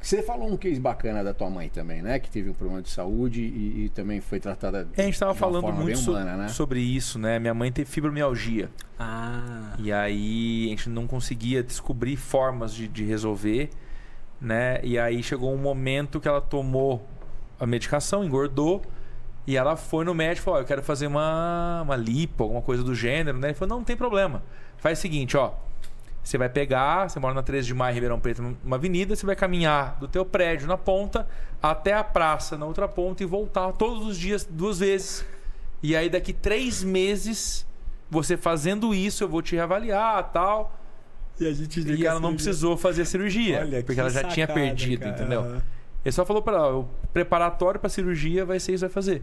Você 0.00 0.22
falou 0.22 0.52
um 0.52 0.56
case 0.56 0.78
bacana 0.78 1.24
da 1.24 1.32
tua 1.32 1.48
mãe 1.48 1.68
também, 1.70 2.02
né? 2.02 2.18
Que 2.18 2.30
teve 2.30 2.50
um 2.50 2.52
problema 2.52 2.82
de 2.82 2.90
saúde 2.90 3.40
e, 3.40 3.84
e 3.84 3.88
também 3.88 4.20
foi 4.20 4.38
tratada 4.38 4.86
É, 4.96 5.02
a 5.02 5.04
gente 5.06 5.18
tava 5.18 5.32
de 5.32 5.36
uma 5.38 5.40
falando 5.40 5.62
forma 5.62 5.76
muito 5.80 5.86
bem 5.86 5.96
so- 5.96 6.10
humana, 6.10 6.36
né? 6.36 6.48
sobre 6.48 6.80
isso, 6.80 7.18
né? 7.18 7.38
Minha 7.38 7.54
mãe 7.54 7.72
teve 7.72 7.90
fibromialgia. 7.90 8.68
Ah. 8.98 9.74
E 9.78 9.90
aí 9.90 10.66
a 10.66 10.68
gente 10.70 10.90
não 10.90 11.06
conseguia 11.06 11.62
descobrir 11.62 12.16
formas 12.16 12.74
de, 12.74 12.86
de 12.86 13.02
resolver, 13.02 13.70
né? 14.44 14.80
E 14.82 14.98
aí 14.98 15.22
chegou 15.22 15.52
um 15.52 15.58
momento 15.58 16.20
que 16.20 16.28
ela 16.28 16.40
tomou 16.40 17.06
a 17.58 17.66
medicação, 17.66 18.24
engordou, 18.24 18.82
e 19.46 19.56
ela 19.56 19.76
foi 19.76 20.04
no 20.04 20.14
médico 20.14 20.42
e 20.42 20.44
falou: 20.44 20.58
ó, 20.58 20.62
eu 20.62 20.66
quero 20.66 20.82
fazer 20.82 21.06
uma, 21.06 21.82
uma 21.82 21.96
lipo, 21.96 22.44
alguma 22.44 22.62
coisa 22.62 22.82
do 22.82 22.94
gênero, 22.94 23.38
né? 23.38 23.48
Ele 23.48 23.54
falou: 23.54 23.70
não, 23.70 23.78
não 23.78 23.84
tem 23.84 23.96
problema. 23.96 24.42
Faz 24.76 24.98
o 24.98 25.02
seguinte, 25.02 25.36
ó. 25.36 25.52
Você 26.22 26.38
vai 26.38 26.48
pegar, 26.48 27.10
você 27.10 27.20
mora 27.20 27.34
na 27.34 27.42
13 27.42 27.66
de 27.66 27.74
maio, 27.74 27.94
Ribeirão 27.94 28.18
Preto, 28.18 28.40
numa 28.40 28.76
avenida, 28.76 29.14
você 29.14 29.26
vai 29.26 29.36
caminhar 29.36 29.98
do 30.00 30.08
teu 30.08 30.24
prédio 30.24 30.66
na 30.66 30.78
ponta 30.78 31.28
até 31.62 31.92
a 31.92 32.02
praça 32.02 32.56
na 32.56 32.64
outra 32.64 32.88
ponta 32.88 33.22
e 33.22 33.26
voltar 33.26 33.72
todos 33.72 34.06
os 34.06 34.18
dias, 34.18 34.42
duas 34.48 34.78
vezes. 34.78 35.24
E 35.82 35.94
aí 35.94 36.08
daqui 36.08 36.32
três 36.32 36.82
meses, 36.82 37.66
você 38.10 38.38
fazendo 38.38 38.94
isso, 38.94 39.22
eu 39.22 39.28
vou 39.28 39.42
te 39.42 39.54
reavaliar 39.54 40.30
tal. 40.32 40.72
E 41.40 41.46
a 41.46 41.52
gente 41.52 41.80
E 41.80 42.06
ela 42.06 42.20
não 42.20 42.34
precisou 42.34 42.76
fazer 42.76 43.02
a 43.02 43.04
cirurgia, 43.04 43.60
Olha, 43.60 43.78
porque 43.80 43.94
que 43.94 44.00
ela 44.00 44.10
já 44.10 44.22
tinha 44.24 44.46
sacada, 44.46 44.66
perdido, 44.66 45.00
cara. 45.00 45.12
entendeu? 45.14 45.62
Ele 46.04 46.12
só 46.12 46.24
falou 46.24 46.42
para 46.42 46.56
ela, 46.56 46.76
o 46.78 46.88
preparatório 47.12 47.80
para 47.80 47.88
cirurgia 47.88 48.44
vai 48.44 48.60
ser 48.60 48.72
isso 48.74 48.84
que 48.84 48.88
vai 48.88 48.94
fazer. 48.94 49.22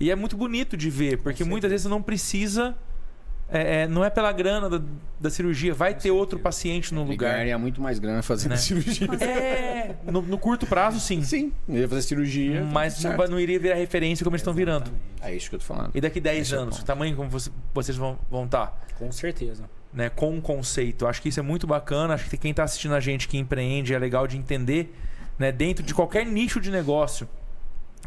E 0.00 0.10
é 0.10 0.14
muito 0.16 0.36
bonito 0.36 0.76
de 0.76 0.90
ver, 0.90 1.18
porque 1.18 1.44
muitas 1.44 1.70
vezes 1.70 1.84
você 1.84 1.88
não 1.88 2.02
precisa. 2.02 2.74
é, 3.48 3.82
é, 3.82 3.86
não 3.86 4.04
é 4.04 4.10
pela 4.10 4.32
grana 4.32 4.68
da, 4.68 4.80
da 5.20 5.30
cirurgia, 5.30 5.72
vai 5.72 5.94
ter 5.94 6.10
outro 6.10 6.38
paciente 6.38 6.92
no 6.92 7.02
Ele 7.02 7.10
lugar. 7.12 7.32
ganharia 7.32 7.56
muito 7.56 7.80
mais 7.80 7.98
grana 8.00 8.22
fazendo 8.22 8.50
Né? 8.50 8.56
cirurgia. 8.58 9.06
É, 9.20 9.94
no, 10.10 10.20
no 10.22 10.36
curto 10.38 10.66
prazo, 10.66 10.98
sim. 10.98 11.22
Sim, 11.22 11.52
ele 11.68 11.80
ia 11.80 11.88
fazer 11.88 12.02
cirurgia. 12.02 12.64
Mas 12.64 13.02
não, 13.04 13.16
não 13.28 13.38
iria 13.40 13.58
virar 13.60 13.76
referência 13.76 14.24
como 14.24 14.34
eles 14.34 14.40
estão 14.42 14.52
virando. 14.52 14.90
É 15.22 15.32
isso 15.34 15.48
que 15.48 15.54
eu 15.54 15.60
tô 15.60 15.64
falando. 15.66 15.92
E 15.94 16.00
daqui 16.00 16.18
10 16.20 16.40
Esse 16.42 16.54
é 16.54 16.58
anos, 16.58 16.74
ponto. 16.76 16.82
o 16.82 16.86
tamanho 16.86 17.14
como 17.14 17.30
você- 17.30 17.50
vocês 17.72 17.96
vão 17.96 18.18
vão 18.30 18.46
estar? 18.46 18.84
Com 18.98 19.12
certeza. 19.12 19.64
Né, 19.96 20.10
com 20.10 20.30
um 20.34 20.40
conceito. 20.42 21.06
Acho 21.06 21.22
que 21.22 21.30
isso 21.30 21.40
é 21.40 21.42
muito 21.42 21.66
bacana. 21.66 22.14
Acho 22.14 22.28
que 22.28 22.36
quem 22.36 22.50
está 22.50 22.62
assistindo 22.62 22.94
a 22.94 23.00
gente 23.00 23.26
que 23.26 23.38
empreende 23.38 23.94
é 23.94 23.98
legal 23.98 24.26
de 24.28 24.36
entender, 24.36 24.94
né, 25.38 25.50
dentro 25.50 25.82
de 25.82 25.94
qualquer 25.94 26.26
nicho 26.26 26.60
de 26.60 26.70
negócio, 26.70 27.26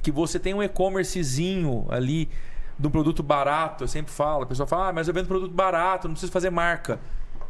que 0.04 0.12
você 0.12 0.40
tem 0.40 0.54
um 0.54 0.62
e-commercezinho 0.62 1.88
ali 1.90 2.30
do 2.78 2.92
produto 2.92 3.24
barato. 3.24 3.84
Eu 3.84 3.88
sempre 3.88 4.12
falo, 4.14 4.44
a 4.44 4.46
pessoa 4.46 4.68
fala, 4.68 4.90
ah, 4.90 4.94
mas 4.94 5.08
eu 5.08 5.14
vendo 5.14 5.28
produto 5.28 5.52
barato, 5.52 6.08
não 6.08 6.14
preciso 6.14 6.32
fazer 6.32 6.52
marca. 6.52 7.00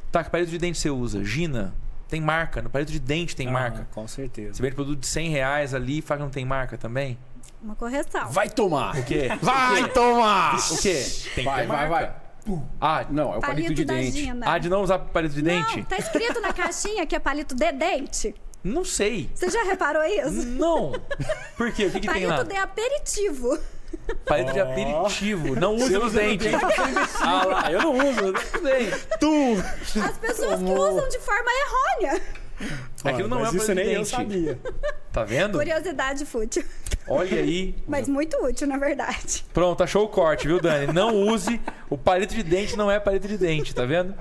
Tá, 0.09 0.23
que 0.23 0.29
palito 0.31 0.49
de 0.49 0.57
dente 0.57 0.77
você 0.79 0.89
usa? 0.89 1.23
Gina, 1.23 1.73
tem 2.07 2.21
marca. 2.21 2.61
No 2.61 2.69
palito 2.69 2.93
de 2.93 2.99
dente 2.99 3.35
tem 3.35 3.49
Ah, 3.49 3.51
marca. 3.51 3.87
Com 3.91 4.07
certeza. 4.07 4.53
Você 4.53 4.61
vende 4.61 4.73
produto 4.73 4.99
de 4.99 5.05
100 5.07 5.29
reais 5.29 5.73
ali 5.73 5.99
e 5.99 6.01
fala 6.01 6.19
que 6.19 6.23
não 6.23 6.31
tem 6.31 6.45
marca 6.45 6.77
também? 6.77 7.17
Uma 7.61 7.75
correção. 7.75 8.29
Vai 8.31 8.49
tomar! 8.49 8.95
O 8.97 9.03
quê? 9.03 9.27
Vai 9.41 9.89
tomar! 9.89 10.55
O 10.71 10.77
quê? 10.77 10.93
Tem 11.35 11.43
que 11.43 11.43
Vai, 11.43 11.61
ter 11.63 11.67
vai, 11.67 12.13
vai. 12.57 12.65
Ah, 12.79 13.05
Não, 13.09 13.33
é 13.33 13.37
o 13.37 13.39
palito, 13.39 13.45
palito 13.47 13.73
de 13.73 13.85
da 13.85 13.93
dente. 13.93 14.11
Gina. 14.11 14.45
ah, 14.51 14.57
de 14.57 14.69
não 14.69 14.81
usar 14.81 14.99
palito 14.99 15.35
de 15.35 15.41
dente? 15.41 15.77
Não, 15.77 15.83
tá 15.83 15.97
escrito 15.97 16.39
na 16.41 16.53
caixinha 16.53 17.05
que 17.05 17.15
é 17.15 17.19
palito 17.19 17.55
de 17.55 17.71
dente. 17.71 18.35
Não 18.63 18.83
sei. 18.83 19.29
Você 19.33 19.49
já 19.49 19.63
reparou 19.63 20.03
isso? 20.03 20.45
Não. 20.47 20.91
Por 21.55 21.71
quê? 21.71 21.85
O 21.85 21.91
que, 21.91 22.01
que 22.01 22.07
tem 22.11 22.25
lá? 22.25 22.37
palito 22.37 22.53
de 22.53 22.59
aperitivo. 22.59 23.57
Palito 24.25 24.51
de 24.53 24.59
aperitivo. 24.59 25.55
Não 25.55 25.75
use 25.75 25.93
nos 25.93 26.13
dentes. 26.13 26.51
ah 27.21 27.45
lá, 27.45 27.71
eu 27.71 27.81
não 27.81 27.93
uso. 27.93 28.19
Eu 28.19 28.33
não 28.33 28.59
usei. 28.59 28.91
Tu! 29.19 29.99
As 30.03 30.17
pessoas 30.17 30.59
que 30.61 30.71
usam 30.71 31.07
de 31.09 31.19
forma 31.19 31.49
errônea. 31.51 32.21
Aquilo 33.03 33.27
não 33.27 33.39
Mas 33.39 33.49
é 33.49 33.51
um 33.51 33.57
isso 33.57 33.65
de 33.67 33.75
nem 33.75 33.85
eu 33.87 33.93
dente. 33.99 34.09
sabia. 34.09 34.59
Tá 35.11 35.23
vendo? 35.23 35.57
Curiosidade 35.57 36.23
fútil. 36.23 36.63
Olha 37.07 37.39
aí. 37.39 37.73
Mas 37.87 38.07
muito 38.07 38.37
útil, 38.45 38.67
na 38.67 38.77
verdade. 38.77 39.43
Pronto, 39.51 39.81
achou 39.81 40.05
o 40.05 40.07
corte, 40.07 40.47
viu, 40.47 40.61
Dani? 40.61 40.93
Não 40.93 41.15
use. 41.15 41.59
O 41.89 41.97
palito 41.97 42.35
de 42.35 42.43
dente 42.43 42.77
não 42.77 42.91
é 42.91 42.99
palito 42.99 43.27
de 43.27 43.35
dente, 43.35 43.73
tá 43.73 43.85
vendo? 43.85 44.13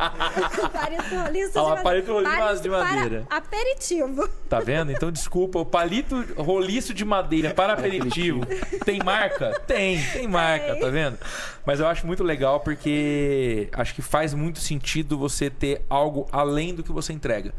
Palito 0.72 1.14
roliço 1.14 1.58
Ah 1.58 1.74
de, 1.76 1.82
palito 1.82 2.12
roliço 2.12 2.36
palito 2.36 2.62
de 2.62 2.68
para 2.68 2.84
madeira. 2.84 3.26
Aperitivo. 3.30 4.28
Tá 4.48 4.60
vendo? 4.60 4.92
Então, 4.92 5.10
desculpa. 5.10 5.58
O 5.58 5.66
palito 5.66 6.24
roliço 6.36 6.94
de 6.94 7.04
madeira 7.04 7.52
para 7.54 7.74
aperitivo 7.74 8.40
tem 8.84 8.98
marca? 9.02 9.60
Tem, 9.66 10.02
tem 10.12 10.26
marca, 10.26 10.76
tá 10.76 10.88
vendo? 10.88 11.18
Mas 11.64 11.80
eu 11.80 11.86
acho 11.86 12.06
muito 12.06 12.22
legal 12.24 12.60
porque 12.60 13.68
acho 13.72 13.94
que 13.94 14.02
faz 14.02 14.32
muito 14.34 14.58
sentido 14.58 15.18
você 15.18 15.50
ter 15.50 15.82
algo 15.88 16.26
além 16.32 16.74
do 16.74 16.82
que 16.82 16.92
você 16.92 17.12
entrega. 17.12 17.52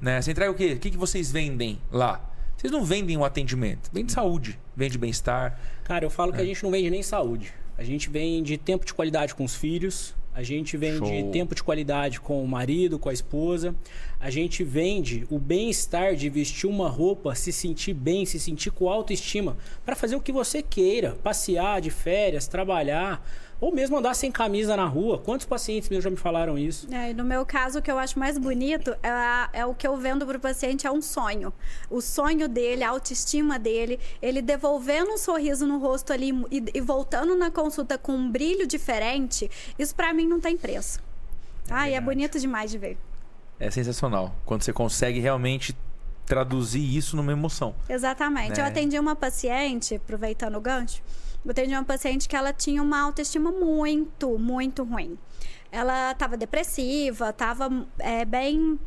Né? 0.00 0.20
Você 0.20 0.30
entrega 0.32 0.50
o 0.50 0.54
quê? 0.54 0.72
O 0.74 0.78
que, 0.78 0.90
que 0.90 0.96
vocês 0.98 1.32
vendem 1.32 1.80
lá? 1.90 2.20
Vocês 2.56 2.72
não 2.72 2.84
vendem 2.84 3.16
um 3.16 3.24
atendimento, 3.24 3.90
vende 3.92 4.12
saúde, 4.12 4.58
vende 4.74 4.96
bem-estar. 4.96 5.58
Cara, 5.84 6.04
eu 6.04 6.10
falo 6.10 6.32
É. 6.32 6.36
que 6.36 6.42
a 6.42 6.44
gente 6.44 6.62
não 6.62 6.70
vende 6.70 6.88
nem 6.90 7.02
saúde. 7.02 7.52
A 7.76 7.84
gente 7.84 8.08
vende 8.08 8.56
tempo 8.56 8.86
de 8.86 8.94
qualidade 8.94 9.34
com 9.34 9.44
os 9.44 9.54
filhos. 9.54 10.14
A 10.36 10.42
gente 10.42 10.76
vende 10.76 10.98
Show. 10.98 11.30
tempo 11.30 11.54
de 11.54 11.62
qualidade 11.62 12.20
com 12.20 12.44
o 12.44 12.46
marido, 12.46 12.98
com 12.98 13.08
a 13.08 13.12
esposa. 13.12 13.74
A 14.18 14.30
gente 14.30 14.64
vende 14.64 15.26
o 15.30 15.38
bem-estar 15.38 16.14
de 16.14 16.30
vestir 16.30 16.66
uma 16.66 16.88
roupa, 16.88 17.34
se 17.34 17.52
sentir 17.52 17.92
bem, 17.92 18.24
se 18.24 18.40
sentir 18.40 18.70
com 18.70 18.88
autoestima, 18.88 19.58
para 19.84 19.94
fazer 19.94 20.16
o 20.16 20.20
que 20.20 20.32
você 20.32 20.62
queira, 20.62 21.16
passear 21.22 21.82
de 21.82 21.90
férias, 21.90 22.48
trabalhar, 22.48 23.22
ou 23.60 23.74
mesmo 23.74 23.96
andar 23.96 24.14
sem 24.14 24.32
camisa 24.32 24.74
na 24.74 24.86
rua. 24.86 25.18
Quantos 25.18 25.44
pacientes 25.44 25.90
meus 25.90 26.02
já 26.02 26.08
me 26.08 26.16
falaram 26.16 26.58
isso? 26.58 26.88
É, 26.92 27.10
e 27.10 27.14
no 27.14 27.24
meu 27.24 27.44
caso, 27.44 27.78
o 27.78 27.82
que 27.82 27.90
eu 27.90 27.98
acho 27.98 28.18
mais 28.18 28.38
bonito 28.38 28.90
é, 29.02 29.60
é 29.60 29.66
o 29.66 29.74
que 29.74 29.86
eu 29.86 29.96
vendo 29.98 30.26
pro 30.26 30.40
paciente 30.40 30.86
é 30.86 30.90
um 30.90 31.02
sonho. 31.02 31.52
O 31.90 32.00
sonho 32.00 32.48
dele, 32.48 32.84
a 32.84 32.90
autoestima 32.90 33.58
dele, 33.58 34.00
ele 34.20 34.40
devolvendo 34.40 35.10
um 35.12 35.18
sorriso 35.18 35.66
no 35.66 35.78
rosto 35.78 36.12
ali 36.12 36.30
e, 36.50 36.64
e 36.74 36.80
voltando 36.80 37.36
na 37.36 37.50
consulta 37.50 37.98
com 37.98 38.12
um 38.12 38.30
brilho 38.30 38.66
diferente, 38.66 39.50
isso 39.78 39.94
pra 39.94 40.12
mim 40.14 40.26
não 40.26 40.40
tem 40.40 40.56
preço. 40.56 41.00
Ai, 41.68 41.88
é 41.88 41.92
verdade. 41.92 42.06
bonito 42.06 42.40
demais 42.40 42.70
de 42.70 42.78
ver. 42.78 42.96
É 43.58 43.70
sensacional. 43.70 44.34
Quando 44.44 44.62
você 44.62 44.72
consegue 44.72 45.20
realmente 45.20 45.76
traduzir 46.26 46.96
isso 46.96 47.16
numa 47.16 47.32
emoção. 47.32 47.74
Exatamente. 47.88 48.56
Né? 48.56 48.60
Eu 48.60 48.64
atendi 48.66 48.98
uma 48.98 49.14
paciente, 49.14 49.94
aproveitando 49.94 50.56
o 50.56 50.60
gancho, 50.60 51.02
eu 51.44 51.50
atendi 51.50 51.72
uma 51.72 51.84
paciente 51.84 52.28
que 52.28 52.34
ela 52.34 52.52
tinha 52.52 52.82
uma 52.82 53.00
autoestima 53.00 53.50
muito, 53.52 54.38
muito 54.38 54.82
ruim. 54.82 55.16
Ela 55.70 56.12
estava 56.12 56.36
depressiva, 56.36 57.30
estava 57.30 57.68
bem 58.26 58.78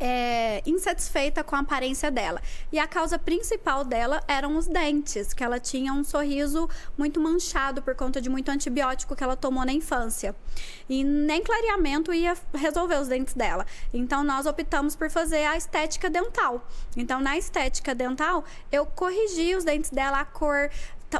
é, 0.00 0.62
insatisfeita 0.64 1.44
com 1.44 1.54
a 1.54 1.60
aparência 1.60 2.10
dela. 2.10 2.40
E 2.72 2.78
a 2.78 2.88
causa 2.88 3.18
principal 3.18 3.84
dela 3.84 4.22
eram 4.26 4.56
os 4.56 4.66
dentes, 4.66 5.34
que 5.34 5.44
ela 5.44 5.60
tinha 5.60 5.92
um 5.92 6.02
sorriso 6.02 6.68
muito 6.96 7.20
manchado 7.20 7.82
por 7.82 7.94
conta 7.94 8.20
de 8.20 8.30
muito 8.30 8.50
antibiótico 8.50 9.14
que 9.14 9.22
ela 9.22 9.36
tomou 9.36 9.64
na 9.64 9.72
infância. 9.72 10.34
E 10.88 11.04
nem 11.04 11.42
clareamento 11.42 12.12
ia 12.12 12.34
resolver 12.54 12.96
os 12.96 13.08
dentes 13.08 13.34
dela. 13.34 13.66
Então 13.92 14.24
nós 14.24 14.46
optamos 14.46 14.96
por 14.96 15.10
fazer 15.10 15.44
a 15.44 15.56
estética 15.56 16.08
dental. 16.08 16.66
Então 16.96 17.20
na 17.20 17.36
estética 17.36 17.94
dental, 17.94 18.44
eu 18.72 18.86
corrigi 18.86 19.54
os 19.54 19.64
dentes 19.64 19.90
dela, 19.90 20.20
a 20.20 20.24
cor, 20.24 20.70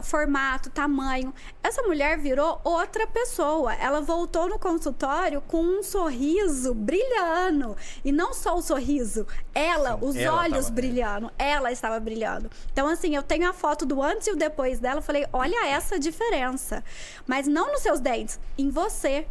formato, 0.03 0.71
tamanho. 0.71 1.35
Essa 1.63 1.83
mulher 1.83 2.19
virou 2.19 2.61
outra 2.65 3.07
pessoa. 3.07 3.75
Ela 3.75 4.01
voltou 4.01 4.49
no 4.49 4.59
consultório 4.59 5.41
com 5.49 5.63
um 5.63 5.83
sorriso 5.83 6.73
brilhando. 6.75 7.77
E 8.05 8.13
não 8.13 8.33
só 8.33 8.57
o 8.57 8.63
sorriso, 8.63 9.27
ela, 9.55 9.97
os 10.01 10.17
ela 10.17 10.39
olhos 10.43 10.67
tava- 10.67 10.75
brilhando. 10.75 11.31
Ela 11.39 11.73
estava 11.73 11.99
brilhando. 12.01 12.51
Então, 12.73 12.87
assim, 12.87 13.15
eu 13.17 13.23
tenho 13.23 13.49
a 13.49 13.53
foto 13.53 13.85
do 13.85 14.03
antes 14.03 14.27
e 14.29 14.33
o 14.33 14.37
depois 14.37 14.79
dela. 14.79 14.99
Eu 14.99 15.03
falei, 15.03 15.27
olha 15.33 15.67
essa 15.69 15.99
diferença. 15.99 16.85
Mas 17.27 17.47
não 17.47 17.73
nos 17.73 17.81
seus 17.83 18.01
dentes, 18.01 18.39
em 18.57 18.71
você. 18.71 19.27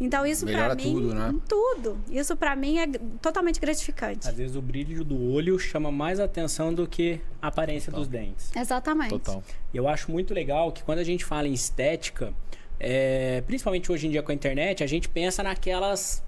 Então, 0.00 0.24
isso 0.24 0.44
pra 0.46 0.54
Melhora 0.54 0.74
mim. 0.74 0.82
tudo, 0.82 1.14
né? 1.14 1.34
Tudo. 1.48 1.98
Isso 2.08 2.36
pra 2.36 2.54
mim 2.54 2.78
é 2.78 2.86
totalmente 3.20 3.60
gratificante. 3.60 4.28
Às 4.28 4.34
vezes 4.34 4.54
o 4.54 4.62
brilho 4.62 5.04
do 5.04 5.32
olho 5.32 5.58
chama 5.58 5.90
mais 5.90 6.20
atenção 6.20 6.72
do 6.72 6.86
que 6.86 7.20
a 7.42 7.48
aparência 7.48 7.90
dos 7.90 8.06
dentes. 8.06 8.54
Exatamente. 8.54 9.10
Total. 9.10 9.42
E 9.72 9.76
eu 9.76 9.88
acho 9.88 10.10
muito 10.10 10.32
legal 10.32 10.70
que 10.70 10.82
quando 10.84 11.00
a 11.00 11.04
gente 11.04 11.24
fala 11.24 11.48
em 11.48 11.52
estética, 11.52 12.32
é, 12.78 13.42
principalmente 13.46 13.90
hoje 13.90 14.06
em 14.06 14.10
dia 14.10 14.22
com 14.22 14.30
a 14.30 14.34
internet, 14.34 14.84
a 14.84 14.86
gente 14.86 15.08
pensa 15.08 15.42
naquelas. 15.42 16.22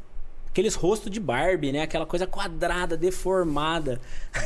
Aqueles 0.51 0.75
rostos 0.75 1.11
de 1.13 1.21
Barbie, 1.21 1.71
né? 1.71 1.83
Aquela 1.83 2.05
coisa 2.05 2.27
quadrada, 2.27 2.97
deformada. 2.97 4.01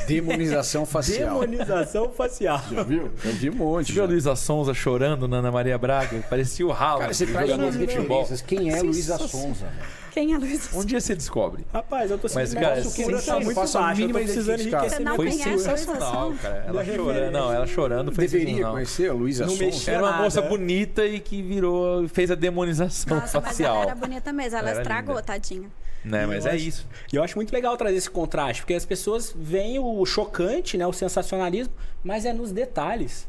Demonização 0.06 0.84
facial. 0.84 1.40
Demonização 1.40 2.10
facial. 2.10 2.60
Já 2.70 2.82
viu? 2.82 3.10
Eu 3.24 3.32
vi 3.32 3.48
um 3.50 3.54
monte. 3.54 3.86
Você 3.86 3.92
viu 3.94 4.04
a. 4.04 4.06
Luísa 4.06 4.36
Sonza 4.36 4.74
chorando 4.74 5.26
na 5.26 5.38
Ana 5.38 5.50
Maria 5.50 5.78
Braga? 5.78 6.22
Parecia 6.28 6.66
o 6.66 6.70
ralo. 6.70 7.00
Cara, 7.00 7.14
você 7.14 7.26
traz 7.26 7.48
jogador 7.48 7.64
umas 7.64 7.78
de 7.78 7.86
futebol. 7.86 8.20
referências. 8.20 8.42
Quem 8.42 8.70
é 8.70 8.82
Luísa 8.82 9.16
Sonza? 9.16 9.64
mano? 9.64 9.76
Quem 10.12 10.32
é 10.32 10.38
Luiz? 10.38 10.72
Um 10.72 10.84
dia 10.84 11.00
você 11.00 11.14
descobre. 11.16 11.66
Rapaz, 11.72 12.08
eu 12.10 12.18
tô 12.18 12.28
Mas, 12.32 12.50
sentindo 12.50 12.60
cara, 12.62 12.74
uma 12.76 12.82
procura 12.82 13.04
sensacional. 13.18 13.38
tá 13.40 13.44
muito 13.44 13.56
Faça 13.56 13.80
a 13.80 13.94
mínima 13.94 14.18
precisando. 14.20 14.56
Você 14.58 14.68
enriquecer 14.68 15.06
Foi 15.16 15.24
Luísa 15.24 15.42
sensacional, 15.42 16.12
Sonza? 16.28 16.38
cara. 16.42 16.64
Ela 16.68 16.84
chorando. 16.84 17.32
Não, 17.32 17.52
ela 17.52 17.66
chorando 17.66 18.12
foi 18.12 18.24
Deveria 18.24 18.46
sensacional. 18.46 18.72
conhecer 18.74 19.10
a 19.10 19.12
Luísa 19.12 19.48
Sonza. 19.48 19.90
Era 19.90 20.02
uma 20.02 20.12
moça 20.18 20.42
bonita 20.42 21.04
e 21.04 21.18
que 21.18 21.42
virou, 21.42 22.06
fez 22.08 22.30
a 22.30 22.34
demonização 22.36 23.16
Nossa, 23.18 23.40
mas 23.40 23.48
facial. 23.48 23.74
ela 23.74 23.84
era 23.86 23.94
bonita 23.96 24.32
mesmo. 24.32 24.58
Ela 24.58 24.72
estragou, 24.72 25.14
linda. 25.16 25.26
tadinha. 25.26 25.68
Né, 26.04 26.26
mas 26.26 26.44
é 26.44 26.50
acho- 26.50 26.58
isso. 26.68 26.86
E 27.12 27.16
eu 27.16 27.22
acho 27.22 27.36
muito 27.36 27.52
legal 27.52 27.76
trazer 27.76 27.96
esse 27.96 28.10
contraste, 28.10 28.62
porque 28.62 28.74
as 28.74 28.84
pessoas 28.84 29.32
veem 29.34 29.78
o 29.78 30.04
chocante, 30.04 30.76
né, 30.76 30.86
o 30.86 30.92
sensacionalismo, 30.92 31.72
mas 32.02 32.24
é 32.26 32.32
nos 32.32 32.52
detalhes. 32.52 33.26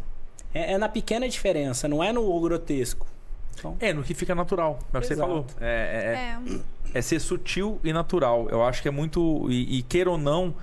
É, 0.54 0.74
é 0.74 0.78
na 0.78 0.90
pequena 0.90 1.28
diferença, 1.30 1.88
não 1.88 2.04
é 2.04 2.12
no 2.12 2.40
grotesco. 2.42 3.08
Então, 3.58 3.78
É, 3.80 3.94
no 3.94 4.04
que 4.04 4.14
fica 4.14 4.36
natural. 4.36 4.80
É 4.94 4.98
o 4.98 5.02
que 5.02 5.08
você 5.08 5.16
falou. 5.16 5.46
É, 5.62 5.66
é- 5.66 6.52
é- 6.52 6.56
É, 6.94 7.00
é 7.00 7.02
ser 7.02 7.20
sutil 7.20 7.80
e 7.84 7.94
natural. 7.94 8.48
Eu 8.50 8.64
acho 8.64 8.82
que 8.82 8.88
é 8.88 8.92
muito. 8.92 9.48
E, 9.50 9.80
e 9.80 9.82
queira 9.84 10.12
ou 10.12 10.18
não, 10.18 10.54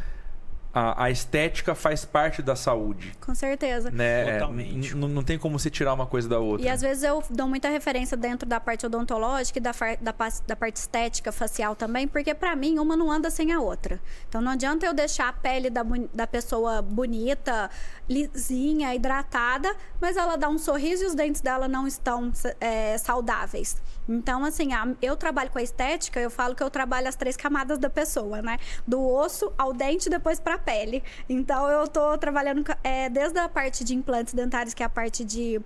a, 0.74 1.04
a 1.04 1.10
estética 1.10 1.74
faz 1.74 2.04
parte 2.04 2.40
da 2.40 2.56
saúde. 2.56 3.12
Com 3.20 3.34
certeza. 3.34 3.90
Né? 3.90 4.34
Totalmente. 4.34 4.94
Não 4.94 5.22
tem 5.22 5.38
como 5.38 5.58
você 5.58 5.68
tirar 5.68 5.92
uma 5.92 6.06
coisa 6.06 6.28
da 6.28 6.38
outra. 6.38 6.66
E 6.66 6.68
às 6.68 6.80
vezes 6.80 7.02
eu 7.02 7.22
dou 7.28 7.46
muita 7.46 7.68
referência 7.68 8.16
dentro 8.16 8.48
da 8.48 8.58
parte 8.58 8.86
odontológica 8.86 9.58
e 9.58 9.62
da, 9.62 9.72
da, 10.00 10.14
da 10.46 10.56
parte 10.56 10.76
estética 10.76 11.30
facial 11.30 11.76
também, 11.76 12.08
porque 12.08 12.34
pra 12.34 12.56
mim 12.56 12.78
uma 12.78 12.96
não 12.96 13.10
anda 13.10 13.30
sem 13.30 13.52
a 13.52 13.60
outra. 13.60 14.00
Então 14.28 14.40
não 14.40 14.52
adianta 14.52 14.86
eu 14.86 14.94
deixar 14.94 15.28
a 15.28 15.32
pele 15.32 15.68
da, 15.68 15.84
da 16.14 16.26
pessoa 16.26 16.80
bonita, 16.80 17.70
lisinha, 18.08 18.94
hidratada, 18.94 19.74
mas 20.00 20.16
ela 20.16 20.36
dá 20.36 20.48
um 20.48 20.58
sorriso 20.58 21.04
e 21.04 21.06
os 21.06 21.14
dentes 21.14 21.40
dela 21.40 21.68
não 21.68 21.86
estão 21.86 22.32
é, 22.60 22.96
saudáveis. 22.96 23.76
Então, 24.08 24.44
assim, 24.44 24.72
a- 24.72 24.88
eu 25.00 25.16
trabalho 25.16 25.50
com 25.50 25.58
a 25.58 25.62
estética, 25.62 26.18
eu 26.20 26.30
falo 26.30 26.54
que 26.54 26.62
eu 26.62 26.70
trabalho 26.70 27.08
as 27.08 27.14
três 27.16 27.36
camadas 27.36 27.78
da 27.78 27.88
pessoa, 27.88 28.42
né? 28.42 28.58
Do 28.86 29.00
osso 29.00 29.52
ao 29.56 29.72
dente 29.72 30.10
depois 30.10 30.40
pra 30.40 30.58
pele. 30.58 31.02
Então, 31.28 31.68
eu 31.68 31.86
tô 31.86 32.16
trabalhando 32.18 32.64
é, 32.82 33.08
desde 33.08 33.38
a 33.38 33.48
parte 33.48 33.84
de 33.84 33.94
implantes 33.94 34.34
dentários, 34.34 34.74
que 34.74 34.82
é 34.82 34.86
a 34.86 34.88
parte 34.90 35.24
de 35.24 35.60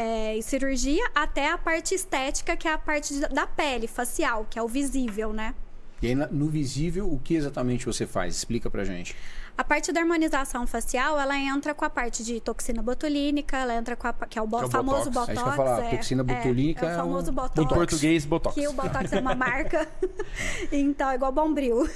é, 0.00 0.38
cirurgia, 0.42 1.02
até 1.12 1.50
a 1.50 1.58
parte 1.58 1.92
estética, 1.94 2.56
que 2.56 2.68
é 2.68 2.72
a 2.72 2.78
parte 2.78 3.14
de- 3.14 3.28
da 3.34 3.46
pele, 3.48 3.88
facial, 3.88 4.46
que 4.48 4.56
é 4.56 4.62
o 4.62 4.68
visível, 4.68 5.32
né? 5.32 5.54
E 6.00 6.06
aí, 6.06 6.14
no 6.14 6.46
visível, 6.48 7.12
o 7.12 7.18
que 7.18 7.34
exatamente 7.34 7.84
você 7.84 8.06
faz? 8.06 8.36
Explica 8.36 8.70
pra 8.70 8.84
gente. 8.84 9.16
A 9.58 9.64
parte 9.64 9.90
da 9.90 10.00
harmonização 10.00 10.68
facial, 10.68 11.18
ela 11.18 11.36
entra 11.36 11.74
com 11.74 11.84
a 11.84 11.90
parte 11.90 12.22
de 12.22 12.38
toxina 12.38 12.80
botulínica, 12.80 13.56
ela 13.56 13.74
entra 13.74 13.96
com 13.96 14.06
a 14.06 14.12
que 14.12 14.38
é 14.38 14.42
o 14.42 14.46
bo- 14.46 14.58
Que 14.58 14.64
é 14.64 14.66
o 14.68 14.70
famoso 14.70 15.10
Botox. 15.10 15.26
botox. 15.34 15.38
É 15.38 15.42
eu 15.42 15.46
ia 15.48 15.52
falar, 15.56 15.84
é, 15.84 15.96
toxina 15.96 16.22
botulínica 16.22 16.86
é, 16.86 16.88
é 16.90 16.92
o 16.92 16.96
famoso 16.96 17.30
um- 17.32 17.34
botox. 17.34 17.58
Em 17.58 17.66
português, 17.74 18.24
Botox. 18.24 18.54
Que 18.54 18.68
o 18.68 18.72
botox 18.72 19.12
é 19.12 19.18
uma 19.18 19.34
marca. 19.34 19.88
então, 20.70 21.10
é 21.10 21.16
igual 21.16 21.32
bombril. 21.32 21.88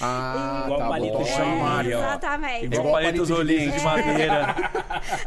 Ah, 0.00 0.62
Igual 0.64 0.78
tá 0.80 0.88
palito 0.88 1.18
bom. 1.18 1.24
chama, 1.24 1.82
É, 1.84 1.86
exatamente. 1.86 2.64
Igual 2.64 2.80
Igual 2.80 2.92
palitos 2.94 3.04
palito 3.04 3.26
de 3.26 3.32
olhinhos 3.32 3.74
de 3.76 3.80
madeira. 3.80 4.56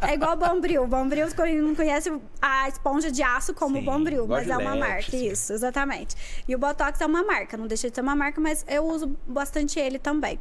É 0.02 0.14
igual 0.14 0.36
bombril. 0.36 0.86
Bombril 0.88 1.28
não 1.64 1.74
conhece 1.74 2.12
a 2.42 2.68
esponja 2.68 3.10
de 3.10 3.24
aço 3.24 3.54
como 3.54 3.78
Sim, 3.78 3.86
bombril, 3.86 4.28
mas 4.28 4.46
é 4.46 4.58
uma 4.58 4.74
Gillette, 4.74 4.80
marca. 4.80 5.00
assim. 5.08 5.28
Isso, 5.32 5.54
exatamente. 5.54 6.18
E 6.46 6.54
o 6.54 6.60
Botox 6.60 7.00
é 7.00 7.06
uma 7.06 7.24
marca, 7.24 7.56
não 7.56 7.66
deixa 7.66 7.90
de 7.90 7.96
ser 7.96 8.02
uma 8.02 8.14
marca, 8.14 8.42
mas 8.42 8.66
eu 8.68 8.84
uso 8.86 9.16
bastante 9.26 9.80
ele 9.80 9.98
também. 10.00 10.38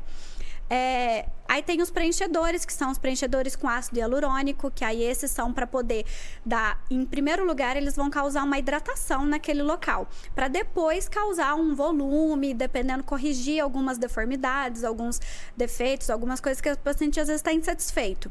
É, 0.69 1.29
aí 1.49 1.63
tem 1.63 1.81
os 1.81 1.91
preenchedores, 1.91 2.65
que 2.65 2.73
são 2.73 2.91
os 2.91 2.99
preenchedores 2.99 3.55
com 3.55 3.69
ácido 3.69 3.99
hialurônico, 3.99 4.71
que 4.71 4.85
aí 4.85 5.03
esses 5.03 5.31
são 5.31 5.53
para 5.53 5.67
poder 5.67 6.05
dar, 6.45 6.83
em 6.91 7.05
primeiro 7.05 7.45
lugar, 7.45 7.77
eles 7.77 7.95
vão 7.95 8.11
causar 8.11 8.43
uma 8.43 8.59
hidratação 8.59 9.25
naquele 9.25 9.63
local, 9.63 10.09
para 10.35 10.49
depois 10.49 11.09
causar 11.09 11.55
um 11.55 11.75
volume, 11.75 12.53
dependendo 12.53 13.05
corrigir 13.05 13.63
algumas 13.63 13.97
deformidades, 13.99 14.83
alguns 14.83 15.21
defeitos, 15.57 16.11
algumas 16.11 16.41
coisas 16.41 16.61
que 16.61 16.71
o 16.71 16.79
paciente 16.79 17.21
às 17.21 17.29
vezes 17.29 17.41
está 17.41 17.53
insatisfeito. 17.53 18.31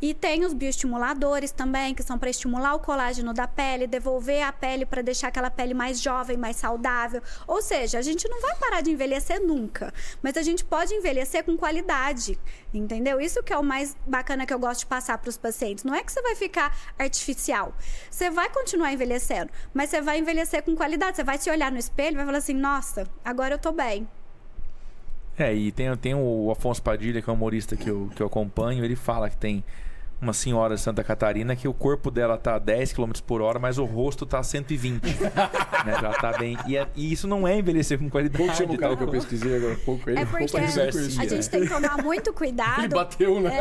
E 0.00 0.12
tem 0.12 0.44
os 0.44 0.52
bioestimuladores 0.52 1.52
também, 1.52 1.94
que 1.94 2.02
são 2.02 2.18
para 2.18 2.28
estimular 2.28 2.74
o 2.74 2.80
colágeno 2.80 3.32
da 3.32 3.48
pele, 3.48 3.86
devolver 3.86 4.42
a 4.42 4.52
pele 4.52 4.84
para 4.84 5.00
deixar 5.00 5.28
aquela 5.28 5.50
pele 5.50 5.72
mais 5.72 6.02
jovem, 6.02 6.36
mais 6.36 6.56
saudável. 6.56 7.22
Ou 7.46 7.62
seja, 7.62 7.98
a 7.98 8.02
gente 8.02 8.28
não 8.28 8.40
vai 8.40 8.54
parar 8.56 8.82
de 8.82 8.90
envelhecer 8.90 9.40
nunca, 9.40 9.92
mas 10.22 10.36
a 10.36 10.42
gente 10.42 10.62
pode 10.64 10.92
envelhecer 10.92 11.44
com 11.44 11.56
qualidade, 11.56 12.38
entendeu? 12.74 13.20
Isso 13.20 13.42
que 13.42 13.52
é 13.52 13.58
o 13.58 13.64
mais 13.64 13.96
bacana 14.06 14.44
que 14.44 14.52
eu 14.52 14.58
gosto 14.58 14.80
de 14.80 14.86
passar 14.86 15.16
para 15.16 15.30
os 15.30 15.38
pacientes. 15.38 15.82
Não 15.82 15.94
é 15.94 16.02
que 16.02 16.12
você 16.12 16.20
vai 16.20 16.34
ficar 16.34 16.76
artificial. 16.98 17.74
Você 18.10 18.28
vai 18.28 18.50
continuar 18.50 18.92
envelhecendo, 18.92 19.50
mas 19.72 19.88
você 19.88 20.02
vai 20.02 20.18
envelhecer 20.18 20.62
com 20.62 20.76
qualidade. 20.76 21.16
Você 21.16 21.24
vai 21.24 21.38
se 21.38 21.50
olhar 21.50 21.72
no 21.72 21.78
espelho 21.78 22.14
e 22.14 22.16
vai 22.16 22.26
falar 22.26 22.38
assim: 22.38 22.54
nossa, 22.54 23.06
agora 23.24 23.54
eu 23.54 23.58
tô 23.58 23.72
bem. 23.72 24.06
É, 25.38 25.54
e 25.54 25.70
tem, 25.70 25.94
tem 25.96 26.14
o 26.14 26.50
Afonso 26.50 26.82
Padilha, 26.82 27.20
que 27.20 27.28
é 27.28 27.32
um 27.32 27.36
humorista 27.36 27.76
que 27.76 27.88
eu, 27.90 28.10
que 28.14 28.22
eu 28.22 28.26
acompanho, 28.26 28.84
ele 28.84 28.96
fala 28.96 29.28
que 29.28 29.36
tem 29.36 29.62
uma 30.20 30.32
senhora 30.32 30.74
de 30.74 30.80
Santa 30.80 31.04
Catarina 31.04 31.54
que 31.54 31.68
o 31.68 31.74
corpo 31.74 32.10
dela 32.10 32.38
tá 32.38 32.54
a 32.54 32.58
10 32.58 32.92
km 32.94 33.10
por 33.26 33.42
hora, 33.42 33.58
mas 33.58 33.76
o 33.78 33.84
rosto 33.84 34.24
tá 34.24 34.38
a 34.38 34.42
120. 34.42 35.02
né? 35.84 35.98
Já 36.00 36.12
tá 36.14 36.32
bem. 36.38 36.56
E, 36.66 36.76
é- 36.76 36.86
e 36.96 37.12
isso 37.12 37.28
não 37.28 37.46
é 37.46 37.56
envelhecer 37.58 37.98
com 37.98 38.08
qualidade. 38.08 38.42
Como 38.42 38.56
chama 38.56 38.74
o 38.74 38.78
cara 38.78 38.92
tá? 38.92 38.98
que 38.98 39.04
eu 39.04 39.08
pesquisei 39.10 39.56
agora 39.56 39.74
há 39.74 39.78
pouco? 39.78 40.08
Ele 40.08 40.18
É 40.20 40.24
porque 40.24 40.56
a 40.56 40.66
gente 41.26 41.50
tem 41.50 41.60
que 41.62 41.68
tomar 41.68 42.02
muito 42.02 42.32
cuidado. 42.32 42.80
Ele 42.80 42.88
bateu, 42.88 43.40
né? 43.40 43.54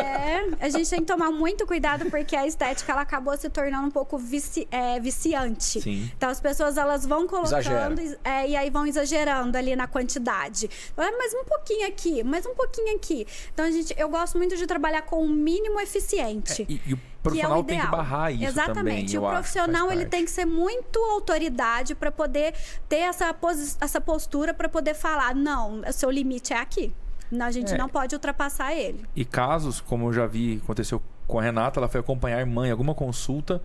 É, 0.60 0.66
a 0.66 0.70
gente 0.70 0.90
tem 0.90 1.00
que 1.00 1.06
tomar 1.06 1.32
muito 1.32 1.66
cuidado 1.68 2.06
porque 2.10 2.36
a 2.36 2.48
estética 2.48 2.92
ela 2.92 3.02
acabou 3.02 3.36
se 3.38 3.50
tornando 3.50 3.88
um 3.88 3.92
pouco 3.92 4.18
vici- 4.18 4.68
é, 4.72 5.00
viciante. 5.00 5.82
Sim. 5.82 6.10
Então 6.16 6.30
as 6.30 6.40
pessoas 6.40 6.78
elas 6.78 7.06
vão 7.06 7.28
colocando 7.28 8.02
é, 8.24 8.48
e 8.50 8.56
aí 8.56 8.70
vão 8.70 8.86
exagerando 8.86 9.58
ali 9.58 9.76
na 9.76 9.88
quantidade. 9.88 10.70
Ah, 10.98 11.12
mais 11.18 11.34
um 11.34 11.44
pouquinho 11.44 11.88
aqui, 11.88 12.24
mais 12.24 12.46
um 12.46 12.56
pouquinho 12.56 12.96
aqui. 12.96 13.28
Então 13.54 13.66
a 13.66 13.72
gente, 13.72 13.94
eu 13.98 14.08
gosto 14.10 14.38
muito 14.38 14.56
de 14.56 14.66
trabalhar 14.66 15.02
com 15.04 15.24
o 15.24 15.30
mínimo 15.30 15.80
eficiente. 15.80 16.45
E, 16.68 16.82
e 16.86 16.94
o 16.94 16.98
que 16.98 17.04
é 17.04 17.06
o 17.06 17.22
profissional 17.24 17.64
tem 17.64 17.80
que 17.80 17.88
barrar 17.88 18.32
isso 18.32 18.44
Exatamente. 18.44 18.76
também. 18.76 19.06
E 19.10 19.18
o 19.18 19.26
acho, 19.26 19.34
profissional 19.36 19.88
faz 19.88 20.00
ele 20.00 20.10
tem 20.10 20.26
que 20.26 20.32
ser 20.32 20.46
muito 20.46 21.00
autoridade 21.00 21.96
para 21.96 22.12
poder 22.12 22.54
ter 22.88 22.98
essa, 22.98 23.36
essa 23.82 24.00
postura 24.02 24.54
para 24.54 24.70
poder 24.70 24.94
falar, 24.94 25.34
não, 25.36 25.82
o 25.82 25.92
seu 25.94 26.10
limite 26.12 26.54
é 26.54 26.60
aqui. 26.60 26.94
Não, 27.32 27.46
a 27.48 27.52
gente 27.52 27.74
É. 27.74 27.78
não 27.78 27.90
pode 27.90 28.14
ultrapassar 28.14 28.74
ele. 28.74 29.04
E 29.16 29.26
casos, 29.26 29.82
como 29.82 30.08
eu 30.10 30.14
já 30.14 30.28
vi, 30.28 30.62
aconteceu 30.64 31.02
com 31.28 31.40
a 31.40 31.42
Renata, 31.42 31.80
ela 31.80 31.88
foi 31.88 32.00
acompanhar 32.00 32.38
a 32.38 32.40
irmã 32.42 32.68
em 32.68 32.72
alguma 32.72 32.94
consulta 32.94 33.62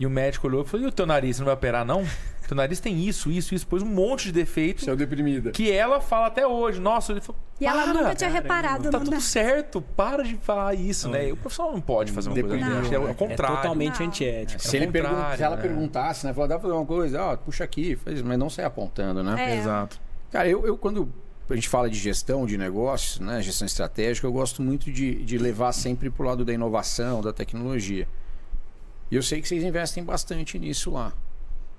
e 0.00 0.06
o 0.06 0.10
médico 0.10 0.46
olhou 0.46 0.62
e 0.62 0.64
falou: 0.66 0.86
e 0.86 0.88
o 0.88 0.92
teu 0.92 1.04
nariz, 1.06 1.36
você 1.36 1.42
não 1.42 1.46
vai 1.46 1.54
operar, 1.54 1.84
não? 1.84 2.02
Teu 2.46 2.56
nariz 2.56 2.80
tem 2.80 2.98
isso, 3.00 3.30
isso, 3.30 3.54
isso, 3.54 3.66
pôs 3.66 3.82
um 3.82 3.86
monte 3.86 4.24
de 4.24 4.32
defeito 4.32 4.84
Seu 4.84 4.94
deprimida. 4.96 5.50
que 5.52 5.70
ela 5.70 6.00
fala 6.00 6.26
até 6.26 6.46
hoje. 6.46 6.80
Nossa, 6.80 7.12
ele 7.12 7.20
falou. 7.20 7.40
E 7.60 7.64
ela 7.66 7.84
"Para, 7.84 7.92
nunca 7.94 8.14
tinha 8.14 8.28
reparado 8.30 8.90
Tá 8.90 8.98
tudo 8.98 9.20
certo, 9.20 9.80
para 9.80 10.24
de 10.24 10.34
falar 10.36 10.74
isso, 10.74 11.06
Não. 11.08 11.14
né? 11.18 11.32
O 11.32 11.36
profissional 11.36 11.72
não 11.72 11.80
pode 11.80 12.10
fazer 12.12 12.28
uma 12.28 12.34
coisa 12.42 12.56
dessa. 12.56 12.94
É 12.94 12.98
o 12.98 13.02
Não, 13.04 13.08
É 13.10 13.14
contrário. 13.14 13.56
totalmente 13.56 14.00
Não. 14.00 14.06
antiético. 14.06 14.60
Se, 14.60 14.76
É 14.76 14.80
o 14.80 14.82
ele 14.82 14.92
pergun- 14.92 15.08
contrário, 15.10 15.36
se 15.36 15.42
ela 15.44 15.56
né? 15.56 15.62
perguntasse, 15.62 16.26
né? 16.26 16.34
Falar, 16.34 16.46
dá 16.48 16.54
pra 16.56 16.62
fazer 16.62 16.74
uma 16.74 16.86
coisa? 16.86 17.22
Ó, 17.22 17.36
puxa 17.36 17.64
aqui, 17.64 17.94
faz, 17.96 18.20
mas 18.22 18.38
não 18.38 18.50
sair 18.50 18.64
apontando, 18.64 19.22
né? 19.22 19.52
É. 19.54 19.58
Exato. 19.58 20.00
Cara, 20.30 20.48
eu, 20.48 20.66
eu 20.66 20.76
quando 20.76 21.12
a 21.48 21.54
gente 21.54 21.68
fala 21.68 21.88
de 21.88 21.98
gestão 21.98 22.44
de 22.46 22.58
negócios, 22.58 23.20
né? 23.20 23.40
Gestão 23.40 23.66
estratégica, 23.66 24.26
eu 24.26 24.32
gosto 24.32 24.60
muito 24.62 24.90
de, 24.90 25.22
de 25.24 25.38
levar 25.38 25.72
sempre 25.72 26.10
pro 26.10 26.26
lado 26.26 26.44
da 26.44 26.52
inovação, 26.52 27.20
da 27.20 27.32
tecnologia. 27.32 28.08
E 29.10 29.14
eu 29.14 29.22
sei 29.22 29.40
que 29.42 29.46
vocês 29.48 29.62
investem 29.62 30.02
bastante 30.02 30.58
nisso 30.58 30.90
lá. 30.90 31.12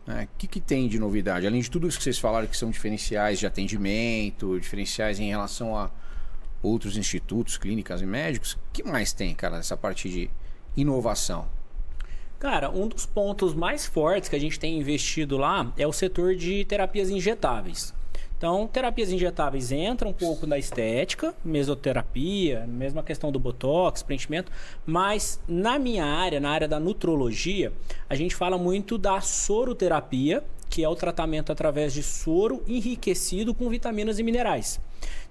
Né? 0.05 0.27
O 0.33 0.37
que, 0.37 0.47
que 0.47 0.59
tem 0.59 0.87
de 0.87 0.99
novidade? 0.99 1.47
Além 1.47 1.61
de 1.61 1.71
tudo 1.71 1.87
isso 1.87 1.97
que 1.97 2.03
vocês 2.03 2.19
falaram 2.19 2.47
que 2.47 2.57
são 2.57 2.69
diferenciais 2.69 3.39
de 3.39 3.47
atendimento, 3.47 4.59
diferenciais 4.59 5.19
em 5.19 5.29
relação 5.29 5.77
a 5.77 5.89
outros 6.61 6.97
institutos, 6.97 7.57
clínicas 7.57 8.01
e 8.01 8.05
médicos, 8.05 8.57
que 8.71 8.83
mais 8.83 9.13
tem, 9.13 9.33
cara, 9.33 9.57
nessa 9.57 9.75
parte 9.75 10.09
de 10.09 10.29
inovação? 10.75 11.47
Cara, 12.39 12.69
um 12.69 12.87
dos 12.87 13.05
pontos 13.05 13.53
mais 13.53 13.85
fortes 13.85 14.27
que 14.27 14.35
a 14.35 14.39
gente 14.39 14.59
tem 14.59 14.77
investido 14.77 15.37
lá 15.37 15.71
é 15.77 15.87
o 15.87 15.93
setor 15.93 16.35
de 16.35 16.65
terapias 16.65 17.09
injetáveis. 17.09 17.93
Então, 18.43 18.67
terapias 18.67 19.09
injetáveis 19.09 19.71
entram 19.71 20.09
um 20.09 20.13
pouco 20.13 20.45
na 20.45 20.57
estética, 20.57 21.33
mesoterapia, 21.45 22.67
mesma 22.67 23.01
questão 23.01 23.31
do 23.31 23.39
botox, 23.39 24.03
preenchimento, 24.03 24.51
mas 24.85 25.39
na 25.47 25.79
minha 25.79 26.03
área, 26.03 26.41
na 26.41 26.49
área 26.49 26.67
da 26.67 26.77
nutrologia, 26.77 27.71
a 28.09 28.15
gente 28.15 28.35
fala 28.35 28.57
muito 28.57 28.97
da 28.97 29.21
soroterapia, 29.21 30.43
que 30.69 30.83
é 30.83 30.89
o 30.89 30.93
tratamento 30.93 31.53
através 31.53 31.93
de 31.93 32.03
soro 32.03 32.61
enriquecido 32.67 33.53
com 33.53 33.69
vitaminas 33.69 34.19
e 34.19 34.23
minerais. 34.23 34.77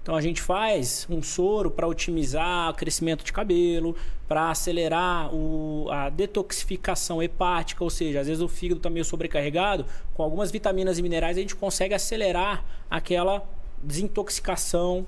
Então 0.01 0.15
a 0.15 0.21
gente 0.21 0.41
faz 0.41 1.07
um 1.09 1.21
soro 1.23 1.71
para 1.71 1.87
otimizar 1.87 2.69
o 2.69 2.73
crescimento 2.73 3.23
de 3.23 3.31
cabelo, 3.31 3.95
para 4.27 4.49
acelerar 4.51 5.33
o- 5.33 5.87
a 5.91 6.09
detoxificação 6.09 7.21
hepática, 7.23 7.83
ou 7.83 7.89
seja, 7.89 8.19
às 8.19 8.27
vezes 8.27 8.41
o 8.41 8.47
fígado 8.47 8.79
está 8.79 8.89
meio 8.89 9.05
sobrecarregado, 9.05 9.85
com 10.13 10.23
algumas 10.23 10.51
vitaminas 10.51 10.97
e 10.99 11.01
minerais 11.01 11.37
a 11.37 11.41
gente 11.41 11.55
consegue 11.55 11.93
acelerar 11.93 12.65
aquela 12.89 13.43
desintoxicação. 13.81 15.05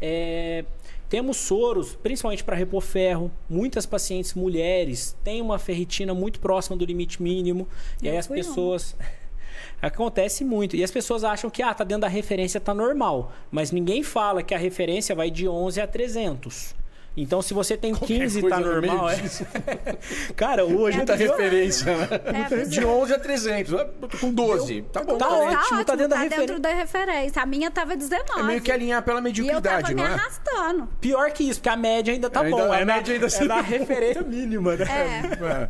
É, 0.00 0.64
temos 1.08 1.36
soros, 1.36 1.94
principalmente 1.94 2.42
para 2.44 2.56
repor 2.56 2.80
ferro. 2.82 3.30
Muitas 3.48 3.86
pacientes 3.86 4.34
mulheres 4.34 5.16
têm 5.24 5.40
uma 5.40 5.58
ferritina 5.58 6.12
muito 6.14 6.40
próxima 6.40 6.76
do 6.76 6.84
limite 6.84 7.22
mínimo. 7.22 7.66
E 8.02 8.08
aí 8.08 8.16
as 8.18 8.26
fui 8.26 8.36
uma. 8.40 8.96
Acontece 9.80 10.44
muito. 10.44 10.74
E 10.76 10.82
as 10.82 10.90
pessoas 10.90 11.24
acham 11.24 11.50
que 11.50 11.62
ah, 11.62 11.74
tá 11.74 11.84
dentro 11.84 12.02
da 12.02 12.08
referência, 12.08 12.60
tá 12.60 12.72
normal. 12.72 13.32
Mas 13.50 13.70
ninguém 13.70 14.02
fala 14.02 14.42
que 14.42 14.54
a 14.54 14.58
referência 14.58 15.14
vai 15.14 15.30
de 15.30 15.48
11 15.48 15.80
a 15.80 15.86
300. 15.86 16.74
Então, 17.16 17.40
se 17.40 17.54
você 17.54 17.76
tem 17.78 17.94
15 17.94 18.42
tá 18.42 18.48
coisa 18.48 18.60
no 18.74 18.80
meio 18.80 18.92
normal, 18.92 19.10
é. 19.10 19.16
Cara, 20.36 20.64
hoje 20.66 20.98
Muita 20.98 21.14
em 21.14 21.16
dia- 21.16 21.28
referência, 21.30 21.96
né? 21.96 22.08
É, 22.60 22.64
De 22.66 22.84
11 22.84 23.14
a 23.14 23.18
300. 23.18 23.72
Eu 23.72 23.84
tô 24.08 24.18
com 24.18 24.32
12. 24.32 24.82
Tá 24.92 25.02
bom. 25.02 25.16
Tá 25.16 25.26
tá 25.26 25.38
bem. 25.38 25.56
ótimo, 25.56 25.84
tá 25.84 25.94
dentro 25.94 26.08
da 26.10 26.16
referência. 26.16 26.46
dentro 26.46 26.60
da 26.62 26.74
referência. 26.74 27.42
A 27.42 27.46
minha 27.46 27.70
tava 27.70 27.96
19. 27.96 28.38
É 28.38 28.42
meio 28.42 28.60
que 28.60 28.70
alinhar 28.70 29.02
pela 29.02 29.16
e 29.16 29.20
eu 29.20 29.22
mediocridade, 29.22 29.82
tava 29.82 29.94
me 29.94 30.02
é? 30.02 30.04
arrastando. 30.04 30.88
Pior 31.00 31.30
que 31.30 31.44
isso, 31.48 31.58
porque 31.60 31.68
a 31.70 31.76
média 31.76 32.12
ainda 32.12 32.28
tá 32.28 32.40
Ainda- 32.42 32.56
bom. 32.56 32.72
a 32.72 32.76
é 32.80 32.84
na, 32.84 32.94
média 32.96 33.14
ainda 33.14 33.26
é 33.26 33.30
se- 33.30 33.44
na 33.44 33.60
referência 33.62 34.22
mínima, 34.22 34.76
né? 34.76 34.84
É. 34.86 35.44
É. 35.62 35.68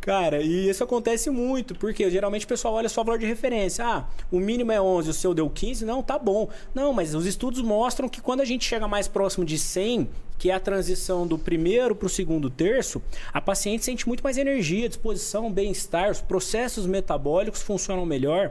Cara, 0.00 0.40
e 0.42 0.68
isso 0.68 0.82
acontece 0.82 1.30
muito, 1.30 1.74
porque 1.76 2.10
geralmente 2.10 2.44
o 2.44 2.48
pessoal 2.48 2.74
olha 2.74 2.88
só 2.88 3.02
o 3.02 3.04
valor 3.04 3.18
de 3.18 3.26
referência. 3.26 3.84
Ah, 3.84 4.04
o 4.30 4.40
mínimo 4.40 4.72
é 4.72 4.80
11, 4.80 5.10
o 5.10 5.12
seu 5.12 5.32
deu 5.34 5.48
15, 5.48 5.84
não, 5.84 6.02
tá 6.02 6.18
bom. 6.18 6.48
Não, 6.74 6.92
mas 6.92 7.14
os 7.14 7.26
estudos 7.26 7.60
mostram 7.62 8.08
que 8.08 8.20
quando 8.20 8.40
a 8.40 8.44
gente 8.44 8.64
chega 8.64 8.88
mais 8.88 9.06
próximo 9.06 9.44
de 9.44 9.56
100, 9.58 10.08
que 10.40 10.50
é 10.50 10.54
a 10.54 10.58
transição 10.58 11.26
do 11.26 11.38
primeiro 11.38 11.94
para 11.94 12.06
o 12.06 12.08
segundo 12.08 12.48
terço, 12.48 13.02
a 13.30 13.42
paciente 13.42 13.84
sente 13.84 14.08
muito 14.08 14.24
mais 14.24 14.38
energia, 14.38 14.88
disposição, 14.88 15.52
bem-estar, 15.52 16.10
os 16.10 16.22
processos 16.22 16.86
metabólicos 16.86 17.60
funcionam 17.60 18.06
melhor. 18.06 18.50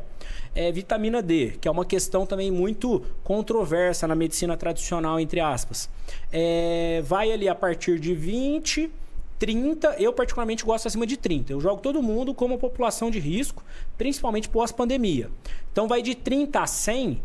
É, 0.54 0.72
vitamina 0.72 1.20
D, 1.20 1.58
que 1.60 1.68
é 1.68 1.72
uma 1.72 1.84
questão 1.84 2.28
também 2.28 2.52
muito 2.52 3.02
controversa 3.24 4.08
na 4.08 4.14
medicina 4.14 4.56
tradicional, 4.56 5.20
entre 5.20 5.40
aspas. 5.40 5.90
É, 6.32 7.02
vai 7.04 7.32
ali 7.32 7.50
a 7.50 7.56
partir 7.56 8.00
de 8.00 8.14
20 8.14 8.92
30, 9.40 9.96
eu 9.98 10.12
particularmente 10.12 10.66
gosto 10.66 10.86
acima 10.86 11.08
de 11.08 11.16
30. 11.16 11.54
Eu 11.54 11.62
jogo 11.62 11.82
todo 11.82 12.04
mundo 12.04 12.34
como 12.34 12.60
população 12.60 13.10
de 13.10 13.20
risco, 13.20 13.64
principalmente 13.98 14.50
pós-pandemia. 14.50 15.32
Então 15.72 15.88
vai 15.88 16.02
de 16.02 16.14
30 16.14 16.60
a 16.60 16.68
100. 16.68 17.22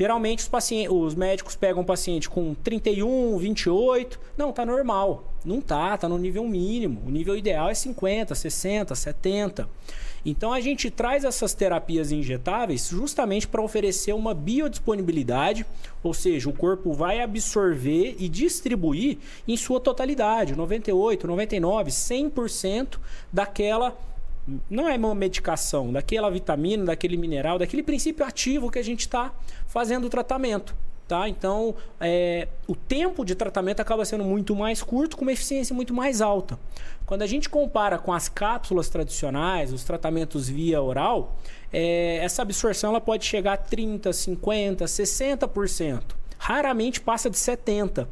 Geralmente 0.00 0.38
os, 0.38 0.48
pacientes, 0.48 0.90
os 0.90 1.14
médicos 1.14 1.54
pegam 1.54 1.82
um 1.82 1.84
paciente 1.84 2.26
com 2.26 2.54
31, 2.54 3.36
28. 3.36 4.18
Não, 4.34 4.50
tá 4.50 4.64
normal. 4.64 5.30
Não 5.44 5.60
tá, 5.60 5.94
tá 5.98 6.08
no 6.08 6.16
nível 6.16 6.42
mínimo. 6.48 7.02
O 7.06 7.10
nível 7.10 7.36
ideal 7.36 7.68
é 7.68 7.74
50, 7.74 8.34
60, 8.34 8.94
70. 8.94 9.68
Então 10.24 10.54
a 10.54 10.60
gente 10.60 10.90
traz 10.90 11.22
essas 11.22 11.52
terapias 11.52 12.12
injetáveis 12.12 12.88
justamente 12.88 13.46
para 13.46 13.60
oferecer 13.60 14.14
uma 14.14 14.32
biodisponibilidade, 14.32 15.66
ou 16.02 16.14
seja, 16.14 16.48
o 16.48 16.52
corpo 16.54 16.94
vai 16.94 17.20
absorver 17.20 18.16
e 18.18 18.26
distribuir 18.26 19.18
em 19.46 19.56
sua 19.56 19.80
totalidade, 19.80 20.56
98, 20.56 21.26
99, 21.26 21.90
100% 21.90 22.98
daquela 23.30 23.94
não 24.68 24.88
é 24.88 24.96
uma 24.96 25.14
medicação, 25.14 25.92
daquela 25.92 26.30
vitamina, 26.30 26.86
daquele 26.86 27.16
mineral, 27.16 27.58
daquele 27.58 27.82
princípio 27.82 28.24
ativo 28.24 28.70
que 28.70 28.78
a 28.78 28.84
gente 28.84 29.00
está 29.00 29.32
fazendo 29.66 30.06
o 30.06 30.10
tratamento. 30.10 30.74
Tá? 31.10 31.28
Então, 31.28 31.74
é, 32.00 32.46
o 32.68 32.76
tempo 32.76 33.24
de 33.24 33.34
tratamento 33.34 33.80
acaba 33.80 34.04
sendo 34.04 34.22
muito 34.22 34.54
mais 34.54 34.80
curto, 34.80 35.16
com 35.16 35.22
uma 35.22 35.32
eficiência 35.32 35.74
muito 35.74 35.92
mais 35.92 36.20
alta. 36.20 36.56
Quando 37.04 37.22
a 37.22 37.26
gente 37.26 37.48
compara 37.48 37.98
com 37.98 38.12
as 38.12 38.28
cápsulas 38.28 38.88
tradicionais, 38.88 39.72
os 39.72 39.82
tratamentos 39.82 40.48
via 40.48 40.80
oral, 40.80 41.36
é, 41.72 42.18
essa 42.22 42.42
absorção 42.42 42.90
ela 42.90 43.00
pode 43.00 43.24
chegar 43.24 43.54
a 43.54 43.58
30%, 43.58 44.10
50%, 44.38 44.84
60%. 44.84 46.02
Raramente 46.38 47.00
passa 47.00 47.28
de 47.28 47.36
70%. 47.36 48.06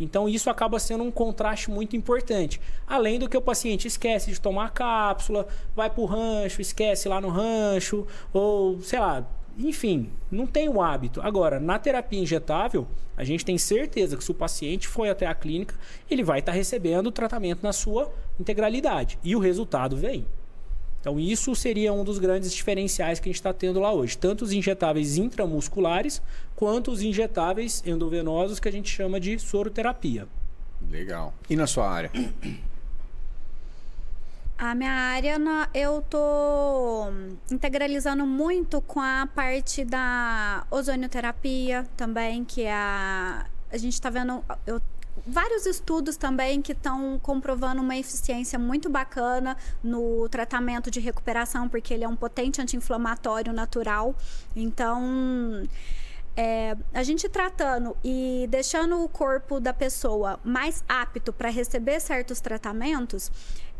Então 0.00 0.28
isso 0.28 0.48
acaba 0.48 0.78
sendo 0.78 1.04
um 1.04 1.10
contraste 1.10 1.70
muito 1.70 1.96
importante. 1.96 2.60
Além 2.86 3.18
do 3.18 3.28
que 3.28 3.36
o 3.36 3.42
paciente 3.42 3.88
esquece 3.88 4.32
de 4.32 4.40
tomar 4.40 4.66
a 4.66 4.70
cápsula, 4.70 5.46
vai 5.74 5.90
para 5.90 6.00
o 6.00 6.06
rancho, 6.06 6.60
esquece 6.60 7.08
lá 7.08 7.20
no 7.20 7.28
rancho, 7.28 8.06
ou 8.32 8.80
sei 8.80 9.00
lá, 9.00 9.26
enfim, 9.58 10.10
não 10.30 10.46
tem 10.46 10.68
o 10.68 10.80
hábito. 10.80 11.20
Agora, 11.20 11.58
na 11.58 11.78
terapia 11.78 12.20
injetável, 12.20 12.86
a 13.16 13.24
gente 13.24 13.44
tem 13.44 13.58
certeza 13.58 14.16
que 14.16 14.22
se 14.22 14.30
o 14.30 14.34
paciente 14.34 14.86
foi 14.86 15.10
até 15.10 15.26
a 15.26 15.34
clínica, 15.34 15.74
ele 16.08 16.22
vai 16.22 16.38
estar 16.38 16.52
tá 16.52 16.56
recebendo 16.56 17.08
o 17.08 17.12
tratamento 17.12 17.62
na 17.62 17.72
sua 17.72 18.12
integralidade. 18.38 19.18
E 19.24 19.34
o 19.34 19.40
resultado 19.40 19.96
vem. 19.96 20.24
Então, 21.00 21.18
isso 21.18 21.54
seria 21.54 21.92
um 21.92 22.02
dos 22.02 22.18
grandes 22.18 22.52
diferenciais 22.52 23.20
que 23.20 23.28
a 23.28 23.30
gente 23.30 23.36
está 23.36 23.52
tendo 23.52 23.78
lá 23.80 23.92
hoje. 23.92 24.18
Tanto 24.18 24.44
os 24.44 24.52
injetáveis 24.52 25.16
intramusculares, 25.16 26.20
quanto 26.56 26.90
os 26.90 27.02
injetáveis 27.02 27.82
endovenosos, 27.86 28.58
que 28.58 28.68
a 28.68 28.72
gente 28.72 28.90
chama 28.90 29.20
de 29.20 29.38
soroterapia. 29.38 30.26
Legal. 30.90 31.32
E 31.48 31.56
na 31.56 31.66
sua 31.66 31.88
área? 31.88 32.10
A 34.58 34.74
minha 34.74 34.90
área, 34.90 35.38
eu 35.72 36.02
tô 36.02 37.06
integralizando 37.48 38.26
muito 38.26 38.80
com 38.80 39.00
a 39.00 39.28
parte 39.32 39.84
da 39.84 40.66
ozonioterapia 40.68 41.86
também, 41.96 42.44
que 42.44 42.62
é 42.62 42.72
a, 42.72 43.46
a 43.70 43.76
gente 43.76 43.92
está 43.92 44.10
vendo 44.10 44.42
eu, 44.66 44.82
vários 45.26 45.66
estudos 45.66 46.16
também 46.16 46.60
que 46.62 46.72
estão 46.72 47.18
comprovando 47.22 47.80
uma 47.82 47.96
eficiência 47.96 48.58
muito 48.58 48.88
bacana 48.88 49.56
no 49.82 50.28
tratamento 50.28 50.90
de 50.90 51.00
recuperação, 51.00 51.68
porque 51.68 51.94
ele 51.94 52.04
é 52.04 52.08
um 52.08 52.16
potente 52.16 52.60
anti-inflamatório 52.60 53.52
natural. 53.52 54.14
Então, 54.54 55.66
é, 56.36 56.76
a 56.94 57.02
gente 57.02 57.28
tratando 57.28 57.96
e 58.04 58.46
deixando 58.48 59.02
o 59.02 59.08
corpo 59.08 59.58
da 59.58 59.74
pessoa 59.74 60.38
mais 60.44 60.84
apto 60.88 61.32
para 61.32 61.50
receber 61.50 61.98
certos 61.98 62.40
tratamentos, 62.40 63.32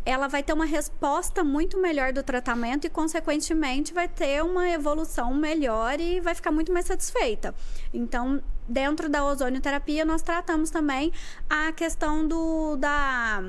ela 0.09 0.27
vai 0.27 0.43
ter 0.43 0.55
uma 0.55 0.65
resposta 0.65 1.45
muito 1.45 1.79
melhor 1.79 2.15
do 2.15 2.23
tratamento 2.23 2.87
e, 2.87 2.91
consequentemente, 2.91 3.93
vai 3.93 4.09
ter 4.09 4.43
uma 4.43 4.67
evolução 4.71 5.35
melhor 5.35 6.01
e 6.01 6.19
vai 6.19 6.35
ficar 6.35 6.51
muito 6.51 6.73
mais 6.73 6.87
satisfeita. 6.87 7.55
Então, 7.93 8.43
dentro 8.67 9.11
da 9.11 9.23
ozonioterapia, 9.23 10.07
nós 10.07 10.23
tratamos 10.23 10.71
também 10.71 11.13
a 11.49 11.73
questão 11.73 12.27
do 12.27 12.77
da 12.77 13.43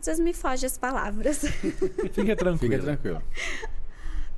vocês 0.00 0.18
me 0.18 0.32
fogem 0.32 0.66
as 0.66 0.78
palavras. 0.78 1.40
Fica 2.10 2.34
tranquilo. 2.34 2.72
Fica 2.72 2.78
tranquilo. 2.78 3.22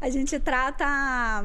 A 0.01 0.11
gente 0.11 0.41
trata. 0.41 1.45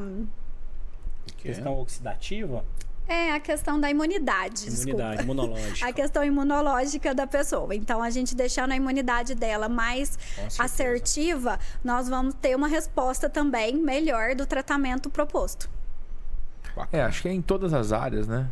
Questão 1.36 1.78
oxidativa? 1.78 2.64
É 3.08 3.32
a 3.32 3.40
questão 3.40 3.80
da 3.80 3.90
imunidade. 3.90 4.68
Imunidade, 4.68 5.22
imunológica. 5.24 5.88
A 5.88 5.92
questão 5.92 6.22
imunológica 6.22 7.14
da 7.14 7.26
pessoa. 7.26 7.74
Então, 7.74 8.02
a 8.02 8.10
gente 8.10 8.34
deixando 8.34 8.72
a 8.72 8.76
imunidade 8.76 9.34
dela 9.34 9.68
mais 9.68 10.18
assertiva, 10.58 11.58
nós 11.82 12.08
vamos 12.08 12.34
ter 12.34 12.54
uma 12.54 12.68
resposta 12.68 13.30
também 13.30 13.76
melhor 13.76 14.34
do 14.34 14.44
tratamento 14.44 15.08
proposto. 15.08 15.70
É, 16.92 17.02
acho 17.02 17.22
que 17.22 17.28
é 17.28 17.32
em 17.32 17.42
todas 17.42 17.72
as 17.72 17.92
áreas, 17.92 18.28
né? 18.28 18.46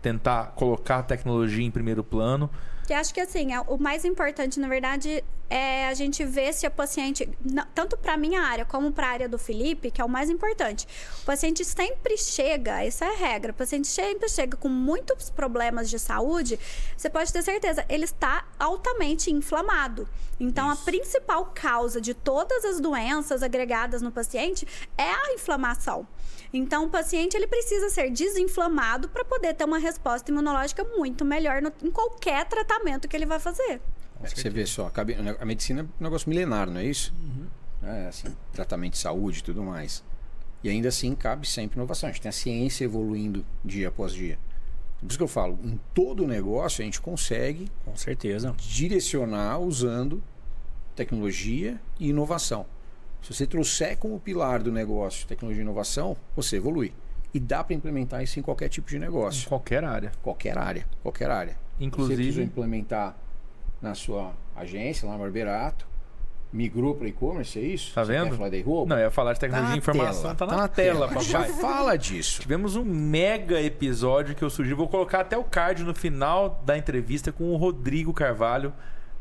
Tentar 0.00 0.52
colocar 0.56 1.00
a 1.00 1.02
tecnologia 1.02 1.64
em 1.64 1.70
primeiro 1.70 2.02
plano 2.02 2.50
que 2.90 2.94
acho 2.94 3.14
que 3.14 3.20
assim, 3.20 3.54
é, 3.54 3.60
o 3.60 3.78
mais 3.78 4.04
importante, 4.04 4.58
na 4.58 4.66
verdade, 4.66 5.22
é 5.48 5.86
a 5.86 5.94
gente 5.94 6.24
ver 6.24 6.52
se 6.52 6.66
a 6.66 6.70
paciente, 6.70 7.28
tanto 7.72 7.96
para 7.96 8.16
minha 8.16 8.42
área 8.42 8.64
como 8.64 8.90
para 8.90 9.06
a 9.06 9.10
área 9.10 9.28
do 9.28 9.38
Felipe, 9.38 9.92
que 9.92 10.00
é 10.00 10.04
o 10.04 10.08
mais 10.08 10.28
importante. 10.28 10.88
O 11.22 11.24
paciente 11.24 11.64
sempre 11.64 12.18
chega, 12.18 12.84
essa 12.84 13.04
é 13.04 13.08
a 13.10 13.16
regra, 13.16 13.52
o 13.52 13.54
paciente 13.54 13.86
sempre 13.86 14.28
chega 14.28 14.56
com 14.56 14.68
muitos 14.68 15.30
problemas 15.30 15.88
de 15.88 16.00
saúde, 16.00 16.58
você 16.96 17.08
pode 17.08 17.32
ter 17.32 17.44
certeza, 17.44 17.84
ele 17.88 18.06
está 18.06 18.44
altamente 18.58 19.30
inflamado. 19.30 20.08
Então, 20.40 20.72
Isso. 20.72 20.82
a 20.82 20.84
principal 20.84 21.52
causa 21.54 22.00
de 22.00 22.12
todas 22.12 22.64
as 22.64 22.80
doenças 22.80 23.44
agregadas 23.44 24.02
no 24.02 24.10
paciente 24.10 24.66
é 24.98 25.12
a 25.12 25.32
inflamação. 25.34 26.08
Então, 26.52 26.86
o 26.86 26.90
paciente 26.90 27.36
ele 27.36 27.46
precisa 27.46 27.88
ser 27.90 28.10
desinflamado 28.10 29.08
para 29.08 29.24
poder 29.24 29.54
ter 29.54 29.64
uma 29.64 29.78
resposta 29.78 30.30
imunológica 30.30 30.82
muito 30.84 31.24
melhor 31.24 31.62
no, 31.62 31.72
em 31.82 31.90
qualquer 31.90 32.44
tratamento 32.46 33.06
que 33.06 33.16
ele 33.16 33.26
vai 33.26 33.38
fazer. 33.38 33.80
É, 34.22 34.28
você 34.28 34.50
vê 34.50 34.66
só, 34.66 34.90
a 35.38 35.44
medicina 35.44 35.82
é 35.82 35.84
um 35.84 36.04
negócio 36.04 36.28
milenar, 36.28 36.68
não 36.68 36.80
é 36.80 36.84
isso? 36.84 37.14
Uhum. 37.22 37.46
É, 37.82 38.08
assim, 38.08 38.28
tratamento 38.52 38.92
de 38.92 38.98
saúde 38.98 39.38
e 39.38 39.42
tudo 39.42 39.62
mais. 39.62 40.04
E 40.62 40.68
ainda 40.68 40.88
assim 40.88 41.14
cabe 41.14 41.46
sempre 41.46 41.78
inovação. 41.78 42.08
A 42.08 42.12
gente 42.12 42.20
tem 42.20 42.28
a 42.28 42.32
ciência 42.32 42.84
evoluindo 42.84 43.46
dia 43.64 43.88
após 43.88 44.12
dia. 44.12 44.38
Por 45.00 45.08
isso 45.08 45.16
que 45.16 45.24
eu 45.24 45.28
falo, 45.28 45.58
em 45.64 45.80
todo 45.94 46.26
negócio 46.26 46.82
a 46.82 46.84
gente 46.84 47.00
consegue, 47.00 47.70
com 47.84 47.96
certeza, 47.96 48.54
direcionar 48.58 49.58
usando 49.58 50.22
tecnologia 50.94 51.80
e 51.98 52.10
inovação. 52.10 52.66
Se 53.22 53.34
você 53.34 53.46
trouxer 53.46 53.98
como 53.98 54.18
pilar 54.18 54.62
do 54.62 54.72
negócio 54.72 55.26
tecnologia 55.26 55.62
e 55.62 55.64
inovação, 55.64 56.16
você 56.34 56.56
evolui. 56.56 56.92
E 57.32 57.38
dá 57.38 57.62
para 57.62 57.74
implementar 57.74 58.22
isso 58.22 58.38
em 58.38 58.42
qualquer 58.42 58.68
tipo 58.68 58.88
de 58.88 58.98
negócio. 58.98 59.46
Em 59.46 59.48
qualquer 59.48 59.84
área. 59.84 60.12
Qualquer 60.22 60.58
área. 60.58 60.86
Qualquer 61.02 61.30
área. 61.30 61.56
Inclusive. 61.78 62.16
Você 62.16 62.22
precisa 62.22 62.42
implementar 62.42 63.16
na 63.80 63.94
sua 63.94 64.32
agência, 64.56 65.06
lá 65.06 65.14
no 65.14 65.20
Barberato, 65.20 65.86
migrou 66.52 66.94
para 66.94 67.08
e-commerce, 67.08 67.58
é 67.58 67.62
isso? 67.62 67.94
Tá 67.94 68.02
vendo? 68.02 68.36
falar 68.36 68.50
de? 68.50 68.64
Não, 68.64 68.96
eu 68.96 68.98
ia 68.98 69.10
falar 69.10 69.32
de 69.32 69.40
tecnologia 69.40 69.68
tá 69.68 69.74
de 69.74 69.78
informação. 69.78 70.22
Tela, 70.22 70.34
tá, 70.34 70.46
na, 70.46 70.52
tá 70.52 70.58
na 70.58 70.68
tela, 70.68 71.08
tela. 71.08 71.22
Já 71.22 71.44
fala 71.44 71.96
disso. 71.96 72.40
Tivemos 72.40 72.76
um 72.76 72.84
mega 72.84 73.60
episódio 73.60 74.34
que 74.34 74.42
eu 74.42 74.50
sugiro. 74.50 74.76
Vou 74.76 74.88
colocar 74.88 75.20
até 75.20 75.38
o 75.38 75.44
card 75.44 75.84
no 75.84 75.94
final 75.94 76.60
da 76.64 76.76
entrevista 76.76 77.30
com 77.32 77.52
o 77.52 77.56
Rodrigo 77.56 78.12
Carvalho 78.12 78.72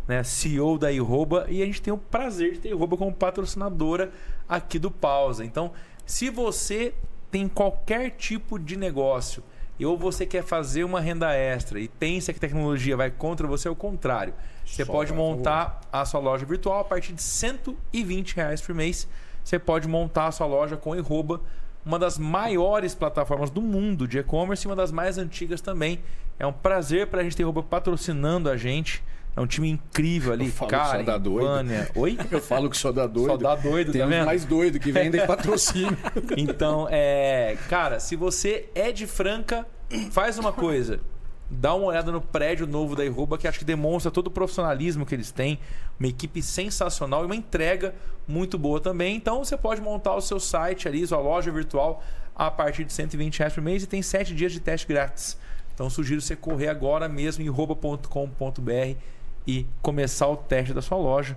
né, 0.10 0.24
CEO 0.24 0.80
da 0.80 0.92
Iroba, 0.92 1.46
e 1.48 1.62
a 1.62 1.66
gente 1.68 1.84
tem 1.84 1.94
o 1.94 1.98
prazer 1.98 2.54
de 2.54 2.60
ter 2.62 2.70
a 2.70 2.72
Iroba 2.72 2.98
como 2.98 3.14
patrocinadora 3.14 4.12
aqui 4.48 4.80
do 4.80 4.90
Pausa. 4.90 5.46
Então, 5.46 5.72
se 6.04 6.32
você 6.32 6.96
tem 7.30 7.48
qualquer 7.48 8.10
tipo 8.18 8.58
de 8.58 8.76
negócio 8.76 9.44
ou 9.80 9.96
você 9.96 10.26
quer 10.26 10.44
fazer 10.44 10.84
uma 10.84 11.00
renda 11.00 11.32
extra 11.32 11.80
e 11.80 11.88
pensa 11.88 12.34
que 12.34 12.40
tecnologia 12.40 12.98
vai 12.98 13.12
contra 13.12 13.46
você, 13.46 13.68
é 13.68 13.72
o 13.72 13.76
contrário. 13.76 14.34
Você 14.66 14.84
Só 14.84 14.92
pode 14.92 15.14
montar 15.14 15.80
a 15.92 16.04
sua 16.06 16.20
loja 16.20 16.44
virtual 16.44 16.80
a 16.80 16.84
partir 16.84 17.14
de 17.14 17.22
120 17.22 18.36
reais 18.36 18.60
por 18.62 18.74
mês. 18.74 19.08
Você 19.44 19.60
pode 19.60 19.88
montar 19.88 20.26
a 20.26 20.32
sua 20.32 20.48
loja 20.48 20.76
com 20.76 20.96
Iroba, 20.96 21.40
uma 21.86 22.00
das 22.00 22.18
maiores 22.18 22.96
plataformas 22.96 23.52
do 23.52 23.62
mundo 23.62 24.08
de 24.08 24.18
e-commerce 24.18 24.66
e 24.66 24.68
uma 24.68 24.76
das 24.76 24.92
mais 24.92 25.20
antigas 25.20 25.62
também. 25.62 26.00
É 26.40 26.48
um 26.48 26.54
prazer 26.54 27.06
para 27.06 27.22
a 27.22 27.24
gente 27.24 27.38
ter 27.38 27.44
Iroba 27.44 27.62
patrocinando 27.62 28.50
a 28.50 28.58
gente. 28.58 29.04
É 29.36 29.42
um 29.42 29.48
time 29.48 29.70
incrível 29.70 30.34
ali. 30.34 30.48
Eu 30.48 30.52
falo 30.52 30.72
Karen, 30.72 30.92
que 30.92 30.98
só 30.98 31.04
dá 31.04 31.18
doido. 31.18 31.48
Vânia. 31.48 31.92
Oi? 31.96 32.18
Eu 32.30 32.42
falo 32.42 32.70
que 32.70 32.78
só 32.78 32.92
dá 32.92 33.08
doido. 33.08 33.32
Só 33.32 33.38
dá 33.38 33.56
doido, 33.56 33.92
Tem 33.92 34.02
tá 34.02 34.08
vendo? 34.08 34.26
mais 34.26 34.44
doido 34.44 34.80
que 34.80 34.92
vendem 34.92 35.26
patrocínio. 35.26 35.98
então, 36.36 36.88
é... 36.90 37.58
Cara, 37.70 38.00
se 38.00 38.16
você 38.16 38.70
é 38.76 38.92
de 38.92 39.08
Franca, 39.08 39.66
faz 40.12 40.38
uma 40.38 40.52
coisa. 40.52 41.00
Dá 41.50 41.74
uma 41.74 41.88
olhada 41.88 42.12
no 42.12 42.22
prédio 42.22 42.68
novo 42.68 42.96
da 42.96 43.04
Irroba, 43.04 43.38
que 43.38 43.48
acho 43.48 43.58
que 43.58 43.66
demonstra 43.66 44.12
todo 44.12 44.28
o 44.28 44.32
profissionalismo 44.32 45.06
que 45.06 45.16
eles 45.16 45.32
têm. 45.32 45.60
Uma 46.00 46.08
equipe 46.08 46.44
sensacional 46.44 47.24
e 47.24 47.26
uma 47.26 47.36
entrega 47.36 47.96
muito 48.28 48.58
boa 48.58 48.80
também. 48.80 49.16
Então 49.16 49.44
você 49.44 49.58
pode 49.58 49.82
montar 49.82 50.16
o 50.16 50.22
seu 50.22 50.40
site 50.40 50.88
ali, 50.88 51.06
sua 51.08 51.20
loja 51.20 51.52
virtual, 51.52 52.04
a 52.36 52.52
partir 52.52 52.84
de 52.84 52.94
120 52.94 53.40
reais 53.40 53.54
por 53.54 53.64
mês 53.64 53.84
e 53.84 53.88
tem 53.88 54.02
7 54.02 54.36
dias 54.36 54.52
de 54.52 54.60
teste 54.60 54.86
grátis. 54.86 55.38
Então 55.74 55.90
sugiro 55.90 56.22
você 56.22 56.36
correr 56.36 56.68
agora 56.68 57.10
mesmo 57.10 57.44
em 57.44 57.48
rouba.com.br 57.48 58.98
e 59.50 59.66
começar 59.82 60.28
o 60.28 60.38
teste 60.38 60.74
da 60.74 60.82
sua 60.82 60.98
loja. 60.98 61.36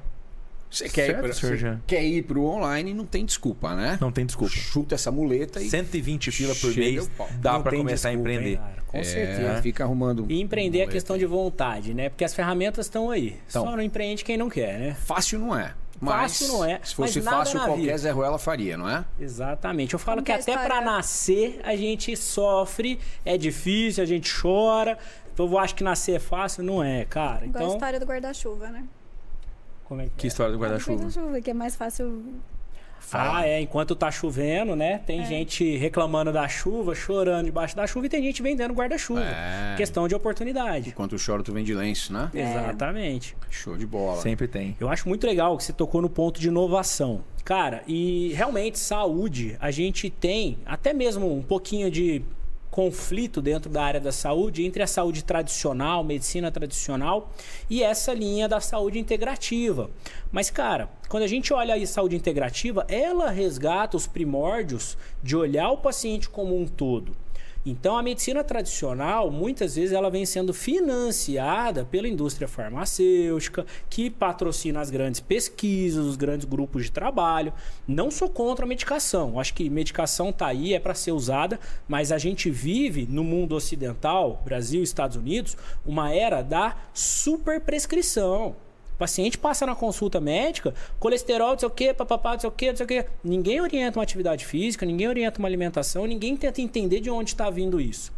Você 0.70 0.88
quer, 0.88 1.10
ir 1.10 1.18
pra, 1.18 1.32
você 1.32 1.56
Jean? 1.56 1.82
quer 1.86 2.02
ir 2.02 2.22
pro 2.22 2.44
online, 2.44 2.94
não 2.94 3.04
tem 3.04 3.26
desculpa, 3.26 3.74
né? 3.74 3.98
Não 4.00 4.10
tem 4.10 4.24
desculpa. 4.24 4.54
Chuta 4.54 4.94
essa 4.94 5.10
muleta 5.10 5.60
e 5.60 5.68
120 5.68 6.32
pila 6.32 6.54
por 6.54 6.74
mês 6.74 7.06
o 7.06 7.26
dá 7.40 7.60
para 7.60 7.76
começar 7.76 8.08
a 8.08 8.12
desculpa, 8.12 8.30
hein, 8.30 8.38
empreender. 8.38 8.56
cara? 8.56 8.82
Com 8.86 8.98
é, 8.98 9.04
certeza. 9.04 9.62
fica 9.62 9.84
arrumando. 9.84 10.26
E 10.30 10.40
empreender 10.40 10.80
é 10.80 10.86
questão 10.86 11.18
de 11.18 11.26
vontade, 11.26 11.92
né? 11.92 12.08
Porque 12.08 12.24
as 12.24 12.34
ferramentas 12.34 12.86
estão 12.86 13.10
aí. 13.10 13.36
Então. 13.48 13.64
Só 13.64 13.76
não 13.76 13.82
empreende 13.82 14.24
quem 14.24 14.38
não 14.38 14.48
quer, 14.48 14.78
né? 14.78 14.96
Fácil 15.04 15.38
não 15.38 15.58
é. 15.58 15.74
Mas, 16.05 16.38
Fácil 16.38 16.48
não 16.48 16.64
é, 16.64 16.80
Se 16.82 16.94
fosse 16.96 17.18
mas 17.18 17.24
nada 17.24 17.36
fácil, 17.38 17.59
na 17.61 17.64
qualquer 17.66 17.82
vida. 17.82 17.98
Zé 17.98 18.11
Ruela 18.11 18.36
faria, 18.38 18.76
não 18.76 18.88
é? 18.88 19.05
Exatamente. 19.20 19.92
Eu 19.94 20.00
falo 20.00 20.16
Como 20.16 20.26
que 20.26 20.32
é 20.32 20.34
a 20.34 20.38
até 20.38 20.59
pra 20.59 20.80
nascer 20.80 21.61
a 21.62 21.76
gente 21.76 22.16
sofre, 22.16 22.98
é 23.24 23.38
difícil, 23.38 24.03
a 24.03 24.07
gente 24.07 24.28
chora. 24.40 24.98
O 25.30 25.34
povo 25.36 25.57
acha 25.57 25.72
que 25.74 25.84
nascer 25.84 26.16
é 26.16 26.18
fácil, 26.18 26.64
não 26.64 26.82
é, 26.82 27.05
cara. 27.05 27.46
Igual 27.46 27.62
a 27.62 27.66
Então, 27.66 27.76
história 27.76 28.00
do 28.00 28.05
guarda-chuva, 28.07 28.68
né? 28.68 28.84
como 29.84 30.00
é 30.00 30.05
que 30.07 30.11
Que 30.16 30.26
é? 30.26 30.28
história 30.28 30.53
do 30.53 30.59
Do 30.59 30.62
guarda-chuva. 30.64 30.96
guarda-chuva, 31.05 31.40
que 31.40 31.50
é 31.50 31.55
mais 31.55 31.76
fácil. 31.76 32.24
Ah, 33.12 33.46
é. 33.46 33.61
Enquanto 33.61 33.94
tá 33.94 34.11
chovendo, 34.11 34.74
né? 34.76 35.00
Tem 35.07 35.20
É. 35.20 35.24
gente 35.26 35.76
reclamando 35.76 36.32
da 36.32 36.46
chuva, 36.48 36.94
chorando 36.94 37.46
debaixo 37.46 37.74
da 37.76 37.86
chuva 37.86 38.07
e 38.07 38.09
tem 38.09 38.22
gente 38.22 38.42
vendendo 38.42 38.72
guarda-chuva. 38.74 39.20
É. 39.22 39.74
Questão 39.76 40.07
de 40.09 40.14
oportunidade. 40.14 40.90
Enquanto 40.90 41.16
chora, 41.24 41.42
tu 41.42 41.53
vem 41.53 41.64
de 41.64 41.74
lenço, 41.74 42.12
né? 42.12 42.30
Exatamente. 42.32 43.36
Show 43.50 43.76
de 43.76 43.86
bola. 43.86 44.20
Sempre 44.20 44.46
tem. 44.48 44.76
Eu 44.80 44.88
acho 44.88 45.09
muito 45.09 45.26
legal 45.26 45.57
que 45.57 45.64
você 45.64 45.72
tocou 45.72 46.00
no 46.00 46.09
ponto 46.09 46.40
de 46.40 46.48
inovação. 46.48 47.22
Cara, 47.44 47.82
e 47.88 48.32
realmente 48.34 48.78
saúde, 48.78 49.57
a 49.61 49.70
gente 49.70 50.09
tem 50.09 50.59
até 50.64 50.92
mesmo 50.92 51.34
um 51.36 51.42
pouquinho 51.42 51.90
de 51.90 52.22
conflito 52.72 53.42
dentro 53.42 53.70
da 53.70 53.84
área 53.84 54.00
da 54.00 54.10
saúde 54.10 54.64
entre 54.64 54.82
a 54.82 54.86
saúde 54.86 55.22
tradicional, 55.22 56.02
medicina 56.02 56.50
tradicional 56.50 57.30
e 57.68 57.82
essa 57.82 58.14
linha 58.14 58.48
da 58.48 58.60
saúde 58.60 58.98
integrativa. 58.98 59.90
Mas 60.32 60.48
cara, 60.48 60.88
quando 61.10 61.24
a 61.24 61.28
gente 61.28 61.52
olha 61.52 61.74
a 61.74 61.86
saúde 61.86 62.16
integrativa, 62.16 62.86
ela 62.88 63.30
resgata 63.30 63.94
os 63.94 64.06
primórdios 64.06 64.96
de 65.22 65.36
olhar 65.36 65.70
o 65.70 65.78
paciente 65.78 66.30
como 66.30 66.58
um 66.58 66.66
todo. 66.66 67.14
Então 67.64 67.96
a 67.96 68.02
medicina 68.02 68.42
tradicional, 68.42 69.30
muitas 69.30 69.76
vezes 69.76 69.92
ela 69.92 70.10
vem 70.10 70.26
sendo 70.26 70.52
financiada 70.52 71.84
pela 71.84 72.08
indústria 72.08 72.48
farmacêutica, 72.48 73.64
que 73.88 74.10
patrocina 74.10 74.80
as 74.80 74.90
grandes 74.90 75.20
pesquisas, 75.20 76.04
os 76.04 76.16
grandes 76.16 76.44
grupos 76.44 76.84
de 76.84 76.92
trabalho. 76.92 77.52
Não 77.86 78.10
sou 78.10 78.28
contra 78.28 78.64
a 78.64 78.68
medicação. 78.68 79.38
Acho 79.38 79.54
que 79.54 79.70
medicação 79.70 80.32
tá 80.32 80.48
aí, 80.48 80.74
é 80.74 80.80
para 80.80 80.94
ser 80.94 81.12
usada, 81.12 81.60
mas 81.86 82.10
a 82.10 82.18
gente 82.18 82.50
vive 82.50 83.06
no 83.08 83.22
mundo 83.22 83.54
ocidental, 83.54 84.42
Brasil, 84.44 84.82
Estados 84.82 85.16
Unidos, 85.16 85.56
uma 85.86 86.12
era 86.12 86.42
da 86.42 86.76
superprescrição. 86.92 88.56
Paciente 89.03 89.36
passa 89.36 89.66
na 89.66 89.74
consulta 89.74 90.20
médica, 90.20 90.72
colesterol, 91.00 91.50
não 91.50 91.59
sei 91.59 91.66
o 91.66 91.70
quê, 91.72 91.92
papapá, 91.92 92.34
não 92.34 92.38
sei 92.38 92.48
o 92.48 92.53
quê, 92.53 92.68
não 92.70 92.76
sei 92.76 92.84
o 92.84 92.88
quê. 92.88 93.05
Ninguém 93.24 93.61
orienta 93.61 93.98
uma 93.98 94.05
atividade 94.05 94.46
física, 94.46 94.86
ninguém 94.86 95.09
orienta 95.09 95.40
uma 95.40 95.48
alimentação, 95.48 96.07
ninguém 96.07 96.36
tenta 96.36 96.61
entender 96.61 97.00
de 97.00 97.11
onde 97.11 97.30
está 97.30 97.50
vindo 97.50 97.80
isso. 97.80 98.12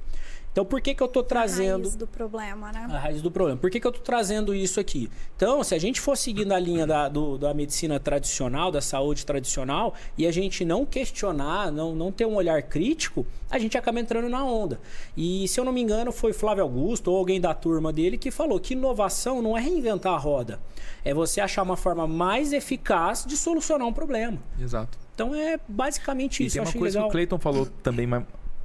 Então, 0.54 0.64
por 0.64 0.80
que, 0.80 0.94
que 0.94 1.02
eu 1.02 1.08
estou 1.08 1.24
trazendo 1.24 1.82
raiz 1.82 1.96
do 1.96 2.06
problema, 2.06 2.70
né? 2.70 2.86
a 2.88 2.96
raiz 2.96 3.20
do 3.20 3.28
problema. 3.28 3.58
Por 3.58 3.68
que, 3.72 3.80
que 3.80 3.86
eu 3.88 3.90
estou 3.90 4.04
trazendo 4.04 4.54
isso 4.54 4.78
aqui? 4.78 5.10
Então, 5.36 5.64
se 5.64 5.74
a 5.74 5.78
gente 5.80 6.00
for 6.00 6.16
seguindo 6.16 6.52
a 6.52 6.58
linha 6.60 6.86
da, 6.86 7.08
do- 7.08 7.36
da 7.36 7.52
medicina 7.52 7.98
tradicional, 7.98 8.70
da 8.70 8.80
saúde 8.80 9.26
tradicional, 9.26 9.94
e 10.16 10.28
a 10.28 10.30
gente 10.30 10.64
não 10.64 10.86
questionar, 10.86 11.72
não, 11.72 11.92
não 11.96 12.12
ter 12.12 12.24
um 12.24 12.36
olhar 12.36 12.62
crítico, 12.62 13.26
a 13.50 13.58
gente 13.58 13.76
acaba 13.76 13.98
entrando 13.98 14.28
na 14.28 14.44
onda. 14.44 14.80
E, 15.16 15.48
se 15.48 15.58
eu 15.58 15.64
não 15.64 15.72
me 15.72 15.80
engano, 15.82 16.12
foi 16.12 16.32
Flávio 16.32 16.62
Augusto 16.62 17.10
ou 17.10 17.16
alguém 17.18 17.40
da 17.40 17.52
turma 17.52 17.92
dele 17.92 18.16
que 18.16 18.30
falou 18.30 18.60
que 18.60 18.74
inovação 18.74 19.42
não 19.42 19.58
é 19.58 19.60
reinventar 19.60 20.14
a 20.14 20.18
roda. 20.18 20.60
É 21.04 21.12
você 21.12 21.40
achar 21.40 21.64
uma 21.64 21.76
forma 21.76 22.06
mais 22.06 22.52
eficaz 22.52 23.24
de 23.26 23.36
solucionar 23.36 23.88
um 23.88 23.92
problema. 23.92 24.38
Exato. 24.60 24.96
Então, 25.16 25.34
é 25.34 25.58
basicamente 25.66 26.44
E 26.44 26.46
isso. 26.46 26.54
tem 26.54 26.60
eu 26.60 26.64
uma 26.64 26.68
achei 26.68 26.78
coisa 26.80 26.98
legal. 27.00 27.08
que 27.08 27.12
o 27.12 27.18
Cleiton 27.18 27.38
falou 27.40 27.66
também 27.82 28.06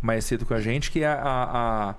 mais, 0.02 0.26
cedo 0.26 0.46
com 0.46 0.54
a 0.54 0.60
gente, 0.62 0.92
que 0.92 1.04
é 1.04 1.08
a, 1.08 1.96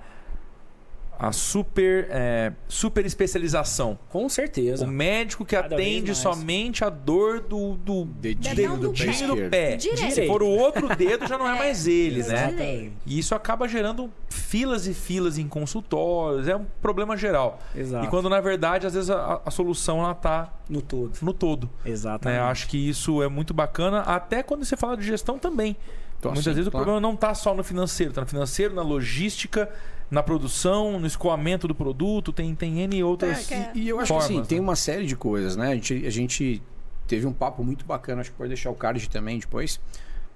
a, 1.19 1.27
a 1.27 1.31
super, 1.31 2.07
é, 2.09 2.51
super 2.67 3.05
especialização. 3.05 3.97
Com 4.09 4.27
certeza. 4.27 4.83
O 4.85 4.87
médico 4.87 5.45
que 5.45 5.55
Cada 5.55 5.75
atende 5.75 6.15
somente 6.15 6.83
a 6.83 6.89
dor 6.89 7.41
do, 7.41 7.75
do 7.75 8.05
Dedinho 8.05 8.55
Dedão 8.55 8.77
do 8.79 8.87
do 8.87 8.93
pé 8.97 9.05
dedinho 9.05 9.27
do 9.35 9.49
pé. 9.51 9.75
Direito. 9.75 10.13
Se 10.15 10.25
for 10.25 10.41
o 10.41 10.47
outro 10.49 10.95
dedo, 10.95 11.27
já 11.27 11.37
não 11.37 11.47
é, 11.47 11.55
É, 11.55 11.59
mais 11.59 11.85
ele, 11.85 12.23
né? 12.23 12.47
direito. 12.47 12.93
E 13.05 13.19
isso 13.19 13.35
acaba 13.35 13.67
gerando 13.67 14.11
filas 14.29 14.87
e 14.87 14.95
filas 14.95 15.37
em 15.37 15.47
consultórios. 15.47 16.47
É 16.47 16.55
um 16.55 16.65
problema 16.81 17.15
geral. 17.15 17.59
Exato. 17.75 18.03
E 18.05 18.09
quando, 18.09 18.27
na 18.27 18.41
verdade, 18.41 18.87
às 18.87 18.95
vezes 18.95 19.11
a, 19.11 19.41
a 19.45 19.51
solução 19.51 19.99
ela 19.99 20.15
tá 20.15 20.51
No 20.67 20.81
todo. 20.81 21.11
no 21.21 21.33
todo. 21.33 21.69
Exatamente. 21.85 22.35
né? 22.35 22.43
Eu 22.43 22.49
acho 22.49 22.67
que 22.67 22.77
isso 22.89 23.21
é 23.21 23.27
muito 23.27 23.53
bacana, 23.53 23.99
até 23.99 24.41
quando 24.41 24.65
você 24.65 24.75
fala 24.75 24.97
de 24.97 25.03
gestão 25.05 25.37
também. 25.37 25.77
Então, 26.21 26.29
Muitas 26.31 26.47
assim, 26.47 26.55
vezes 26.55 26.67
o 26.67 26.71
claro. 26.71 26.85
problema 26.85 27.01
não 27.01 27.15
está 27.15 27.33
só 27.33 27.55
no 27.55 27.63
financeiro, 27.63 28.11
está 28.11 28.21
no 28.21 28.27
financeiro, 28.27 28.75
na 28.75 28.83
logística, 28.83 29.67
na 30.11 30.21
produção, 30.21 30.99
no 30.99 31.07
escoamento 31.07 31.67
do 31.67 31.73
produto, 31.73 32.31
tem, 32.31 32.53
tem 32.53 32.79
N 32.81 33.03
outras. 33.03 33.51
É, 33.51 33.71
que 33.71 33.79
E, 33.79 33.83
e 33.85 33.89
eu 33.89 33.97
acho 33.99 34.07
formas, 34.09 34.27
que 34.27 34.33
assim, 34.33 34.45
tem 34.45 34.59
né? 34.59 34.63
uma 34.63 34.75
série 34.75 35.07
de 35.07 35.15
coisas, 35.15 35.55
né? 35.55 35.69
A 35.71 35.73
gente, 35.73 36.05
a 36.05 36.09
gente 36.11 36.61
teve 37.07 37.25
um 37.25 37.33
papo 37.33 37.63
muito 37.63 37.83
bacana, 37.85 38.21
acho 38.21 38.29
que 38.29 38.37
pode 38.37 38.49
deixar 38.49 38.69
o 38.69 38.75
card 38.75 39.09
também 39.09 39.39
depois, 39.39 39.81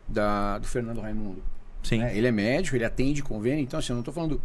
da, 0.07 0.57
do 0.57 0.67
Fernando 0.67 1.01
Raimundo. 1.01 1.43
Sim. 1.83 1.99
né? 1.99 2.17
Ele 2.17 2.25
é 2.25 2.31
médico, 2.31 2.75
ele 2.75 2.83
atende 2.85 3.21
convênio, 3.21 3.61
então 3.61 3.77
assim, 3.77 3.91
eu 3.91 3.95
não 3.95 4.01
estou 4.01 4.13
falando. 4.13 4.41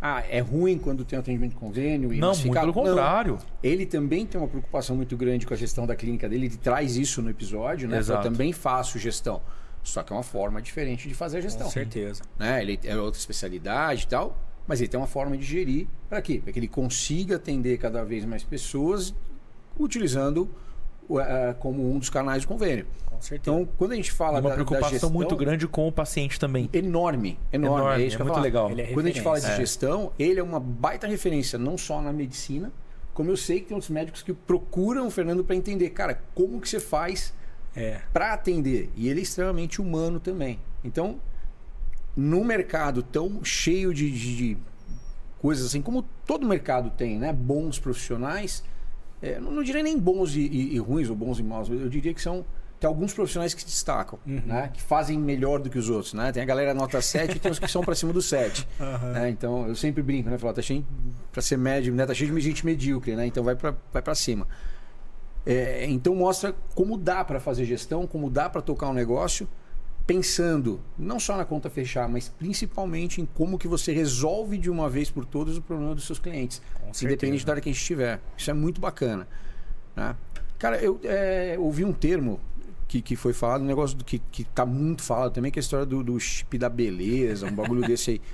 Ah, 0.00 0.22
é 0.30 0.40
ruim 0.40 0.78
quando 0.78 1.04
tem 1.04 1.18
atendimento 1.18 1.50
de 1.50 1.56
convênio 1.56 2.14
e 2.14 2.18
Não, 2.18 2.28
muito 2.28 2.46
massificado. 2.46 2.72
pelo 2.72 2.84
Não. 2.86 2.92
contrário. 2.92 3.38
Ele 3.62 3.84
também 3.84 4.24
tem 4.24 4.40
uma 4.40 4.48
preocupação 4.48 4.96
muito 4.96 5.16
grande 5.18 5.44
com 5.44 5.52
a 5.52 5.56
gestão 5.56 5.86
da 5.86 5.94
clínica 5.94 6.26
dele, 6.30 6.46
ele 6.46 6.56
traz 6.56 6.96
isso 6.96 7.20
no 7.20 7.28
episódio, 7.28 7.86
né? 7.88 7.98
Exato. 7.98 8.26
Eu 8.26 8.30
também 8.32 8.54
faço 8.54 8.98
gestão. 8.98 9.42
Só 9.82 10.02
que 10.02 10.12
é 10.12 10.16
uma 10.16 10.22
forma 10.22 10.60
diferente 10.60 11.08
de 11.08 11.14
fazer 11.14 11.38
a 11.38 11.40
gestão. 11.40 11.66
Com 11.66 11.72
certeza. 11.72 12.22
né? 12.38 12.62
Ele 12.62 12.78
é 12.84 12.96
outra 12.96 13.18
especialidade 13.18 14.04
e 14.04 14.06
tal, 14.08 14.36
mas 14.66 14.80
ele 14.80 14.88
tem 14.88 14.98
uma 14.98 15.06
forma 15.06 15.36
de 15.36 15.44
gerir 15.44 15.86
para 16.08 16.20
quê? 16.20 16.40
Para 16.42 16.52
que 16.52 16.58
ele 16.58 16.68
consiga 16.68 17.36
atender 17.36 17.78
cada 17.78 18.04
vez 18.04 18.24
mais 18.24 18.42
pessoas 18.44 19.14
utilizando 19.78 20.48
eh, 21.10 21.54
como 21.58 21.90
um 21.90 21.98
dos 21.98 22.10
canais 22.10 22.42
de 22.42 22.46
convênio. 22.48 22.86
Com 23.06 23.20
certeza. 23.20 23.56
Então, 23.56 23.68
quando 23.78 23.92
a 23.92 23.96
gente 23.96 24.12
fala 24.12 24.38
É 24.38 24.40
uma 24.40 24.42
da, 24.42 24.48
da 24.48 24.54
preocupação 24.56 24.90
gestão, 24.90 25.10
muito 25.10 25.34
grande 25.36 25.66
com 25.66 25.88
o 25.88 25.92
paciente 25.92 26.38
também. 26.38 26.68
enorme, 26.72 27.38
enorme, 27.52 27.78
Enorme, 27.80 28.02
é 28.02 28.06
isso 28.06 28.20
é 28.20 28.24
muito 28.24 28.40
legal. 28.40 28.70
É 28.76 28.92
Quando 28.92 29.06
a 29.06 29.08
gente 29.08 29.22
fala 29.22 29.40
de 29.40 29.56
gestão, 29.56 30.12
ele 30.18 30.38
é 30.38 30.42
uma 30.42 30.60
baita 30.60 31.06
referência 31.06 31.58
não 31.58 31.78
só 31.78 32.02
na 32.02 32.12
medicina, 32.12 32.70
como 33.14 33.30
eu 33.30 33.36
sei 33.36 33.60
que 33.60 33.66
tem 33.66 33.74
outros 33.74 33.90
médicos 33.90 34.22
que 34.22 34.32
procuram 34.32 35.06
o 35.06 35.10
Fernando 35.10 35.42
para 35.42 35.56
entender, 35.56 35.90
cara, 35.90 36.22
como 36.34 36.60
que 36.60 36.68
você 36.68 36.78
faz 36.78 37.34
É. 37.76 38.00
para 38.12 38.32
atender. 38.32 38.90
E 38.96 39.08
ele 39.08 39.20
é 39.20 39.22
extremamente 39.22 39.80
humano 39.80 40.18
também. 40.18 40.58
Então, 40.82 41.20
no 42.16 42.44
mercado 42.44 43.02
tão 43.02 43.44
cheio 43.44 43.94
de, 43.94 44.10
de- 44.10 44.36
de 44.36 44.56
coisas 45.38 45.66
assim, 45.66 45.80
como 45.80 46.02
todo 46.26 46.46
mercado 46.46 46.90
tem, 46.90 47.18
né? 47.18 47.32
Bons 47.32 47.78
profissionais, 47.78 48.64
é, 49.22 49.38
não, 49.38 49.50
não 49.52 49.62
diria 49.62 49.82
nem 49.82 49.96
bons 49.98 50.34
e, 50.34 50.40
e- 50.40 50.74
e 50.74 50.78
ruins 50.78 51.08
ou 51.08 51.14
bons 51.16 51.38
e 51.38 51.42
maus, 51.42 51.68
eu 51.68 51.88
diria 51.88 52.12
que 52.12 52.20
são 52.22 52.44
tem 52.80 52.86
alguns 52.86 53.12
profissionais 53.12 53.54
que 53.54 53.60
se 53.62 53.66
destacam, 53.66 54.20
né? 54.24 54.70
Que 54.72 54.80
fazem 54.80 55.18
melhor 55.18 55.58
do 55.58 55.68
que 55.68 55.76
os 55.76 55.90
outros, 55.90 56.14
né? 56.14 56.30
Tem 56.30 56.40
a 56.40 56.46
galera 56.46 56.72
nota 56.72 57.02
7 57.02 57.36
e 57.36 57.40
tem 57.40 57.50
os 57.50 57.58
que 57.58 57.66
são 57.66 57.82
para 57.82 57.92
cima 57.92 58.12
do 58.12 58.22
7. 58.22 58.68
né? 59.14 59.28
Então, 59.30 59.66
eu 59.66 59.74
sempre 59.74 60.00
brinco, 60.00 60.30
né? 60.30 60.38
Falo, 60.38 60.54
tá 60.54 60.62
cheio 60.62 60.86
para 61.32 61.42
ser 61.42 61.56
médio, 61.58 61.92
né? 61.92 62.06
Tá 62.06 62.14
cheio 62.14 62.32
de 62.32 62.40
gente 62.40 62.64
medíocre, 62.64 63.16
né? 63.16 63.26
Então 63.26 63.42
vai 63.42 63.56
para 63.56 63.74
vai 63.92 64.00
para 64.00 64.14
cima. 64.14 64.46
É, 65.50 65.86
então 65.86 66.14
mostra 66.14 66.54
como 66.74 66.98
dá 66.98 67.24
para 67.24 67.40
fazer 67.40 67.64
gestão, 67.64 68.06
como 68.06 68.28
dá 68.28 68.50
para 68.50 68.60
tocar 68.60 68.90
um 68.90 68.92
negócio, 68.92 69.48
pensando 70.06 70.78
não 70.98 71.18
só 71.18 71.38
na 71.38 71.44
conta 71.46 71.70
fechar, 71.70 72.06
mas 72.06 72.28
principalmente 72.28 73.22
em 73.22 73.24
como 73.24 73.58
que 73.58 73.66
você 73.66 73.90
resolve 73.90 74.58
de 74.58 74.68
uma 74.68 74.90
vez 74.90 75.10
por 75.10 75.24
todas 75.24 75.56
o 75.56 75.62
problema 75.62 75.94
dos 75.94 76.04
seus 76.04 76.18
clientes, 76.18 76.60
Com 76.78 76.90
independente 77.02 77.46
da 77.46 77.52
área 77.52 77.62
que 77.62 77.70
a 77.70 77.72
gente 77.72 77.80
estiver. 77.80 78.20
Isso 78.36 78.50
é 78.50 78.52
muito 78.52 78.78
bacana. 78.78 79.26
né? 79.96 80.14
Cara, 80.58 80.76
eu 80.82 81.00
é, 81.02 81.56
ouvi 81.58 81.82
um 81.82 81.94
termo 81.94 82.38
que, 82.86 83.00
que 83.00 83.16
foi 83.16 83.32
falado, 83.32 83.62
um 83.62 83.66
negócio 83.66 83.96
do 83.96 84.04
que, 84.04 84.18
que 84.18 84.44
tá 84.44 84.66
muito 84.66 85.02
falado 85.02 85.32
também, 85.32 85.50
que 85.50 85.58
é 85.58 85.60
a 85.60 85.64
história 85.64 85.86
do, 85.86 86.04
do 86.04 86.20
chip 86.20 86.58
da 86.58 86.68
beleza, 86.68 87.46
um 87.46 87.54
bagulho 87.54 87.86
desse 87.86 88.10
aí. 88.10 88.20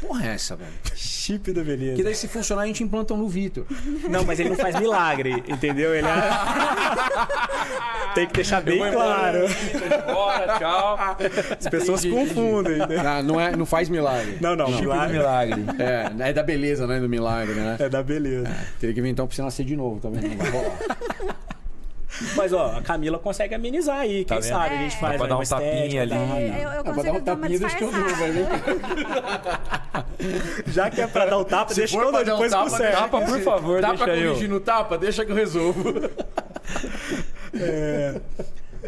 Porra, 0.00 0.26
é 0.26 0.34
essa, 0.34 0.56
velho? 0.56 0.70
Chip 0.94 1.52
da 1.52 1.62
beleza. 1.62 1.96
Que 1.96 2.02
daí, 2.02 2.14
se 2.14 2.28
funcionar, 2.28 2.62
a 2.62 2.66
gente 2.66 2.82
implanta 2.82 3.14
um 3.14 3.16
no 3.16 3.28
Vitor. 3.28 3.66
Não, 4.08 4.24
mas 4.24 4.38
ele 4.38 4.50
não 4.50 4.56
faz 4.56 4.78
milagre, 4.78 5.42
entendeu? 5.48 5.94
Ele 5.94 6.06
é... 6.06 6.20
Tem 8.14 8.26
que 8.26 8.32
deixar 8.32 8.62
bem 8.62 8.78
claro. 8.78 9.40
Bora, 10.06 10.58
tchau. 10.58 10.98
As 11.58 11.68
pessoas 11.68 12.04
Entendi, 12.04 12.28
confundem, 12.28 12.78
né? 12.78 13.02
Não, 13.02 13.22
não, 13.22 13.40
é, 13.40 13.54
não 13.54 13.66
faz 13.66 13.90
milagre. 13.90 14.38
Não, 14.40 14.56
não, 14.56 14.66
Chip 14.68 14.76
do 14.76 14.82
milagre 14.82 15.18
milagre. 15.18 15.64
É, 15.78 16.28
é 16.30 16.32
da 16.32 16.42
beleza, 16.42 16.86
né? 16.86 16.98
Do 16.98 17.08
milagre, 17.08 17.54
né? 17.54 17.76
é 17.78 17.88
da 17.88 18.02
beleza. 18.02 18.50
Teria 18.80 18.94
que 18.94 19.00
inventar 19.00 19.24
um 19.24 19.28
pra 19.28 19.36
você 19.36 19.42
nascer 19.42 19.64
de 19.64 19.76
novo, 19.76 20.00
tá 20.00 20.08
vendo? 20.08 20.28
Não 20.28 20.36
vai 20.36 20.50
rolar. 20.50 20.78
Mas, 22.34 22.52
ó, 22.52 22.76
a 22.76 22.82
Camila 22.82 23.18
consegue 23.18 23.54
amenizar 23.54 23.98
aí. 23.98 24.24
Quem 24.24 24.40
vendo? 24.40 24.48
sabe 24.48 24.74
a 24.74 24.78
gente 24.78 24.96
É. 24.96 24.98
faz 25.00 25.12
Dá 25.12 25.18
pra 25.18 25.26
dar 25.28 25.38
um 25.38 25.42
tapinha 25.44 26.02
ali. 26.02 26.10
tá? 26.10 26.16
É, 26.16 26.56
eu, 26.56 26.60
eu 26.62 26.68
Ah, 26.70 26.82
dar 26.82 26.94
consigo 26.94 27.16
um 27.16 27.20
dar 27.22 27.32
uma 27.34 27.40
tapinha, 27.42 27.58
deixa 27.58 27.76
que 27.76 27.84
eu 27.84 27.90
durmo. 27.90 28.06
Já 30.66 30.90
que 30.90 31.00
é 31.00 31.06
pra 31.06 31.26
dar 31.26 31.38
o 31.38 31.44
tapa, 31.44 31.70
Se 31.74 31.80
deixa 31.80 31.96
que 31.98 32.02
eu 32.04 32.12
dou, 32.12 32.12
dar 32.12 32.20
um 32.20 32.24
depois 32.24 32.50
tapa, 32.52 32.70
conserta. 32.70 32.96
Tapa, 32.96 33.20
por 33.22 33.40
favor, 33.40 33.80
Dá 33.80 33.88
deixa 33.90 34.04
pra 34.04 34.16
eu. 34.16 34.28
corrigir 34.30 34.48
no 34.48 34.60
tapa? 34.60 34.98
Deixa 34.98 35.24
que 35.24 35.32
eu 35.32 35.36
resolvo. 35.36 35.94
É, 37.58 38.20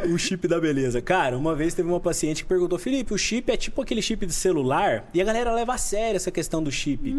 o 0.07 0.19
chip 0.19 0.47
da 0.47 0.61
beleza. 0.61 1.01
Cara, 1.01 1.37
uma 1.37 1.55
vez 1.55 1.75
teve 1.75 1.89
uma 1.89 2.01
paciente 2.01 2.43
que 2.43 2.49
perguntou: 2.49 2.79
Felipe, 2.79 3.13
o 3.13 3.19
chip 3.19 3.51
é 3.51 3.57
tipo 3.57 3.81
aquele 3.83 4.03
chip 4.03 4.25
de 4.27 4.33
celular? 4.33 5.09
E 5.13 5.21
a 5.21 5.25
galera 5.25 5.53
leva 5.53 5.75
a 5.75 5.79
sério 5.79 6.17
essa 6.17 6.31
questão 6.31 6.63
do 6.63 6.71
chip. 6.71 7.15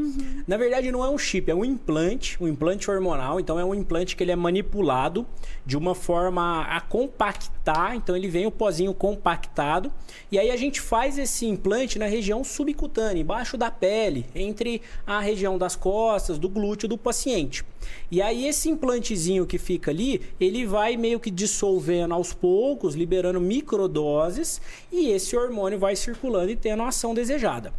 Na 0.48 0.58
verdade, 0.58 0.92
não 0.92 1.04
é 1.04 1.10
um 1.10 1.18
chip, 1.18 1.50
é 1.50 1.56
um 1.56 1.66
implante, 1.66 2.42
um 2.42 2.48
implante 2.48 2.90
hormonal. 2.90 3.40
Então, 3.40 3.60
é 3.60 3.66
um 3.66 3.74
implante 3.74 4.16
que 4.16 4.24
ele 4.24 4.32
é 4.32 4.36
manipulado 4.36 5.26
de 5.66 5.78
uma 5.78 5.94
forma 5.96 6.64
a 6.64 6.82
compactar. 6.82 7.96
Então, 7.96 8.16
ele 8.16 8.28
vem 8.28 8.46
o 8.46 8.52
pozinho 8.52 8.94
compactado. 8.94 9.92
E 10.32 10.40
aí, 10.40 10.52
a 10.52 10.58
gente 10.58 10.82
faz 10.82 11.18
esse 11.18 11.46
implante 11.46 12.00
na 12.00 12.06
região 12.06 12.44
subcutânea, 12.44 13.22
embaixo 13.22 13.58
da 13.58 13.70
pele, 13.70 14.26
entre 14.34 14.82
a 15.06 15.20
região 15.20 15.58
das 15.58 15.76
costas, 15.76 16.38
do 16.38 16.50
glúteo 16.50 16.88
do 16.88 16.98
paciente. 16.98 17.64
E 18.12 18.22
aí, 18.22 18.48
esse 18.48 18.70
implantezinho 18.70 19.46
que 19.46 19.58
fica 19.58 19.92
ali, 19.92 20.22
ele 20.40 20.66
vai 20.66 20.98
meio 20.98 21.20
que 21.20 21.30
dissolvendo 21.30 22.14
aos 22.14 22.34
poucos, 22.34 22.96
liberando 22.96 23.40
microdoses, 23.40 24.62
e 24.92 25.10
esse 25.10 25.36
hormônio 25.36 25.78
vai 25.78 25.96
circulando 25.96 26.52
e 26.52 26.56
tendo 26.56 26.84
a 26.84 26.88
ação 26.88 27.14
desejada. 27.14 27.74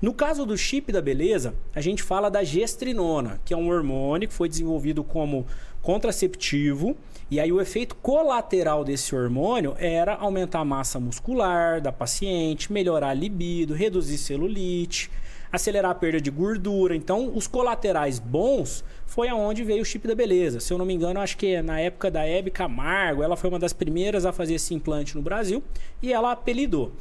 No 0.00 0.12
caso 0.12 0.44
do 0.44 0.56
chip 0.56 0.92
da 0.92 1.00
beleza, 1.00 1.54
a 1.74 1.80
gente 1.80 2.02
fala 2.02 2.30
da 2.30 2.44
gestrinona, 2.44 3.40
que 3.44 3.54
é 3.54 3.56
um 3.56 3.68
hormônio 3.68 4.28
que 4.28 4.34
foi 4.34 4.48
desenvolvido 4.48 5.02
como 5.02 5.46
contraceptivo, 5.80 6.96
e 7.30 7.40
aí 7.40 7.50
o 7.50 7.60
efeito 7.60 7.94
colateral 7.96 8.84
desse 8.84 9.14
hormônio 9.14 9.74
era 9.78 10.14
aumentar 10.14 10.60
a 10.60 10.64
massa 10.64 11.00
muscular 11.00 11.80
da 11.80 11.90
paciente, 11.90 12.72
melhorar 12.72 13.08
a 13.08 13.14
libido, 13.14 13.74
reduzir 13.74 14.18
celulite, 14.18 15.10
acelerar 15.54 15.90
a 15.90 15.94
perda 15.94 16.20
de 16.20 16.30
gordura. 16.30 16.94
Então, 16.94 17.32
os 17.34 17.46
colaterais 17.46 18.18
bons 18.18 18.84
foi 19.06 19.28
aonde 19.28 19.62
veio 19.62 19.82
o 19.82 19.84
chip 19.84 20.06
da 20.08 20.14
beleza. 20.14 20.60
Se 20.60 20.72
eu 20.72 20.78
não 20.78 20.84
me 20.84 20.94
engano, 20.94 21.20
acho 21.20 21.36
que 21.36 21.54
é 21.54 21.62
na 21.62 21.78
época 21.80 22.10
da 22.10 22.26
Hebe 22.26 22.50
Camargo, 22.50 23.22
ela 23.22 23.36
foi 23.36 23.48
uma 23.50 23.58
das 23.58 23.72
primeiras 23.72 24.24
a 24.26 24.32
fazer 24.32 24.54
esse 24.54 24.74
implante 24.74 25.14
no 25.14 25.22
Brasil 25.22 25.62
e 26.02 26.12
ela 26.12 26.32
apelidou. 26.32 26.92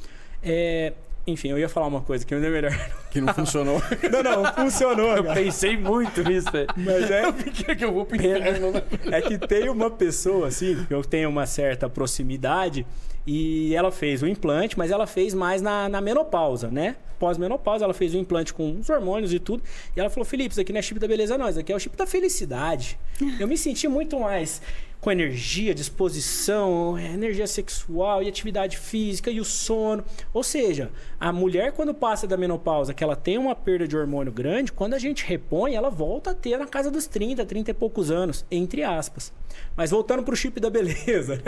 É, 0.42 0.94
Enfim, 1.26 1.48
eu 1.50 1.58
ia 1.58 1.70
falar 1.70 1.88
uma 1.88 2.02
coisa 2.02 2.26
que 2.26 2.36
não 2.36 2.46
é 2.46 2.50
melhor. 2.50 2.72
Que 3.10 3.22
não 3.22 3.34
funcionou. 3.34 3.82
Não, 4.12 4.24
não, 4.24 4.54
funcionou. 4.54 5.16
Eu 5.16 5.24
cara. 5.24 5.42
pensei 5.42 5.78
muito 5.78 6.22
nisso, 6.24 6.52
velho. 6.52 6.68
Mas 6.76 7.10
é, 7.10 7.32
que 7.32 7.76
que 7.76 7.86
eu 7.86 7.94
vou 7.94 8.06
pro 8.06 8.18
inferno, 8.18 8.72
né? 8.72 8.84
é 9.12 9.22
que 9.22 9.38
tem 9.38 9.70
uma 9.70 9.90
pessoa, 9.90 10.48
assim, 10.48 10.84
que 10.86 10.94
eu 10.94 11.04
tenho 11.04 11.30
uma 11.30 11.46
certa 11.46 11.88
proximidade, 11.88 12.86
e 13.26 13.74
ela 13.74 13.92
fez 13.92 14.22
o 14.22 14.28
implante, 14.28 14.78
mas 14.78 14.92
ela 14.92 15.08
fez 15.08 15.34
mais 15.34 15.62
na, 15.62 15.88
na 15.88 16.02
menopausa, 16.02 16.70
né? 16.70 16.96
Pós-menopausa, 17.20 17.86
ela 17.86 17.94
fez 17.94 18.14
o 18.14 18.18
implante 18.18 18.54
com 18.54 18.78
os 18.80 18.90
hormônios 18.90 19.34
e 19.34 19.40
tudo. 19.40 19.64
E 19.96 20.00
ela 20.00 20.10
falou: 20.10 20.26
Felipe, 20.26 20.52
isso 20.52 20.60
aqui 20.62 20.74
não 20.74 20.80
é 20.80 20.82
chip 20.82 21.00
da 21.00 21.08
beleza, 21.08 21.38
não. 21.38 21.48
Isso 21.48 21.60
aqui 21.60 21.72
é 21.72 21.76
o 21.76 21.80
chip 21.80 21.96
da 21.96 22.06
felicidade. 22.06 23.00
Eu 23.40 23.48
me 23.48 23.58
senti 23.58 23.88
muito 23.88 24.20
mais 24.20 24.62
com 25.04 25.12
energia, 25.12 25.76
disposição, 25.76 26.98
é, 26.98 27.14
energia 27.14 27.46
sexual 27.46 28.24
e 28.24 28.30
atividade 28.30 28.78
física 28.78 29.30
e 29.30 29.42
o 29.42 29.44
sono. 29.44 30.02
Ou 30.34 30.42
seja, 30.42 30.90
a 31.20 31.34
mulher, 31.34 31.74
quando 31.74 31.94
passa 31.94 32.26
da 32.26 32.38
menopausa, 32.38 32.94
que 32.94 33.04
ela 33.04 33.18
tem 33.18 33.38
uma 33.38 33.54
perda 33.54 33.86
de 33.86 33.98
hormônio 33.98 34.32
grande, 34.32 34.72
quando 34.72 34.94
a 34.94 34.98
gente 34.98 35.26
repõe, 35.26 35.76
ela 35.76 35.90
volta 35.90 36.32
a 36.32 36.34
ter 36.34 36.58
na 36.58 36.66
casa 36.66 36.90
dos 36.90 37.06
30, 37.06 37.46
30 37.46 37.72
e 37.72 37.74
poucos 37.74 38.10
anos, 38.10 38.46
entre 38.50 38.82
aspas. 38.82 39.34
Mas 39.76 39.92
voltando 39.92 40.24
para 40.24 40.34
o 40.34 40.38
chip 40.38 40.58
da 40.62 40.70
beleza. 40.70 41.42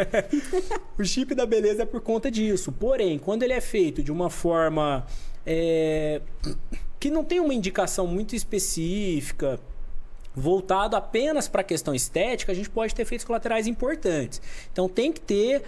o 1.00 1.06
chip 1.06 1.34
da 1.34 1.46
beleza 1.46 1.84
é 1.84 1.86
por 1.86 2.02
conta 2.02 2.30
disso. 2.30 2.74
Porém, 2.74 3.18
quando 3.18 3.44
ele 3.44 3.54
é 3.54 3.62
feito 3.62 4.04
de 4.04 4.12
uma 4.12 4.30
forma 4.30 5.08
é, 5.46 6.22
que 7.00 7.10
não 7.10 7.24
tem 7.24 7.40
uma 7.40 7.54
indicação 7.54 8.06
muito 8.06 8.36
específica, 8.36 9.58
voltado 10.36 10.96
apenas 10.96 11.48
para 11.48 11.62
a 11.62 11.64
questão 11.64 11.96
estética, 11.96 12.52
a 12.52 12.56
gente 12.56 12.70
pode 12.70 12.94
ter 12.94 13.04
efeitos 13.04 13.26
colaterais 13.26 13.68
importantes. 13.68 14.42
Então 14.72 14.90
tem 14.90 15.12
que 15.12 15.22
ter 15.22 15.64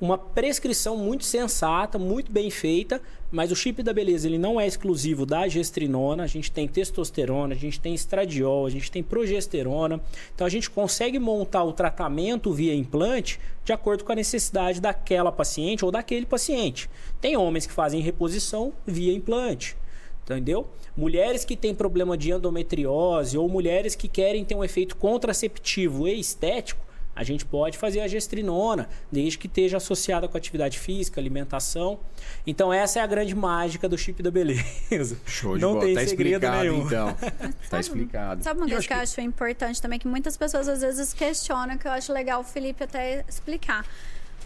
uma 0.00 0.18
prescrição 0.18 0.96
muito 0.96 1.24
sensata, 1.24 1.96
muito 1.96 2.32
bem 2.32 2.50
feita, 2.50 3.00
mas 3.30 3.52
o 3.52 3.56
chip 3.56 3.84
da 3.84 3.92
beleza 3.92 4.26
ele 4.26 4.36
não 4.36 4.60
é 4.60 4.66
exclusivo 4.66 5.24
da 5.24 5.46
gestrinona, 5.46 6.24
a 6.24 6.26
gente 6.26 6.50
tem 6.50 6.66
testosterona, 6.66 7.54
a 7.54 7.56
gente 7.56 7.78
tem 7.78 7.94
estradiol, 7.94 8.66
a 8.66 8.70
gente 8.70 8.90
tem 8.90 9.00
progesterona. 9.00 10.00
Então 10.34 10.44
a 10.44 10.50
gente 10.50 10.68
consegue 10.68 11.20
montar 11.20 11.62
o 11.62 11.72
tratamento 11.72 12.52
via 12.52 12.74
implante 12.74 13.38
de 13.64 13.72
acordo 13.72 14.02
com 14.02 14.10
a 14.10 14.16
necessidade 14.16 14.80
daquela 14.80 15.30
paciente 15.30 15.84
ou 15.84 15.92
daquele 15.92 16.26
paciente. 16.26 16.90
Tem 17.20 17.36
homens 17.36 17.64
que 17.64 17.72
fazem 17.72 18.00
reposição 18.00 18.72
via 18.84 19.14
implante. 19.14 19.76
Entendeu? 20.24 20.66
Mulheres 20.96 21.44
que 21.44 21.56
têm 21.56 21.74
problema 21.74 22.16
de 22.16 22.30
endometriose 22.32 23.38
ou 23.38 23.48
mulheres 23.48 23.94
que 23.94 24.08
querem 24.08 24.44
ter 24.44 24.54
um 24.54 24.62
efeito 24.62 24.96
contraceptivo 24.96 26.06
e 26.06 26.18
estético, 26.20 26.80
a 27.14 27.22
gente 27.22 27.44
pode 27.44 27.76
fazer 27.76 28.00
a 28.00 28.08
gestrinona, 28.08 28.88
desde 29.10 29.36
que 29.38 29.46
esteja 29.46 29.76
associada 29.76 30.26
com 30.26 30.36
atividade 30.36 30.78
física, 30.78 31.20
alimentação. 31.20 32.00
Então 32.46 32.72
essa 32.72 33.00
é 33.00 33.02
a 33.02 33.06
grande 33.06 33.34
mágica 33.34 33.86
do 33.86 33.98
chip 33.98 34.22
da 34.22 34.30
beleza. 34.30 35.18
Show 35.26 35.56
de 35.56 35.60
Não 35.60 35.74
bola. 35.74 35.84
tem 35.84 35.94
tá 35.94 36.06
segredo 36.06 36.50
nenhum. 36.50 36.86
então. 36.86 37.14
Tá 37.68 37.80
explicado. 37.80 38.42
Sabe 38.42 38.60
uma 38.60 38.66
eu 38.66 38.70
coisa 38.70 38.86
que 38.86 38.92
eu 38.92 38.98
acho 38.98 39.20
importante 39.20 39.80
também, 39.80 39.98
que 39.98 40.08
muitas 40.08 40.36
pessoas 40.36 40.68
às 40.68 40.80
vezes 40.80 41.12
questionam, 41.12 41.76
que 41.76 41.86
eu 41.86 41.92
acho 41.92 42.12
legal 42.12 42.40
o 42.40 42.44
Felipe 42.44 42.84
até 42.84 43.24
explicar. 43.28 43.86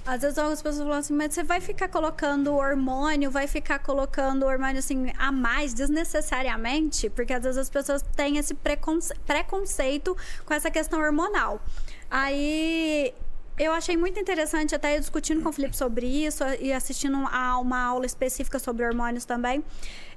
Às 0.06 0.22
vezes 0.22 0.38
algumas 0.38 0.62
pessoas 0.62 0.84
falam 0.84 0.98
assim, 0.98 1.14
mas 1.14 1.34
você 1.34 1.42
vai 1.42 1.60
ficar 1.60 1.88
colocando 1.88 2.54
hormônio, 2.54 3.28
vai 3.28 3.48
ficar 3.48 3.80
colocando 3.80 4.46
hormônio 4.46 4.78
assim 4.78 5.12
a 5.18 5.32
mais 5.32 5.74
desnecessariamente, 5.74 7.10
porque 7.10 7.32
às 7.32 7.42
vezes 7.42 7.58
as 7.58 7.68
pessoas 7.68 8.02
têm 8.14 8.38
esse 8.38 8.54
preconce- 8.54 9.12
preconceito 9.26 10.16
com 10.44 10.54
essa 10.54 10.70
questão 10.70 11.00
hormonal. 11.00 11.60
Aí 12.08 13.12
eu 13.58 13.72
achei 13.72 13.96
muito 13.96 14.20
interessante 14.20 14.76
até 14.76 14.96
discutindo 14.98 15.42
com 15.42 15.48
o 15.48 15.52
Felipe 15.52 15.76
sobre 15.76 16.06
isso 16.06 16.44
e 16.60 16.72
assistindo 16.72 17.16
a 17.32 17.58
uma 17.58 17.82
aula 17.82 18.06
específica 18.06 18.60
sobre 18.60 18.86
hormônios 18.86 19.24
também. 19.24 19.64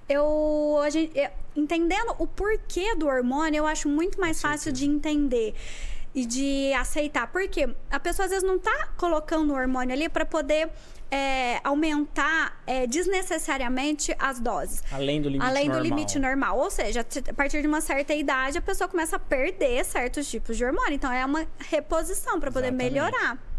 Eu, 0.08 0.80
gente- 0.92 1.18
eu- 1.18 1.30
entendendo 1.56 2.14
o 2.20 2.28
porquê 2.28 2.96
do 2.96 3.08
hormônio, 3.08 3.60
eu 3.60 3.68
acho 3.68 3.88
muito 3.90 4.20
mais 4.20 4.40
fácil 4.42 4.72
de 4.72 4.86
entender 4.86 5.56
e 6.14 6.26
de 6.26 6.74
aceitar. 6.74 7.28
Porque 7.28 7.70
a 7.90 8.00
pessoa 8.00 8.26
às 8.26 8.32
vezes 8.32 8.48
não 8.48 8.60
tá 8.60 8.90
colocando 8.98 9.52
o 9.52 9.56
hormônio 9.56 9.94
ali 9.94 10.10
para 10.10 10.26
poder 10.26 10.70
é, 11.12 11.60
aumentar 11.64 12.62
é, 12.68 12.86
desnecessariamente 12.86 14.16
as 14.20 14.40
doses. 14.40 14.84
Além 14.92 15.22
do 15.22 15.30
limite 15.30 15.50
Além 15.50 15.66
normal. 15.68 15.84
do 15.84 15.90
limite 15.90 16.20
normal. 16.20 16.60
Ou 16.60 16.70
seja, 16.70 17.06
a 17.30 17.34
partir 17.34 17.62
de 17.62 17.68
uma 17.68 17.82
certa 17.82 18.14
idade, 18.14 18.58
a 18.58 18.62
pessoa 18.62 18.88
começa 18.88 19.16
a 19.16 19.20
perder 19.20 19.84
certos 19.86 20.30
tipos 20.30 20.58
de 20.58 20.64
hormônio. 20.64 20.94
Então, 20.94 21.12
é 21.12 21.26
uma 21.26 21.48
reposição 21.70 22.40
para 22.40 22.52
poder 22.52 22.68
Exatamente. 22.68 22.94
melhorar. 22.94 23.50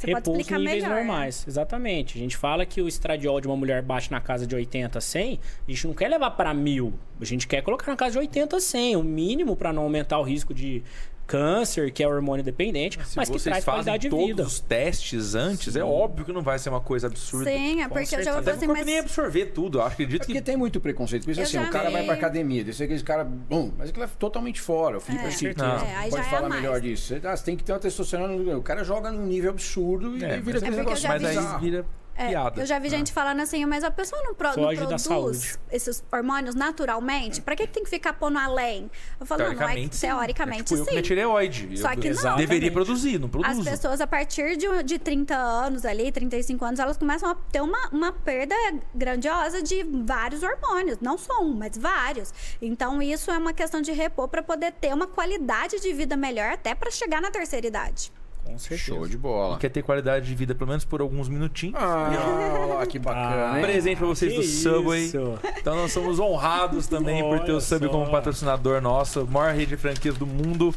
Você 0.00 0.06
repor 0.06 0.22
pode 0.22 0.40
explicar 0.40 0.58
níveis 0.58 0.82
melhor. 0.82 0.96
normais. 0.96 1.44
Exatamente. 1.46 2.16
A 2.16 2.20
gente 2.22 2.34
fala 2.34 2.64
que 2.64 2.80
o 2.80 2.88
estradiol 2.88 3.38
de 3.38 3.46
uma 3.46 3.56
mulher 3.56 3.82
bate 3.82 4.10
na 4.10 4.18
casa 4.18 4.46
de 4.46 4.54
80, 4.54 4.98
100. 4.98 5.40
A 5.68 5.70
gente 5.70 5.86
não 5.86 5.92
quer 5.92 6.08
levar 6.08 6.30
para 6.30 6.54
mil. 6.54 6.94
A 7.20 7.24
gente 7.26 7.46
quer 7.46 7.60
colocar 7.60 7.90
na 7.90 7.96
casa 7.98 8.12
de 8.12 8.18
80, 8.18 8.58
100. 8.58 8.96
O 8.96 9.02
mínimo 9.02 9.54
para 9.54 9.74
não 9.74 9.82
aumentar 9.82 10.18
o 10.18 10.22
risco 10.22 10.54
de 10.54 10.82
câncer, 11.30 11.92
que 11.92 12.02
é 12.02 12.08
hormônio 12.08 12.44
dependente, 12.44 12.98
Se 13.04 13.16
mas 13.16 13.28
que 13.28 13.32
vocês 13.38 13.44
traz 13.52 13.64
fazem 13.64 13.84
qualidade 13.84 14.02
de 14.02 14.10
todos 14.10 14.26
vida. 14.26 14.42
os 14.42 14.58
testes 14.58 15.34
antes, 15.36 15.76
é 15.76 15.84
óbvio 15.84 16.24
que 16.24 16.32
não 16.32 16.42
vai 16.42 16.58
ser 16.58 16.70
uma 16.70 16.80
coisa 16.80 17.06
absurda. 17.06 17.48
Sim, 17.50 17.82
é 17.82 17.88
Com 17.88 17.94
porque 17.94 18.14
eu 18.16 18.18
já 18.24 18.32
certeza. 18.32 18.40
vou 18.42 18.50
assim, 18.52 18.66
corpo 18.66 18.72
mas... 18.80 18.86
nem 18.86 18.98
absorver 18.98 19.46
tudo. 19.46 19.78
Eu 19.78 19.82
acredito 19.84 20.22
É 20.22 20.24
porque 20.26 20.32
que 20.32 20.42
tem 20.42 20.56
muito 20.56 20.80
preconceito. 20.80 21.24
Porque 21.24 21.38
Eu 21.38 21.44
assim, 21.44 21.58
o 21.58 21.70
cara 21.70 21.86
vi. 21.88 21.92
vai 21.92 22.04
pra 22.04 22.14
academia, 22.14 22.64
desse 22.64 22.82
aquele 22.82 23.02
cara. 23.02 23.24
Bom, 23.24 23.70
mas 23.78 23.90
aquilo 23.90 24.04
é 24.04 24.08
totalmente 24.18 24.60
fora. 24.60 24.96
O 24.98 25.00
Felipe 25.00 25.24
É. 25.24 25.54
que 25.54 25.58
Não. 25.58 25.76
É, 25.76 25.96
aí 25.96 26.10
pode 26.10 26.22
já 26.22 26.28
é 26.28 26.30
falar 26.30 26.48
mais. 26.48 26.60
melhor 26.62 26.80
disso. 26.80 27.14
Você, 27.14 27.26
ah, 27.26 27.36
você 27.36 27.44
tem 27.44 27.56
que 27.56 27.62
ter 27.64 27.72
uma 27.72 27.78
testerona. 27.78 28.26
no- 28.28 28.58
O 28.58 28.62
cara 28.62 28.82
joga 28.82 29.12
num 29.12 29.24
nível 29.26 29.50
absurdo 29.50 30.16
e 30.16 30.24
É, 30.24 30.38
vira 30.40 30.60
mas- 30.60 30.62
aquele 30.62 30.80
É 30.80 31.08
mas 31.08 31.24
aí 31.24 31.60
vira 31.60 31.84
É, 32.20 32.28
piada. 32.28 32.60
eu 32.60 32.66
já 32.66 32.78
vi 32.78 32.90
gente 32.90 33.12
falando 33.12 33.40
assim, 33.40 33.64
mas 33.64 33.82
a 33.82 33.90
pessoa 33.90 34.22
não, 34.22 34.34
pro, 34.34 34.48
não 34.48 34.54
Foge 34.54 34.86
produz 34.86 35.58
esses 35.72 36.04
hormônios 36.12 36.54
naturalmente? 36.54 37.40
Pra 37.40 37.56
que, 37.56 37.66
que 37.66 37.72
tem 37.72 37.82
que 37.82 37.88
ficar 37.88 38.12
pondo 38.12 38.38
além? 38.38 38.90
Eu 39.18 39.24
falo, 39.24 39.44
não, 39.44 39.54
não 39.54 39.54
é, 39.54 39.56
Teoricamente, 39.56 39.96
sim. 39.96 40.06
teoricamente 40.06 40.60
é 40.60 40.64
tipo 40.64 40.74
eu 40.74 40.84
que 40.84 40.84
sim. 40.84 40.90
minha 40.90 41.02
tireoide. 41.02 41.78
Só 41.78 41.96
que 41.96 42.10
não. 42.10 42.36
Deveria 42.36 42.70
produzir, 42.70 43.18
não 43.18 43.26
As 43.26 43.30
produzo. 43.30 43.64
pessoas, 43.64 44.00
a 44.02 44.06
partir 44.06 44.56
de, 44.58 44.82
de 44.82 44.98
30 44.98 45.34
anos 45.34 45.84
ali, 45.86 46.12
35 46.12 46.62
anos, 46.62 46.78
elas 46.78 46.98
começam 46.98 47.30
a 47.30 47.34
ter 47.34 47.62
uma, 47.62 47.88
uma 47.90 48.12
perda 48.12 48.54
grandiosa 48.94 49.62
de 49.62 49.82
vários 50.04 50.42
hormônios. 50.42 50.98
Não 51.00 51.16
só 51.16 51.42
um, 51.42 51.54
mas 51.54 51.78
vários. 51.78 52.34
Então, 52.60 53.00
isso 53.00 53.30
é 53.30 53.38
uma 53.38 53.54
questão 53.54 53.80
de 53.80 53.92
repor 53.92 54.28
para 54.28 54.42
poder 54.42 54.72
ter 54.72 54.92
uma 54.92 55.06
qualidade 55.06 55.80
de 55.80 55.92
vida 55.94 56.16
melhor 56.16 56.52
até 56.52 56.74
para 56.74 56.90
chegar 56.90 57.22
na 57.22 57.30
terceira 57.30 57.66
idade. 57.66 58.12
Com 58.50 58.58
certeza. 58.58 58.82
Show 58.94 59.06
de 59.06 59.16
bola. 59.16 59.58
Quer 59.58 59.68
ter 59.68 59.82
qualidade 59.82 60.26
de 60.26 60.34
vida, 60.34 60.54
pelo 60.54 60.68
menos 60.68 60.84
por 60.84 61.00
alguns 61.00 61.28
minutinhos. 61.28 61.74
Ah, 61.78 62.56
olha 62.62 62.74
lá, 62.76 62.86
que 62.86 62.98
bacana, 62.98 63.52
Ah, 63.52 63.56
hein? 63.58 63.64
Presente 63.64 63.98
pra 63.98 64.06
vocês 64.06 64.32
que 64.32 64.38
do 64.38 64.44
Subway. 64.44 65.04
isso. 65.06 65.38
Então 65.58 65.76
nós 65.76 65.92
somos 65.92 66.18
honrados 66.18 66.86
também 66.86 67.22
por 67.22 67.40
ter 67.40 67.52
o 67.52 67.54
Olha 67.54 67.60
Subway 67.60 67.90
só. 67.90 67.98
como 67.98 68.10
patrocinador 68.10 68.80
nosso. 68.80 69.26
Maior 69.26 69.54
rede 69.54 69.66
de 69.70 69.76
franquias 69.76 70.16
do 70.16 70.26
mundo. 70.26 70.74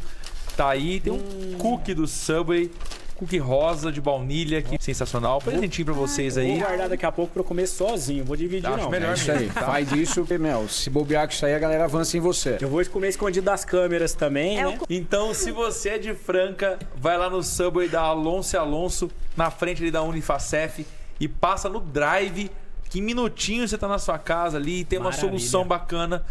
Tá 0.55 0.69
aí. 0.69 0.99
Tem 0.99 1.11
um 1.11 1.57
cookie 1.57 1.93
do 1.93 2.05
Subway. 2.07 2.69
Cookie 3.24 3.38
rosa 3.38 3.91
de 3.91 4.01
baunilha. 4.01 4.61
Que 4.61 4.78
sensacional. 4.84 5.39
Presentinho 5.39 5.86
pra 5.86 5.93
vocês 5.93 6.36
Vou 6.36 6.43
aí. 6.43 6.57
guardar 6.59 6.89
daqui 6.89 7.05
a 7.05 7.11
pouco 7.11 7.34
pra 7.34 7.39
eu 7.41 7.43
comer 7.45 7.67
sozinho. 7.67 8.24
Vou 8.26 8.36
dividir, 8.36 8.67
Acho 8.67 8.78
não. 8.84 8.89
melhor. 8.89 9.11
É 9.11 9.13
isso 9.13 9.32
aí. 9.32 9.49
Faz 9.49 9.91
isso, 9.93 10.15
porque, 10.21 10.38
Mel, 10.38 10.67
se 10.67 10.89
bobear 10.89 11.28
com 11.28 11.34
isso 11.34 11.45
aí, 11.45 11.53
a 11.55 11.59
galera 11.59 11.86
avança 11.86 12.17
em 12.17 12.19
você. 12.19 12.57
Eu 12.59 12.67
vou 12.69 12.84
comer 12.86 13.09
escondido 13.09 13.45
das 13.45 13.63
câmeras 13.63 14.13
também, 14.13 14.59
É 14.59 14.65
né? 14.65 14.78
o 14.80 14.86
Então, 14.89 15.34
se 15.34 15.51
você 15.51 15.89
é 15.89 15.97
de 15.97 16.13
Franca, 16.13 16.78
vai 16.95 17.17
lá 17.17 17.30
no 17.30 17.41
Subway 17.41 17.88
da 17.88 18.01
Alonso 18.01 18.57
Alonso, 18.57 19.09
na 19.38 19.49
frente 19.49 19.82
ali 19.82 19.91
da 19.91 20.01
Unifacef, 20.01 20.86
e 21.19 21.28
passa 21.28 21.69
no 21.69 21.80
drive, 21.80 22.51
que 22.89 22.99
em 22.99 23.01
minutinhos 23.01 23.69
você 23.69 23.78
tá 23.78 23.88
na 23.88 23.97
sua 23.99 24.17
casa 24.19 24.57
ali 24.57 24.82
e 24.82 24.86
tem 24.86 24.99
uma 24.99 25.05
Maravilha. 25.05 25.30
solução 25.30 25.65
bacana 25.65 26.24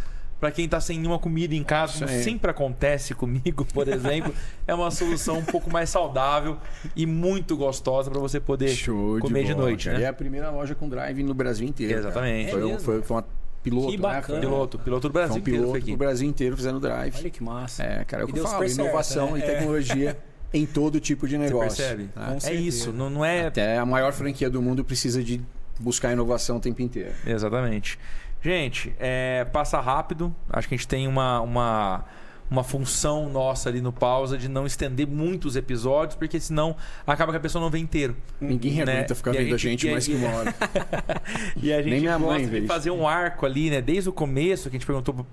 pra 0.43 0.51
quem 0.51 0.69
tá 0.69 0.81
sem 0.81 0.99
nenhuma 0.99 1.21
comida 1.21 1.55
em 1.55 1.63
casa, 1.63 2.05
como 2.05 2.19
sempre 2.21 2.51
acontece 2.51 3.15
comigo, 3.15 3.65
por 3.73 3.87
exemplo. 3.87 4.35
é 4.67 4.75
uma 4.75 4.91
solução 4.91 5.39
um 5.39 5.45
pouco 5.45 5.71
mais 5.71 5.89
saudável 5.89 6.59
e 6.97 7.07
muito 7.07 7.57
gostosa 7.57 8.11
pra 8.11 8.19
você 8.19 8.41
poder 8.41 8.71
Show 8.71 9.21
comer 9.21 9.45
de, 9.45 9.53
bola, 9.55 9.67
noite. 9.67 9.89
E 9.89 9.93
é 9.93 9.99
né? 9.99 10.07
a 10.09 10.13
primeira 10.13 10.51
loja 10.51 10.75
com 10.75 10.89
drive 10.89 11.23
no 11.23 11.33
Brasil 11.33 11.65
inteiro. 11.69 11.97
Exatamente. 11.97 12.51
Foi, 12.51 12.61
É 12.61 12.65
um- 12.65 12.79
foi, 12.81 13.03
foi 13.03 13.17
uma 13.19 13.25
piloto, 13.63 13.87
Que 13.93 13.97
né? 13.97 14.03
bacana. 14.03 14.23
Foi, 14.23 14.41
Piloto, 14.41 14.79
piloto 14.81 15.09
do 15.09 15.13
foi 15.13 15.21
Brasil 15.23 15.37
um 15.37 15.39
inteiro 15.39 15.63
piloto 15.63 15.87
do 15.87 15.97
Brasil 15.97 16.29
inteiro 16.29 16.57
fazendo 16.57 16.81
drive. 16.81 17.15
Olha 17.17 17.31
que 17.31 17.43
massa. 17.45 17.85
É, 17.85 18.05
cara, 18.05 18.25
é 18.25 18.27
o 18.27 18.29
que 18.29 18.37
eu 18.37 18.43
falo, 18.43 18.55
super 18.57 18.69
certo, 18.69 18.81
inovação 18.89 19.31
né? 19.35 19.39
e 19.39 19.43
É. 19.45 19.47
tecnologia 19.47 20.19
em 20.53 20.67
todo 20.67 20.99
tipo 20.99 21.29
de 21.29 21.37
Você 21.37 21.45
negócio. 21.45 21.77
percebe? 21.77 22.09
né? 22.17 22.39
É 22.47 22.53
isso, 22.53 22.91
não, 22.93 23.09
não 23.09 23.25
é 23.25 23.47
Até 23.47 23.79
a 23.79 23.87
maior 23.87 24.13
franquia 24.13 24.51
do 24.51 24.61
mundo 24.61 24.85
precisa 24.85 25.23
de 25.23 25.41
buscar 25.79 26.13
inovação 26.13 26.57
o 26.57 26.61
tempo 26.61 26.83
inteiro. 26.83 27.13
Exatamente. 27.25 27.97
Gente, 28.43 28.93
é, 28.99 29.45
passa 29.53 29.81
rápido. 29.81 30.35
Acho 30.51 30.69
que 30.69 30.75
a 30.75 30.77
gente 30.77 30.89
tem 30.89 31.07
uma, 31.07 31.41
uma, 31.41 32.05
uma 32.51 32.65
função 32.65 33.29
nossa 33.29 33.69
ali 33.69 33.81
no 33.81 33.93
pausa 33.93 34.37
de 34.37 34.49
não 34.49 34.67
estender 34.67 35.07
muitos 35.07 35.55
episódios, 35.55 36.17
porque 36.17 36.41
senão 36.41 36.77
acaba 37.07 37.31
que 37.33 37.37
a 37.39 37.41
pessoa 37.41 37.63
não 37.63 37.71
vê 37.71 37.79
inteiro. 37.79 38.17
Ninguém 38.41 38.85
Né? 38.85 38.95
aguenta 38.95 39.15
ficar 39.15 39.33
E 39.35 39.39
vendo 39.39 39.55
a 39.55 39.59
gente- 39.59 39.83
gente, 39.83 39.89
a 39.89 39.93
mais 39.93 40.07
que 40.07 40.13
gente- 40.13 40.25
uma 40.27 40.35
hora. 40.37 40.55
E 41.57 41.73
a 41.73 41.77
gente 41.81 41.91
Nem 41.91 42.01
minha 42.01 42.19
gosta 42.19 42.33
mãe 42.35 42.45
de 42.45 42.51
vê 42.51 42.59
isso. 42.59 42.67
fazer 42.67 42.91
um 42.91 43.07
arco 43.07 43.47
ali, 43.47 43.71
né? 43.71 43.81
Desde 43.81 44.09
o 44.09 44.13
começo, 44.13 44.65
que 44.69 44.77
a 44.77 44.79
gente 44.79 44.87
perguntou 44.87 45.25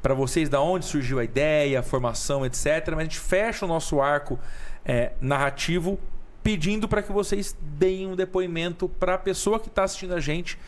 para 0.00 0.14
vocês 0.14 0.48
da 0.48 0.60
onde 0.60 0.84
surgiu 0.86 1.18
a 1.18 1.24
ideia, 1.24 1.80
a 1.80 1.82
formação, 1.82 2.44
etc. 2.44 2.64
Mas 2.88 2.98
a 2.98 3.02
gente 3.02 3.18
fecha 3.18 3.64
o 3.66 3.68
nosso 3.68 4.00
arco 4.00 4.38
é, 4.84 5.12
narrativo 5.20 5.98
pedindo 6.42 6.86
para 6.88 7.02
que 7.02 7.10
vocês 7.12 7.56
deem 7.60 8.06
um 8.06 8.14
depoimento 8.16 8.86
para 8.88 9.14
a 9.14 9.18
pessoa 9.18 9.58
que 9.58 9.68
está 9.68 9.84
assistindo 9.84 10.14
a 10.14 10.20
gente, 10.20 10.58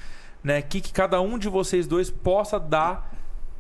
né? 0.47 0.63
Que, 0.63 0.81
que 0.81 0.93
cada 0.93 1.21
um 1.21 1.37
de 1.39 1.49
vocês 1.49 1.87
dois 1.89 2.09
possa 2.09 2.59
dar 2.61 3.13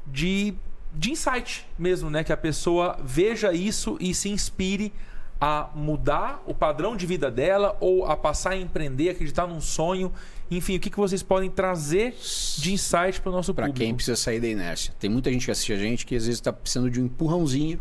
de, 0.07 0.55
de 0.95 1.11
insight 1.11 1.67
mesmo, 1.77 2.09
né? 2.09 2.23
Que 2.23 2.33
a 2.33 2.37
pessoa 2.37 2.97
veja 3.03 3.53
isso 3.53 3.97
e 4.01 4.15
se 4.15 4.29
inspire 4.29 4.93
a 5.41 5.69
mudar 5.75 6.43
o 6.47 6.55
padrão 6.55 6.97
de 6.97 7.05
vida 7.05 7.29
dela 7.31 7.77
ou 7.81 8.07
a 8.07 8.17
passar 8.17 8.51
a 8.53 8.57
empreender, 8.57 9.11
acreditar 9.11 9.47
num 9.49 9.61
sonho. 9.61 10.13
Enfim, 10.51 10.77
o 10.77 10.81
que, 10.81 10.89
que 10.89 10.97
vocês 10.97 11.23
podem 11.25 11.51
trazer 11.51 12.17
de 12.59 12.73
insight 12.73 13.21
para 13.21 13.31
o 13.31 13.33
nosso 13.33 13.53
Pra 13.53 13.67
público? 13.67 13.85
quem 13.85 13.93
precisa 13.95 14.17
sair 14.17 14.39
da 14.41 14.47
inércia. 14.47 14.95
Tem 14.99 15.11
muita 15.11 15.31
gente 15.33 15.45
que 15.45 15.51
assiste 15.51 15.73
a 15.73 15.77
gente 15.77 16.07
que 16.07 16.15
às 16.15 16.25
vezes 16.27 16.41
tá 16.41 16.53
precisando 16.53 16.89
de 16.89 17.01
um 17.03 17.07
empurrãozinho 17.07 17.81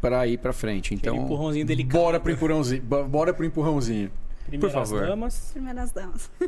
para 0.00 0.26
ir 0.26 0.36
pra 0.38 0.52
frente. 0.52 0.92
Então, 0.94 1.14
Aquele 1.14 1.24
empurrãozinho 1.26 1.64
delicado. 1.64 2.00
bora 2.02 2.18
pro 2.20 2.32
empurrãozinho. 2.32 2.82
bo- 2.82 3.04
Bora 3.04 3.32
pro 3.32 3.46
empurrãozinho. 3.46 4.10
Primeiras 4.46 4.72
Por 4.72 4.86
favor. 4.98 5.06
damas. 5.06 5.50
Primeiras 5.54 5.92
damas. 5.92 6.28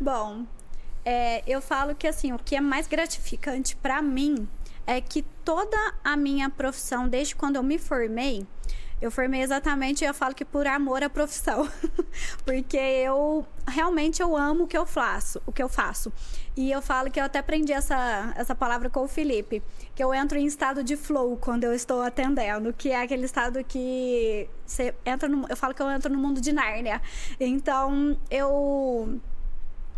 Bom, 0.00 0.44
é, 1.04 1.42
eu 1.46 1.60
falo 1.60 1.94
que 1.94 2.06
assim, 2.06 2.32
o 2.32 2.38
que 2.38 2.56
é 2.56 2.60
mais 2.60 2.86
gratificante 2.86 3.76
para 3.76 4.00
mim 4.02 4.48
é 4.86 5.00
que 5.00 5.22
toda 5.44 5.76
a 6.02 6.16
minha 6.16 6.50
profissão, 6.50 7.08
desde 7.08 7.34
quando 7.36 7.56
eu 7.56 7.62
me 7.62 7.78
formei, 7.78 8.46
eu 9.00 9.10
formei 9.10 9.42
exatamente, 9.42 10.04
eu 10.04 10.14
falo 10.14 10.34
que 10.34 10.44
por 10.44 10.66
amor 10.66 11.02
à 11.02 11.10
profissão. 11.10 11.68
Porque 12.44 12.76
eu 12.76 13.46
realmente 13.66 14.22
eu 14.22 14.36
amo 14.36 14.64
o 14.64 14.66
que 14.66 14.78
eu 14.78 14.86
faço, 14.86 15.42
o 15.44 15.52
que 15.52 15.62
eu 15.62 15.68
faço. 15.68 16.12
E 16.56 16.70
eu 16.70 16.80
falo 16.80 17.10
que 17.10 17.20
eu 17.20 17.24
até 17.24 17.38
aprendi 17.38 17.72
essa, 17.72 18.32
essa 18.36 18.54
palavra 18.54 18.88
com 18.88 19.02
o 19.02 19.08
Felipe, 19.08 19.62
que 19.94 20.02
eu 20.02 20.14
entro 20.14 20.38
em 20.38 20.46
estado 20.46 20.82
de 20.82 20.96
flow 20.96 21.36
quando 21.36 21.64
eu 21.64 21.74
estou 21.74 22.00
atendendo, 22.02 22.72
que 22.72 22.90
é 22.90 23.02
aquele 23.02 23.26
estado 23.26 23.62
que 23.64 24.48
você 24.64 24.94
entra 25.04 25.28
no, 25.28 25.46
eu 25.48 25.56
falo 25.56 25.74
que 25.74 25.82
eu 25.82 25.90
entro 25.90 26.10
no 26.10 26.18
mundo 26.18 26.40
de 26.40 26.52
Nárnia. 26.52 27.02
Então, 27.38 28.16
eu 28.30 29.20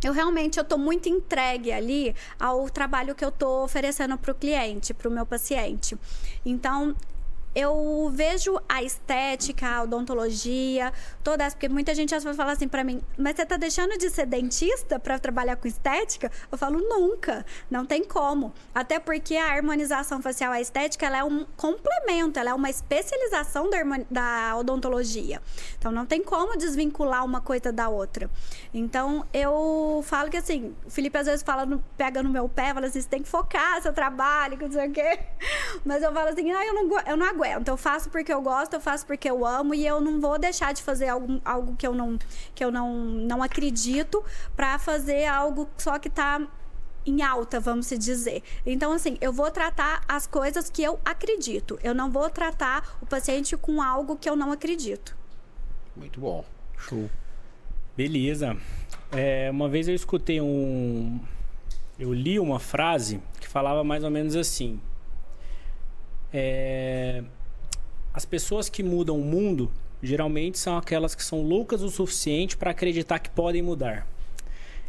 eu 0.07 0.13
realmente 0.13 0.59
eu 0.59 0.65
tô 0.65 0.79
muito 0.79 1.09
entregue 1.09 1.73
ali 1.73 2.15
ao 2.39 2.71
trabalho 2.71 3.15
que 3.15 3.25
eu 3.25 3.33
tô 3.33 3.65
oferecendo 3.65 4.17
para 4.17 4.31
o 4.31 4.35
cliente, 4.35 4.95
para 4.95 5.09
o 5.09 5.11
meu 5.11 5.27
paciente. 5.27 5.99
Então, 6.45 6.95
eu 7.57 8.11
vejo 8.13 8.61
a 8.69 8.83
estética, 8.83 9.67
a 9.67 9.83
odontologia, 9.85 10.93
toda 11.25 11.43
essa, 11.43 11.57
porque 11.57 11.71
muita 11.71 11.95
gente 11.95 12.15
às 12.15 12.23
vezes 12.23 12.37
fala 12.37 12.53
assim 12.53 12.69
para 12.69 12.85
mim, 12.85 13.01
mas 13.17 13.35
você 13.35 13.47
tá 13.47 13.57
deixando 13.57 13.97
de 13.97 14.11
ser 14.11 14.27
dentista 14.27 14.99
para 14.99 15.19
trabalhar 15.19 15.57
com 15.57 15.67
estética? 15.67 16.31
Eu 16.53 16.59
falo 16.59 16.79
nunca, 16.79 17.47
não 17.71 17.87
tem 17.87 18.05
como. 18.05 18.53
Até 18.75 18.99
porque 19.01 19.37
a 19.37 19.47
harmonização 19.55 20.21
facial, 20.21 20.53
a 20.53 20.61
estética, 20.61 21.07
ela 21.07 21.17
é 21.17 21.25
um 21.25 21.47
complemento, 21.57 22.39
ela 22.39 22.51
é 22.51 22.55
uma 22.55 22.69
especialização 22.69 23.71
da, 23.71 23.79
da 24.11 24.57
odontologia. 24.59 25.41
Então 25.79 25.91
não 25.91 26.05
tem 26.05 26.23
como 26.23 26.59
desvincular 26.59 27.25
uma 27.25 27.41
coisa 27.41 27.73
da 27.73 27.89
outra. 27.89 28.29
Então 28.75 29.25
eu 29.33 30.05
falo 30.07 30.29
que 30.29 30.37
assim, 30.37 30.77
o 30.85 30.91
Felipe 30.91 31.17
às 31.17 31.25
vezes 31.25 31.43
fala, 31.43 31.65
no- 31.65 31.83
pega 31.97 32.23
no 32.23 32.29
meu 32.29 32.51
pé, 32.51 32.75
fala 32.75 32.87
assim, 32.89 33.01
você 33.01 33.09
tem 33.09 33.23
que 33.23 33.29
focar 33.31 33.81
seu 33.81 33.95
trabalho, 33.95 34.59
não 34.61 34.71
sei 34.71 34.89
o 34.89 34.93
quê. 34.93 35.19
Mas 35.87 36.03
eu 36.03 36.13
falo 36.13 36.29
assim, 36.29 36.53
ah, 36.53 36.67
eu 36.67 36.75
não, 36.75 37.01
eu 37.07 37.17
não 37.17 37.25
aguento. 37.27 37.46
Eu 37.53 37.77
faço 37.77 38.11
porque 38.11 38.33
eu 38.33 38.41
gosto, 38.43 38.75
eu 38.75 38.81
faço 38.81 39.07
porque 39.07 39.29
eu 39.29 39.45
amo 39.45 39.75
e 39.75 39.87
eu 39.87 40.01
não 40.01 40.21
vou 40.21 40.39
deixar 40.39 40.73
de 40.73 40.83
fazer 40.83 41.09
algo, 41.09 41.41
algo 41.45 41.77
que 41.77 41.87
eu 41.87 41.95
não 41.95 42.19
que 42.55 42.65
eu 42.65 42.71
não, 42.71 42.95
não 42.95 43.43
acredito 43.43 44.25
para 44.57 44.79
fazer 44.79 45.27
algo 45.27 45.69
só 45.79 45.99
que 45.99 46.11
tá 46.11 46.41
em 47.07 47.23
alta, 47.23 47.61
vamos 47.61 47.87
se 47.87 47.97
dizer. 47.97 48.43
Então, 48.67 48.93
assim, 48.93 49.17
eu 49.21 49.33
vou 49.33 49.51
tratar 49.51 50.03
as 50.09 50.27
coisas 50.27 50.69
que 50.69 50.83
eu 50.83 50.99
acredito. 51.05 51.79
Eu 51.83 51.95
não 51.95 52.11
vou 52.11 52.29
tratar 52.29 52.99
o 53.01 53.07
paciente 53.07 53.57
com 53.57 53.81
algo 53.81 54.17
que 54.17 54.29
eu 54.29 54.35
não 54.35 54.51
acredito. 54.51 55.17
Muito 55.95 56.21
bom. 56.21 56.45
Show. 56.77 57.09
Beleza. 57.97 58.57
É, 59.13 59.49
uma 59.51 59.69
vez 59.69 59.89
eu 59.89 59.95
escutei 59.95 60.41
um. 60.41 61.21
Eu 61.99 62.13
li 62.13 62.39
uma 62.39 62.59
frase 62.59 63.23
que 63.41 63.49
falava 63.49 63.83
mais 63.83 64.05
ou 64.05 64.11
menos 64.11 64.37
assim: 64.37 64.81
É, 66.33 67.23
As 68.17 68.25
pessoas 68.25 68.71
que 68.71 68.83
mudam 68.83 69.21
o 69.21 69.23
mundo 69.23 69.71
geralmente 70.03 70.59
são 70.59 70.79
aquelas 70.79 71.15
que 71.15 71.23
são 71.23 71.43
loucas 71.43 71.83
o 71.83 71.91
suficiente 71.91 72.57
para 72.57 72.71
acreditar 72.71 73.19
que 73.19 73.29
podem 73.29 73.61
mudar. 73.61 74.09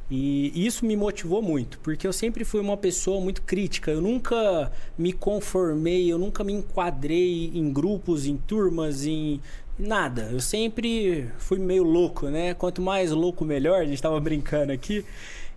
E 0.09 0.65
isso 0.65 0.85
me 0.85 0.95
motivou 0.95 1.41
muito, 1.41 1.77
porque 1.79 2.07
eu 2.07 2.13
sempre 2.13 2.45
fui 2.45 2.61
uma 2.61 2.77
pessoa 2.77 3.19
muito 3.19 3.41
crítica. 3.41 3.91
Eu 3.91 3.99
nunca 3.99 4.71
me 4.97 5.11
conformei, 5.11 6.09
eu 6.09 6.17
nunca 6.17 6.41
me 6.41 6.53
enquadrei 6.53 7.51
em 7.53 7.69
grupos, 7.69 8.25
em 8.25 8.37
turmas, 8.37 9.05
em 9.05 9.41
nada. 9.77 10.29
Eu 10.31 10.39
sempre 10.39 11.27
fui 11.37 11.59
meio 11.59 11.83
louco, 11.83 12.27
né? 12.27 12.53
Quanto 12.53 12.81
mais 12.81 13.11
louco, 13.11 13.43
melhor. 13.43 13.81
A 13.81 13.85
gente 13.85 14.01
tava 14.01 14.21
brincando 14.21 14.71
aqui. 14.71 15.03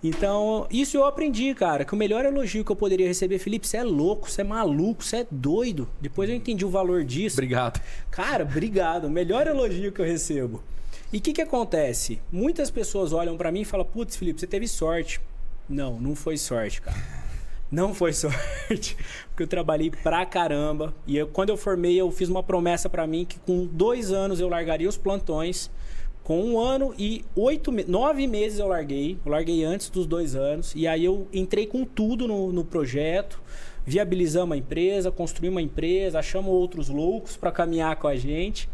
Então, 0.02 0.66
isso 0.70 0.96
eu 0.96 1.04
aprendi, 1.04 1.54
cara, 1.54 1.84
que 1.84 1.92
o 1.92 1.96
melhor 1.96 2.24
elogio 2.24 2.64
que 2.64 2.72
eu 2.72 2.76
poderia 2.76 3.06
receber, 3.06 3.38
Felipe, 3.38 3.68
você 3.68 3.76
é 3.76 3.84
louco, 3.84 4.30
você 4.30 4.40
é 4.40 4.44
maluco, 4.44 5.04
você 5.04 5.18
é 5.18 5.26
doido. 5.30 5.86
Depois 6.00 6.28
eu 6.28 6.34
entendi 6.34 6.64
o 6.64 6.70
valor 6.70 7.04
disso. 7.04 7.36
Obrigado. 7.36 7.80
Cara, 8.10 8.44
obrigado. 8.44 9.04
O 9.04 9.10
melhor 9.10 9.46
elogio 9.46 9.92
que 9.92 10.00
eu 10.00 10.06
recebo. 10.06 10.62
E 11.12 11.18
o 11.18 11.20
que, 11.20 11.32
que 11.32 11.42
acontece? 11.42 12.20
Muitas 12.32 12.70
pessoas 12.70 13.12
olham 13.12 13.36
pra 13.36 13.52
mim 13.52 13.60
e 13.60 13.64
falam: 13.64 13.84
Putz, 13.84 14.16
Felipe, 14.16 14.40
você 14.40 14.46
teve 14.46 14.66
sorte. 14.66 15.20
Não, 15.68 16.00
não 16.00 16.14
foi 16.16 16.36
sorte, 16.36 16.80
cara. 16.80 16.96
Não 17.70 17.92
foi 17.94 18.12
sorte. 18.14 18.96
Porque 19.28 19.42
eu 19.42 19.48
trabalhei 19.48 19.90
pra 19.90 20.24
caramba. 20.24 20.94
E 21.06 21.16
eu, 21.16 21.26
quando 21.28 21.50
eu 21.50 21.56
formei, 21.56 22.00
eu 22.00 22.10
fiz 22.10 22.28
uma 22.28 22.42
promessa 22.42 22.88
pra 22.88 23.06
mim 23.06 23.24
que 23.24 23.38
com 23.40 23.66
dois 23.66 24.10
anos 24.10 24.40
eu 24.40 24.48
largaria 24.48 24.88
os 24.88 24.96
plantões, 24.96 25.70
Com 26.30 26.44
um 26.44 26.60
ano 26.60 26.94
e 26.96 27.24
oito, 27.34 27.72
nove 27.88 28.24
meses 28.28 28.60
eu 28.60 28.68
larguei. 28.68 29.18
Eu 29.26 29.32
larguei 29.32 29.64
antes 29.64 29.90
dos 29.90 30.06
dois 30.06 30.36
anos. 30.36 30.72
E 30.76 30.86
aí 30.86 31.04
eu 31.04 31.26
entrei 31.32 31.66
com 31.66 31.84
tudo 31.84 32.28
no, 32.28 32.52
no 32.52 32.64
projeto. 32.64 33.42
Viabilizamos 33.84 34.54
a 34.54 34.56
empresa, 34.56 35.10
construímos 35.10 35.56
uma 35.56 35.60
empresa, 35.60 36.20
achamos 36.20 36.52
outros 36.52 36.88
loucos 36.88 37.36
para 37.36 37.50
caminhar 37.50 37.96
com 37.96 38.06
a 38.06 38.14
gente. 38.14 38.70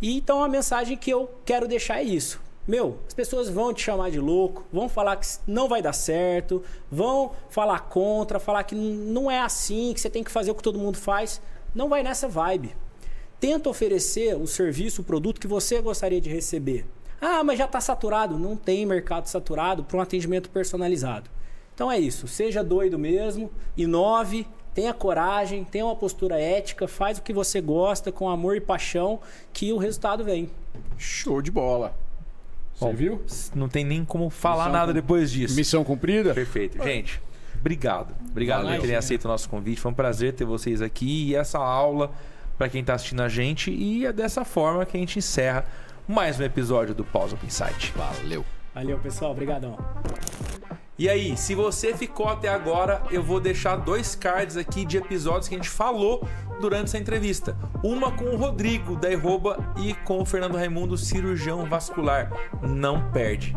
E 0.00 0.16
então 0.16 0.42
a 0.42 0.48
mensagem 0.48 0.96
que 0.96 1.10
eu 1.10 1.30
quero 1.44 1.68
deixar 1.68 2.00
é 2.00 2.02
isso. 2.02 2.40
Meu, 2.66 2.98
as 3.06 3.12
pessoas 3.12 3.50
vão 3.50 3.74
te 3.74 3.82
chamar 3.82 4.10
de 4.10 4.18
louco, 4.18 4.64
vão 4.72 4.88
falar 4.88 5.16
que 5.16 5.26
não 5.46 5.68
vai 5.68 5.82
dar 5.82 5.92
certo, 5.92 6.62
vão 6.90 7.32
falar 7.50 7.80
contra, 7.80 8.40
falar 8.40 8.64
que 8.64 8.74
não 8.74 9.30
é 9.30 9.40
assim, 9.40 9.92
que 9.92 10.00
você 10.00 10.08
tem 10.08 10.24
que 10.24 10.30
fazer 10.30 10.50
o 10.50 10.54
que 10.54 10.62
todo 10.62 10.78
mundo 10.78 10.96
faz. 10.96 11.42
Não 11.74 11.90
vai 11.90 12.02
nessa 12.02 12.26
vibe. 12.26 12.74
Tenta 13.46 13.68
oferecer 13.70 14.34
o 14.34 14.44
serviço, 14.44 15.02
o 15.02 15.04
produto 15.04 15.40
que 15.40 15.46
você 15.46 15.80
gostaria 15.80 16.20
de 16.20 16.28
receber. 16.28 16.84
Ah, 17.20 17.44
mas 17.44 17.56
já 17.56 17.66
está 17.66 17.80
saturado. 17.80 18.36
Não 18.36 18.56
tem 18.56 18.84
mercado 18.84 19.28
saturado 19.28 19.84
para 19.84 19.96
um 19.96 20.00
atendimento 20.00 20.50
personalizado. 20.50 21.30
Então 21.72 21.88
é 21.88 21.96
isso. 21.96 22.26
Seja 22.26 22.64
doido 22.64 22.98
mesmo, 22.98 23.48
inove, 23.76 24.48
tenha 24.74 24.92
coragem, 24.92 25.62
tenha 25.62 25.84
uma 25.84 25.94
postura 25.94 26.40
ética, 26.40 26.88
faz 26.88 27.18
o 27.18 27.22
que 27.22 27.32
você 27.32 27.60
gosta 27.60 28.10
com 28.10 28.28
amor 28.28 28.56
e 28.56 28.60
paixão, 28.60 29.20
que 29.52 29.72
o 29.72 29.76
resultado 29.76 30.24
vem. 30.24 30.50
Show 30.98 31.40
de 31.40 31.52
bola. 31.52 31.94
Você 32.74 32.84
Bom, 32.84 32.94
viu? 32.94 33.22
Não 33.54 33.68
tem 33.68 33.84
nem 33.84 34.04
como 34.04 34.28
falar 34.28 34.64
Missão 34.64 34.72
nada 34.72 34.92
cum- 34.92 35.00
depois 35.00 35.30
disso. 35.30 35.54
Missão 35.54 35.84
cumprida? 35.84 36.34
Perfeito. 36.34 36.82
Gente, 36.82 37.22
obrigado. 37.60 38.12
Obrigado 38.28 38.66
por 38.66 38.80
terem 38.80 38.96
aceito 38.96 39.26
o 39.26 39.28
nosso 39.28 39.48
convite. 39.48 39.80
Foi 39.80 39.92
um 39.92 39.94
prazer 39.94 40.32
ter 40.32 40.44
vocês 40.44 40.82
aqui 40.82 41.28
e 41.28 41.36
essa 41.36 41.58
aula 41.60 42.10
para 42.56 42.68
quem 42.68 42.80
está 42.80 42.94
assistindo 42.94 43.22
a 43.22 43.28
gente. 43.28 43.70
E 43.70 44.06
é 44.06 44.12
dessa 44.12 44.44
forma 44.44 44.84
que 44.84 44.96
a 44.96 45.00
gente 45.00 45.18
encerra 45.18 45.64
mais 46.06 46.38
um 46.38 46.44
episódio 46.44 46.94
do 46.94 47.04
Pausa 47.04 47.34
Open 47.34 47.48
Insight. 47.48 47.92
Valeu. 47.96 48.44
Valeu, 48.74 48.98
pessoal. 48.98 49.32
Obrigadão. 49.32 49.76
E 50.98 51.10
aí, 51.10 51.36
se 51.36 51.54
você 51.54 51.94
ficou 51.94 52.26
até 52.26 52.48
agora, 52.48 53.02
eu 53.10 53.22
vou 53.22 53.38
deixar 53.38 53.76
dois 53.76 54.14
cards 54.14 54.56
aqui 54.56 54.84
de 54.84 54.96
episódios 54.96 55.46
que 55.46 55.54
a 55.54 55.58
gente 55.58 55.68
falou 55.68 56.26
durante 56.58 56.84
essa 56.84 56.98
entrevista. 56.98 57.54
Uma 57.82 58.10
com 58.10 58.24
o 58.24 58.36
Rodrigo 58.36 58.96
da 58.96 59.08
Arroba 59.08 59.58
e 59.76 59.92
com 59.92 60.20
o 60.20 60.24
Fernando 60.24 60.56
Raimundo, 60.56 60.96
cirurgião 60.96 61.66
vascular. 61.66 62.32
Não 62.62 63.10
perde. 63.10 63.54